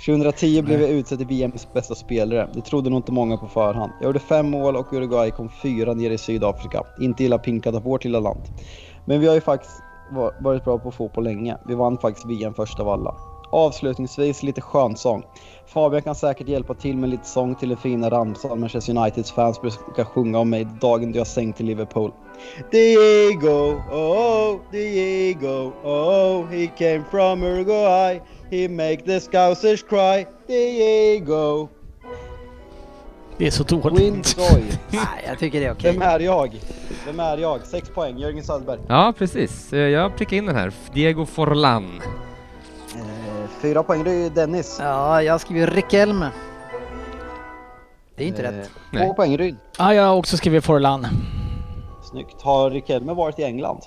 [0.06, 2.50] 2010 blev jag utsedd till VMs bästa spelare.
[2.54, 3.92] Det trodde nog inte många på förhand.
[4.00, 6.84] Jag gjorde fem mål och Uruguay kom fyra nere i Sydafrika.
[7.00, 8.42] Inte illa pinkat av vårt lilla land.
[9.06, 9.74] Men vi har ju faktiskt
[10.12, 11.58] va- varit bra på fotboll länge.
[11.68, 13.16] Vi vann faktiskt VM först av alla.
[13.52, 15.24] Avslutningsvis lite skönsång.
[15.66, 19.62] Fabian kan säkert hjälpa till med lite sång till den fina ramsan Manchester Uniteds fans
[19.62, 22.12] brukar sjunga om mig dagen då jag sänkt till Liverpool.
[22.72, 28.22] Diego, oh, Diego, oh, he came from Uruguay.
[28.52, 30.26] He make the scousers cry.
[30.48, 31.68] Diego,
[33.38, 34.00] Det är så dåligt.
[34.00, 34.64] Windsoy.
[34.90, 35.92] Nej, jag tycker det är okej.
[35.94, 36.56] Vem är jag?
[37.06, 37.66] Vem är jag?
[37.66, 38.80] Sex poäng, Jörgen Söderberg.
[38.88, 39.74] Ja, precis.
[39.74, 40.74] Eh, Jag prickar in den här.
[40.94, 42.02] Diego Forlan.
[42.96, 44.78] Eh, fyra poäng, det är ju Dennis.
[44.82, 46.30] Ja, jag skriver Rikelme.
[48.16, 48.70] Det är inte Eh, rätt.
[48.92, 49.08] Nej.
[49.08, 49.56] Två poäng, Ryd.
[49.78, 51.08] Ja, jag har också skrivit Forlan.
[52.12, 52.42] Snyggt.
[52.42, 53.80] Har Riquelme varit i England?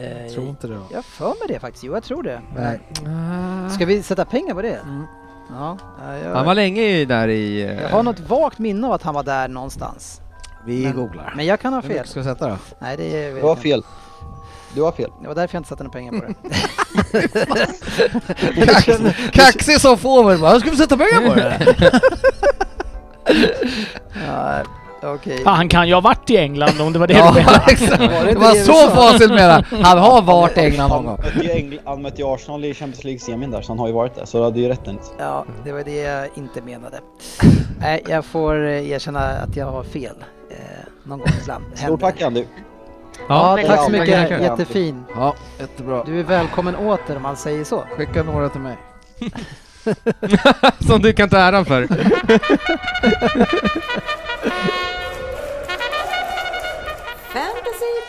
[0.00, 0.80] Eh, Jag tror inte det.
[0.92, 1.84] Jag för mig det faktiskt.
[1.84, 2.40] Jo, jag tror det.
[2.56, 2.80] Nej.
[3.70, 4.74] Ska vi sätta pengar på det?
[4.84, 5.04] Mm.
[5.50, 5.76] Ja,
[6.06, 7.62] ja, jag, Han var länge där i...
[7.62, 10.20] eh, jag har något vagt minne av att han var där någonstans.
[10.66, 11.32] Vi Men- googlar.
[11.36, 11.96] Men jag kan ha Hur fel.
[11.96, 12.56] mycket ska jag sätta då?
[12.78, 13.84] Nej, det vet Du har fel.
[14.74, 15.10] Du har fel.
[15.22, 16.34] Det var därför jag inte satte några pengar på det.
[19.32, 21.76] Kaxig som fåvel bara, ska vi sätta pengar på det?
[24.26, 24.62] ja,
[25.02, 25.42] Okej.
[25.44, 27.62] Ja, han kan ju ha varit i England om det var det Ja, du menade.
[27.66, 28.00] exakt.
[28.00, 29.66] Var det Det var det så facit menar.
[29.82, 31.18] Han har varit i England någon gång.
[31.84, 34.24] han mötte ju Arsenal i Champions League-semin där, så han har ju varit där.
[34.24, 35.12] Så du hade ju rätt Dennis.
[35.18, 37.00] Ja, det var det jag inte menade.
[37.80, 40.14] Nej, jag får eh, erkänna att jag har fel.
[40.50, 40.56] Eh,
[41.04, 41.64] någon gång ibland.
[41.74, 42.24] Stort tack det.
[42.24, 42.44] Andy.
[43.28, 44.22] Ja, Väldigt tack så mycket.
[44.28, 44.38] tackar.
[44.40, 45.04] Jättefin.
[45.16, 46.02] Ja, jättebra.
[46.06, 47.84] Du är välkommen åter om man säger så.
[47.96, 48.76] Skicka några till mig.
[50.86, 51.88] Som du kan ta äran för.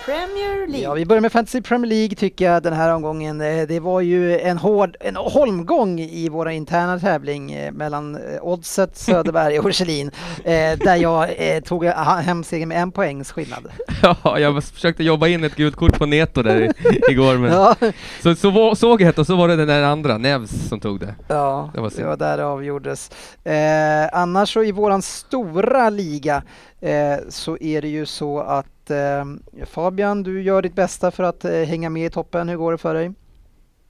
[0.05, 0.84] Premier League.
[0.84, 3.41] Ja, vi börjar med Fantasy Premier League tycker jag den här omgången.
[3.41, 8.21] Eh, Det var ju en hård, en holmgång i våra interna tävling eh, mellan eh,
[8.41, 10.11] Oddset, Söderberg och Kjellin.
[10.43, 11.30] Där jag
[11.65, 13.67] tog hem segern med en poängs skillnad.
[14.23, 16.71] Ja, jag försökte jobba in ett gult kort på Neto där
[17.11, 17.75] igår, men Ja,
[18.23, 20.80] så, så var- såg jag ett och så var det den där andra, Nevs, som
[20.80, 21.15] tog det.
[21.27, 23.11] ja Det var det var där det avgjordes.
[23.43, 26.43] Eh, annars så i våran stora liga
[26.82, 29.25] eh, så är det ju så att eh,
[29.65, 32.49] Fabian, du gör ditt bästa för att eh, hänga med i toppen.
[32.49, 33.11] Hur går det för dig?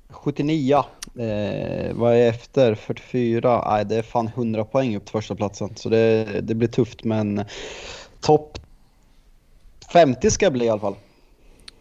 [0.10, 0.76] 79.
[0.76, 2.76] Eh, vad är jag efter?
[2.76, 3.64] 44?
[3.72, 5.76] Nej, det är fan 100 poäng upp till första platsen.
[5.76, 7.46] Så det, det blir tufft, men
[8.22, 8.60] topp
[9.92, 10.96] 50 ska jag bli i alla fall.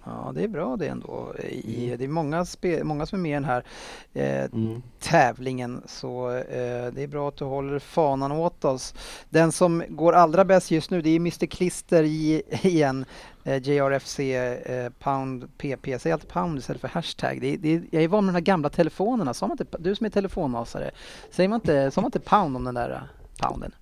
[0.08, 1.34] Ja, det är bra det ändå.
[1.50, 3.64] I, det är många, spe, många som är med i den här
[4.12, 4.82] eh, Mm.
[5.00, 8.94] tävlingen så eh, det är bra att du håller fanan åt oss.
[9.30, 13.04] Den som går allra bäst just nu det är Mr Klister i, igen.
[13.44, 15.98] Eh, JRFC eh, Pound PP.
[15.98, 17.40] Säg alltid Pound istället för hashtag.
[17.40, 19.34] Det, det, jag är van med de här gamla telefonerna.
[19.34, 20.90] Sa man inte, du som är telefonasare,
[21.30, 23.72] säger man inte, sa man inte Pound om den där eh, pounden?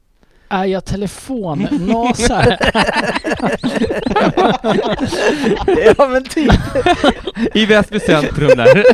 [0.48, 2.58] Är jag telefonnasare?
[5.96, 6.52] ja men typ.
[7.54, 8.84] I Väsby centrum där.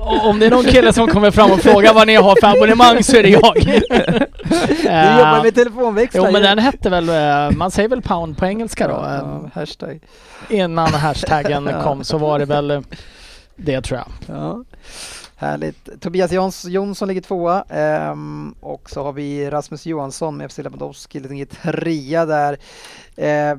[0.00, 3.02] Om det är någon kille som kommer fram och frågar vad ni har för abonnemang
[3.02, 3.54] så är det jag.
[3.54, 8.46] Du jobbar med telefonväxlar Jo men den hette väl, eh, man säger väl pound på
[8.46, 8.94] engelska då.
[8.94, 10.00] Ja, hashtag.
[10.48, 12.80] Innan hashtaggen kom så var det väl eh,
[13.56, 14.36] det tror jag.
[14.36, 14.64] Ja.
[15.36, 16.00] Härligt.
[16.00, 21.20] Tobias Jons, Jonsson ligger tvåa ehm, och så har vi Rasmus Johansson med FC Lewandowski
[21.20, 22.58] ligger trea där.
[23.16, 23.56] Eh, eh,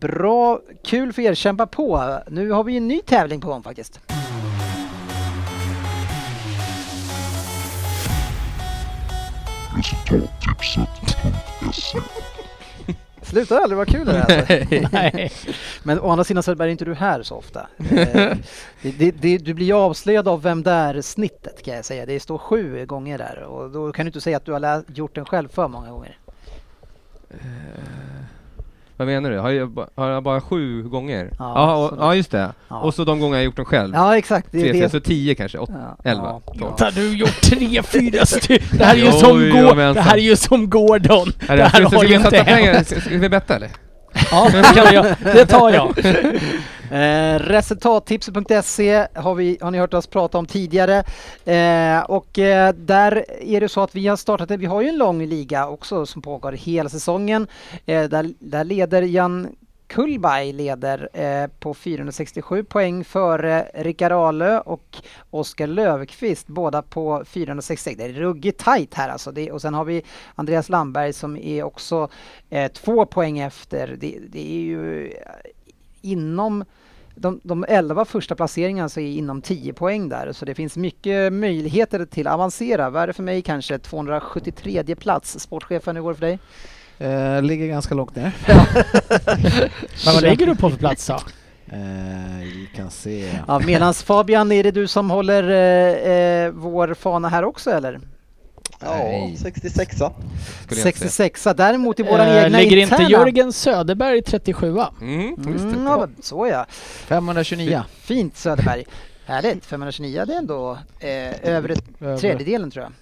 [0.00, 2.18] bra, kul för er, kämpa på.
[2.28, 4.00] Nu har vi en ny tävling på gång faktiskt.
[13.32, 14.88] Slutar aldrig vara kul det här.
[14.92, 15.32] Nej.
[15.82, 17.66] Men å andra sidan så är inte du här så ofta.
[17.90, 18.36] Eh,
[18.82, 22.06] det, det, det, du blir avslöjad av Vem där-snittet kan jag säga.
[22.06, 25.14] Det står sju gånger där och då kan du inte säga att du har gjort
[25.14, 26.18] den själv för många gånger.
[29.02, 29.38] Vad menar du?
[29.38, 31.30] Har jag, har jag bara sju gånger?
[31.38, 32.52] Ja, Ja, och, ja just det.
[32.68, 32.80] Ja.
[32.80, 33.94] Och så de gånger jag gjort den själv.
[33.94, 34.48] Ja exakt.
[34.50, 34.90] Det, Tre, det.
[34.90, 35.58] så tio kanske.
[35.58, 35.72] Åtta,
[36.04, 36.72] Ja, elva, ja, tolv.
[36.78, 36.84] ja.
[36.84, 38.66] Har du gjort tre, fyra stycken?
[38.78, 39.38] Det här är ju Jo, som,
[39.76, 41.32] men det här är ju som Gordon.
[41.48, 42.86] Är Det här ska, har ju inte hänt.
[42.88, 43.68] Ska, vi betta eller?
[44.30, 45.16] Ja, det kan göra.
[45.22, 45.94] Det tar jag.
[46.92, 51.04] Eh, resultattipset.se har, vi, har ni hört oss prata om tidigare.
[51.44, 54.98] Eh, och eh, där är det så att vi har startat, vi har ju en
[54.98, 57.46] lång liga också som pågår hela säsongen.
[57.86, 59.48] Eh, där, där leder Jan
[59.86, 64.96] Kullberg leder eh, på 467 poäng före Rickard Ahlö och
[65.30, 67.96] Oskar Löfqvist båda på 466.
[67.98, 69.32] Det är ruggigt tajt här alltså.
[69.32, 70.02] Det, och sen har vi
[70.34, 72.08] Andreas Landberg som är också
[72.50, 73.96] eh, två poäng efter.
[74.00, 75.12] Det, det är ju eh,
[76.00, 76.64] inom
[77.22, 81.32] de, de 11 första placeringarna så är inom 10 poäng där så det finns mycket
[81.32, 82.90] möjligheter till att avancera.
[82.90, 83.78] Vad är det för mig kanske?
[83.78, 85.40] 273 plats.
[85.40, 86.38] Sportchefen, hur går det för dig?
[86.98, 88.32] Eh, ligger ganska långt ner.
[90.04, 91.14] Men vad ligger du på för plats då?
[91.14, 93.30] Eh, vi kan se.
[93.48, 98.00] Ja, medans Fabian, är det du som håller eh, eh, vår fana här också eller?
[98.80, 99.36] Ja, Nej.
[99.42, 100.10] 66 Skulle
[100.68, 100.92] jag säga.
[100.92, 103.02] 66 Däremot i våran Eh, egna ligger interna...
[103.02, 105.34] inte Jörgen Söderberg 37 Mm.
[105.34, 106.66] Mm, ja, så ja.
[107.06, 107.82] 529.
[108.00, 108.84] Fint Söderberg.
[109.26, 111.76] Härligt, 529 det är ändå eh, Över.
[112.18, 112.92] tredjedelen tror jag.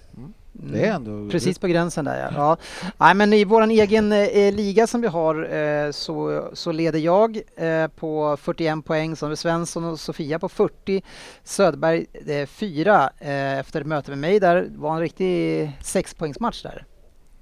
[0.53, 1.29] Det är ändå...
[1.31, 2.31] Precis på gränsen där ja.
[2.35, 2.57] ja.
[2.97, 7.39] Nej, men i våran egen eh, liga som vi har eh, så, så leder jag
[7.55, 11.01] eh, på 41 poäng, som är Svensson och Sofia på 40.
[11.43, 14.55] Söderberg eh, 4 eh, efter möte med mig där.
[14.55, 16.85] Det var en riktig sexpoängsmatch där.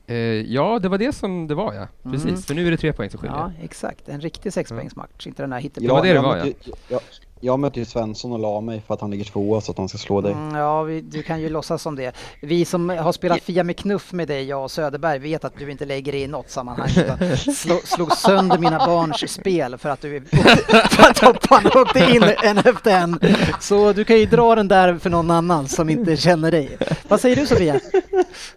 [0.08, 0.16] Eh,
[0.54, 1.88] ja, det var det som det var ja.
[2.12, 2.42] Precis, Mm.
[2.42, 3.38] för nu är det tre poäng som skiljer.
[3.38, 4.10] Ja, exakt.
[4.10, 5.88] En riktig sexpoängsmatch, inte den här hittepå.
[5.88, 6.54] Det var det det var, ju-
[6.88, 7.02] jag,
[7.40, 9.90] jag mötte ju Svensson och la mig för att han ligger tvåa så att han
[9.90, 10.32] ska slå dig.
[10.32, 12.16] Mm, ja, vi, du kan ju låtsas som det.
[12.42, 15.72] Vi som har spelat Fia med knuff med dig, jag och Söderberg, vet att du
[15.72, 16.90] inte lägger dig i något sammanhang.
[17.38, 20.22] Slå, slog sönder mina barns spel för att du
[20.90, 23.20] för att hoppan åkte in en efter en.
[23.60, 26.78] Så du kan ju dra den där för någon annan som inte känner dig.
[27.08, 27.80] Vad säger du Sofia?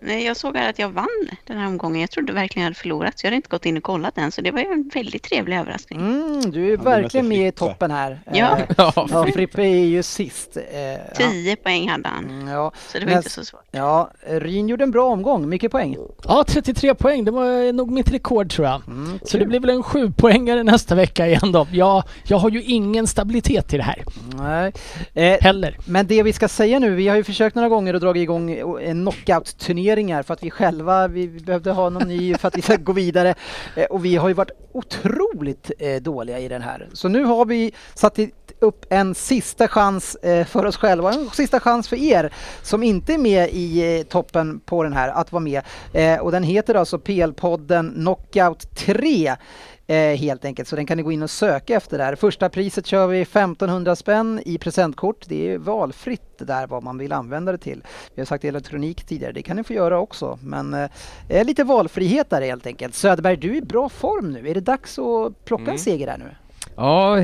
[0.00, 1.09] Nej, jag såg här att jag vann
[1.46, 2.00] den här omgången.
[2.00, 4.32] Jag trodde verkligen jag hade förlorat, så jag hade inte gått in och kollat än.
[4.32, 6.00] Så det var ju en väldigt trevlig överraskning.
[6.00, 8.20] Mm, du är Ja, verkligen med i toppen här.
[8.32, 8.59] Ja.
[8.78, 10.57] Eh, Ja, ja Frippe är ju sist.
[10.57, 10.99] Eh, ja.
[11.15, 13.65] Tio poäng hade han, Mm, Ja, så det var Men- inte så svårt.
[13.70, 15.97] ja, Ryn gjorde en bra omgång, mycket poäng.
[16.24, 17.24] Ja, 33 poäng.
[17.24, 18.82] Det var nog mitt rekord tror jag.
[18.86, 21.66] Mm, Så det blir väl en sjupoängare nästa vecka igen då.
[21.73, 24.05] Jag, jag har ju ingen stabilitet i det här
[24.39, 24.73] Nej.
[25.15, 25.78] Eh, heller.
[25.86, 28.51] Men det vi ska säga nu, vi har ju försökt några gånger att dra igång
[28.82, 32.77] en knockout-turneringar för att vi själva, vi behövde ha någon ny för att vi ska
[32.77, 33.35] gå vidare.
[33.77, 36.89] Eh, Och vi har ju varit otroligt eh, dåliga i den här.
[36.93, 38.31] Så nu har vi satt i-
[38.62, 42.32] upp en sista chans eh, för oss själva, en sista chans för er
[42.62, 45.62] som inte är med i eh, toppen på den här att vara med.
[45.93, 49.34] Eh, Och den heter alltså PL-podden Knockout 3
[49.86, 50.68] eh, helt enkelt.
[50.68, 52.14] Så den kan ni gå in och söka efter där.
[52.14, 55.24] Första priset kör vi 1500 spänn i presentkort.
[55.28, 57.82] Det är valfritt där vad man vill använda det till.
[58.14, 60.39] Vi har sagt elektronik tidigare, det kan ni få göra också.
[60.43, 60.74] Men
[61.28, 62.94] eh, lite valfrihet där helt enkelt.
[62.94, 64.48] Söderberg, du är i bra form nu.
[64.51, 65.78] Är det dags att plocka en Mm.
[65.78, 66.24] seger här nu?
[66.76, 67.16] ja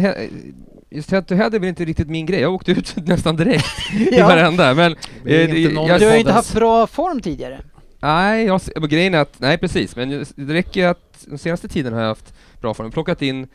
[0.91, 2.41] just head to head är väl inte riktigt min grej.
[2.41, 3.67] Jag åkte ut nästan direkt
[4.13, 4.75] i varenda.
[4.75, 7.61] Men, Det är eh, inte någon jag, Du har ju inte haft bra form tidigare.
[8.01, 11.93] Nej, jag, men grejen är att, nej precis, men det räcker att den senaste tiden
[11.93, 12.91] har jag haft bra form.
[12.91, 13.49] Plockat in,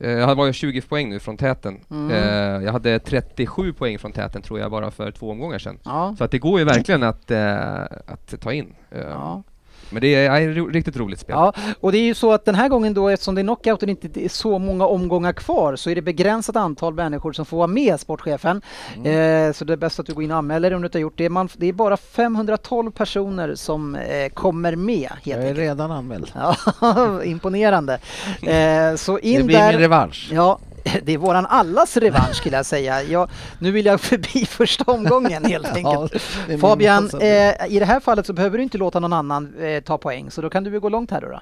[0.00, 1.80] eh, jag var ju 20 poäng nu från täten.
[1.90, 2.10] Mm.
[2.10, 5.78] Eh, jag hade 37 poäng från täten tror jag bara för två omgångar sedan.
[5.84, 6.14] Ja.
[6.18, 8.74] Så att det går ju verkligen att, eh, att ta in.
[8.90, 9.42] Eh, ja.
[9.90, 11.34] Men det är, är ro, riktigt roligt spel.
[11.36, 13.82] Ja, och det är ju så att den här gången då eftersom det är knockout
[13.82, 17.46] och det inte är så många omgångar kvar så är det begränsat antal människor som
[17.46, 18.62] får vara med, sportchefen.
[19.04, 20.98] Eh, så det är bäst att du går in och anmäler dig om du inte
[20.98, 21.28] har gjort det.
[21.28, 25.58] Man, det är bara 512 personer som eh, kommer med helt Jag är enkelt.
[25.58, 26.32] redan anmäld.
[26.80, 27.98] Ja, imponerande.
[28.42, 29.70] Eh, så in Det blir där.
[29.72, 30.30] min revansch.
[30.32, 30.58] Ja,
[31.02, 33.02] det är våran allas revansch skulle jag säga.
[33.02, 36.22] Jag, nu vill jag förbi första omgången helt enkelt.
[36.48, 39.80] Ja, Fabian, eh, i det här fallet så behöver du inte låta någon annan eh,
[39.82, 41.28] ta poäng, så då kan du väl gå långt här då.
[41.28, 41.40] då.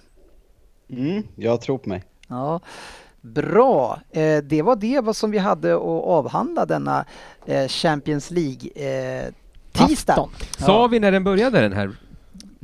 [0.97, 2.05] Mm, jag tror på mig.
[2.29, 2.61] Ja,
[3.21, 3.99] bra.
[4.11, 7.05] Eh, det var det vad som vi hade att avhandla denna
[7.47, 9.33] eh, Champions League eh,
[9.73, 10.29] tisdag.
[10.59, 11.91] Sa vi när den började den här?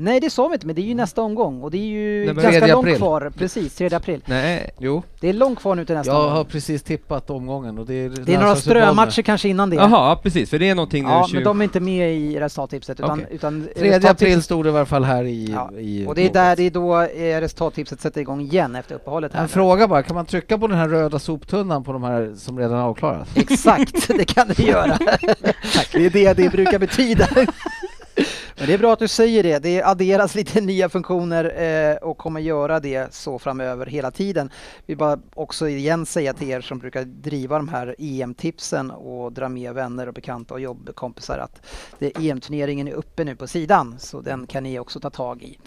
[0.01, 2.25] Nej, det sa vi inte, men det är ju nästa omgång och det är ju
[2.27, 2.97] Nej, ganska 3 långt april.
[2.97, 3.33] kvar.
[3.39, 4.20] Precis, 3 april.
[4.27, 6.37] Nej, Jo, Det är långt kvar nu till nästa jag omgång.
[6.37, 9.77] har precis tippat omgången och det är Det är några strömatcher kanske innan det.
[9.77, 11.35] jaha, ja, precis, för det är någonting nu Ja, 20...
[11.35, 13.27] men de är inte med i resultattipset utan, Okej.
[13.35, 15.45] utan 3 resultattipset- april stod det i alla fall här i...
[15.53, 18.95] Ja, i Och det är där det är då eh, resultattipset sätter igång igen efter
[18.95, 19.33] uppehållet.
[19.35, 19.43] Här.
[19.43, 22.59] En fråga bara, kan man trycka på den här röda soptunnan på de här som
[22.59, 23.31] redan avklarats?
[23.37, 24.99] Exakt, det kan du göra.
[25.93, 27.29] Det är det det brukar betyda.
[28.59, 29.59] Men det är bra att du säger det.
[29.59, 34.51] Det adderas lite nya funktioner eh, och kommer göra det så framöver hela tiden.
[34.86, 39.48] Vi bara också igen säga till er som brukar driva de här EM-tipsen och dra
[39.48, 41.66] med vänner och bekanta och jobbkompisar att
[41.98, 45.59] det- EM-turneringen är uppe nu på sidan så den kan ni också ta tag i.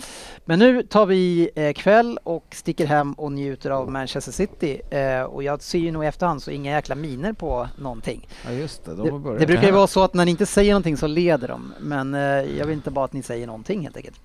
[0.45, 5.21] Men nu tar vi eh, kväll och sticker hem och njuter av Manchester City eh,
[5.21, 8.27] och jag ser ju nog i efterhand så inga jäkla miner på någonting.
[8.45, 9.39] Ja just det, de har Det, börjat.
[9.39, 11.73] det brukar ju vara så att när ni inte säger någonting så leder de.
[11.79, 12.13] Men
[12.57, 14.19] jag vill inte bara att ni säger någonting helt enkelt.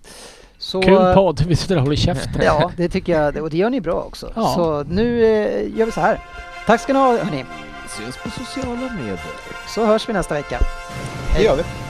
[0.58, 2.32] Så, Kul podd, vi sitter och håller käften.
[2.44, 3.36] Ja, det tycker jag.
[3.36, 4.32] Och det gör ni bra också.
[4.36, 4.54] Ja.
[4.54, 6.20] Så nu eh, gör vi så här.
[6.66, 7.44] Tack ska ni ha hörni.
[7.88, 9.20] Syns på sociala medier.
[9.68, 10.58] Så hörs vi nästa vecka.
[11.36, 11.85] Det gör vi.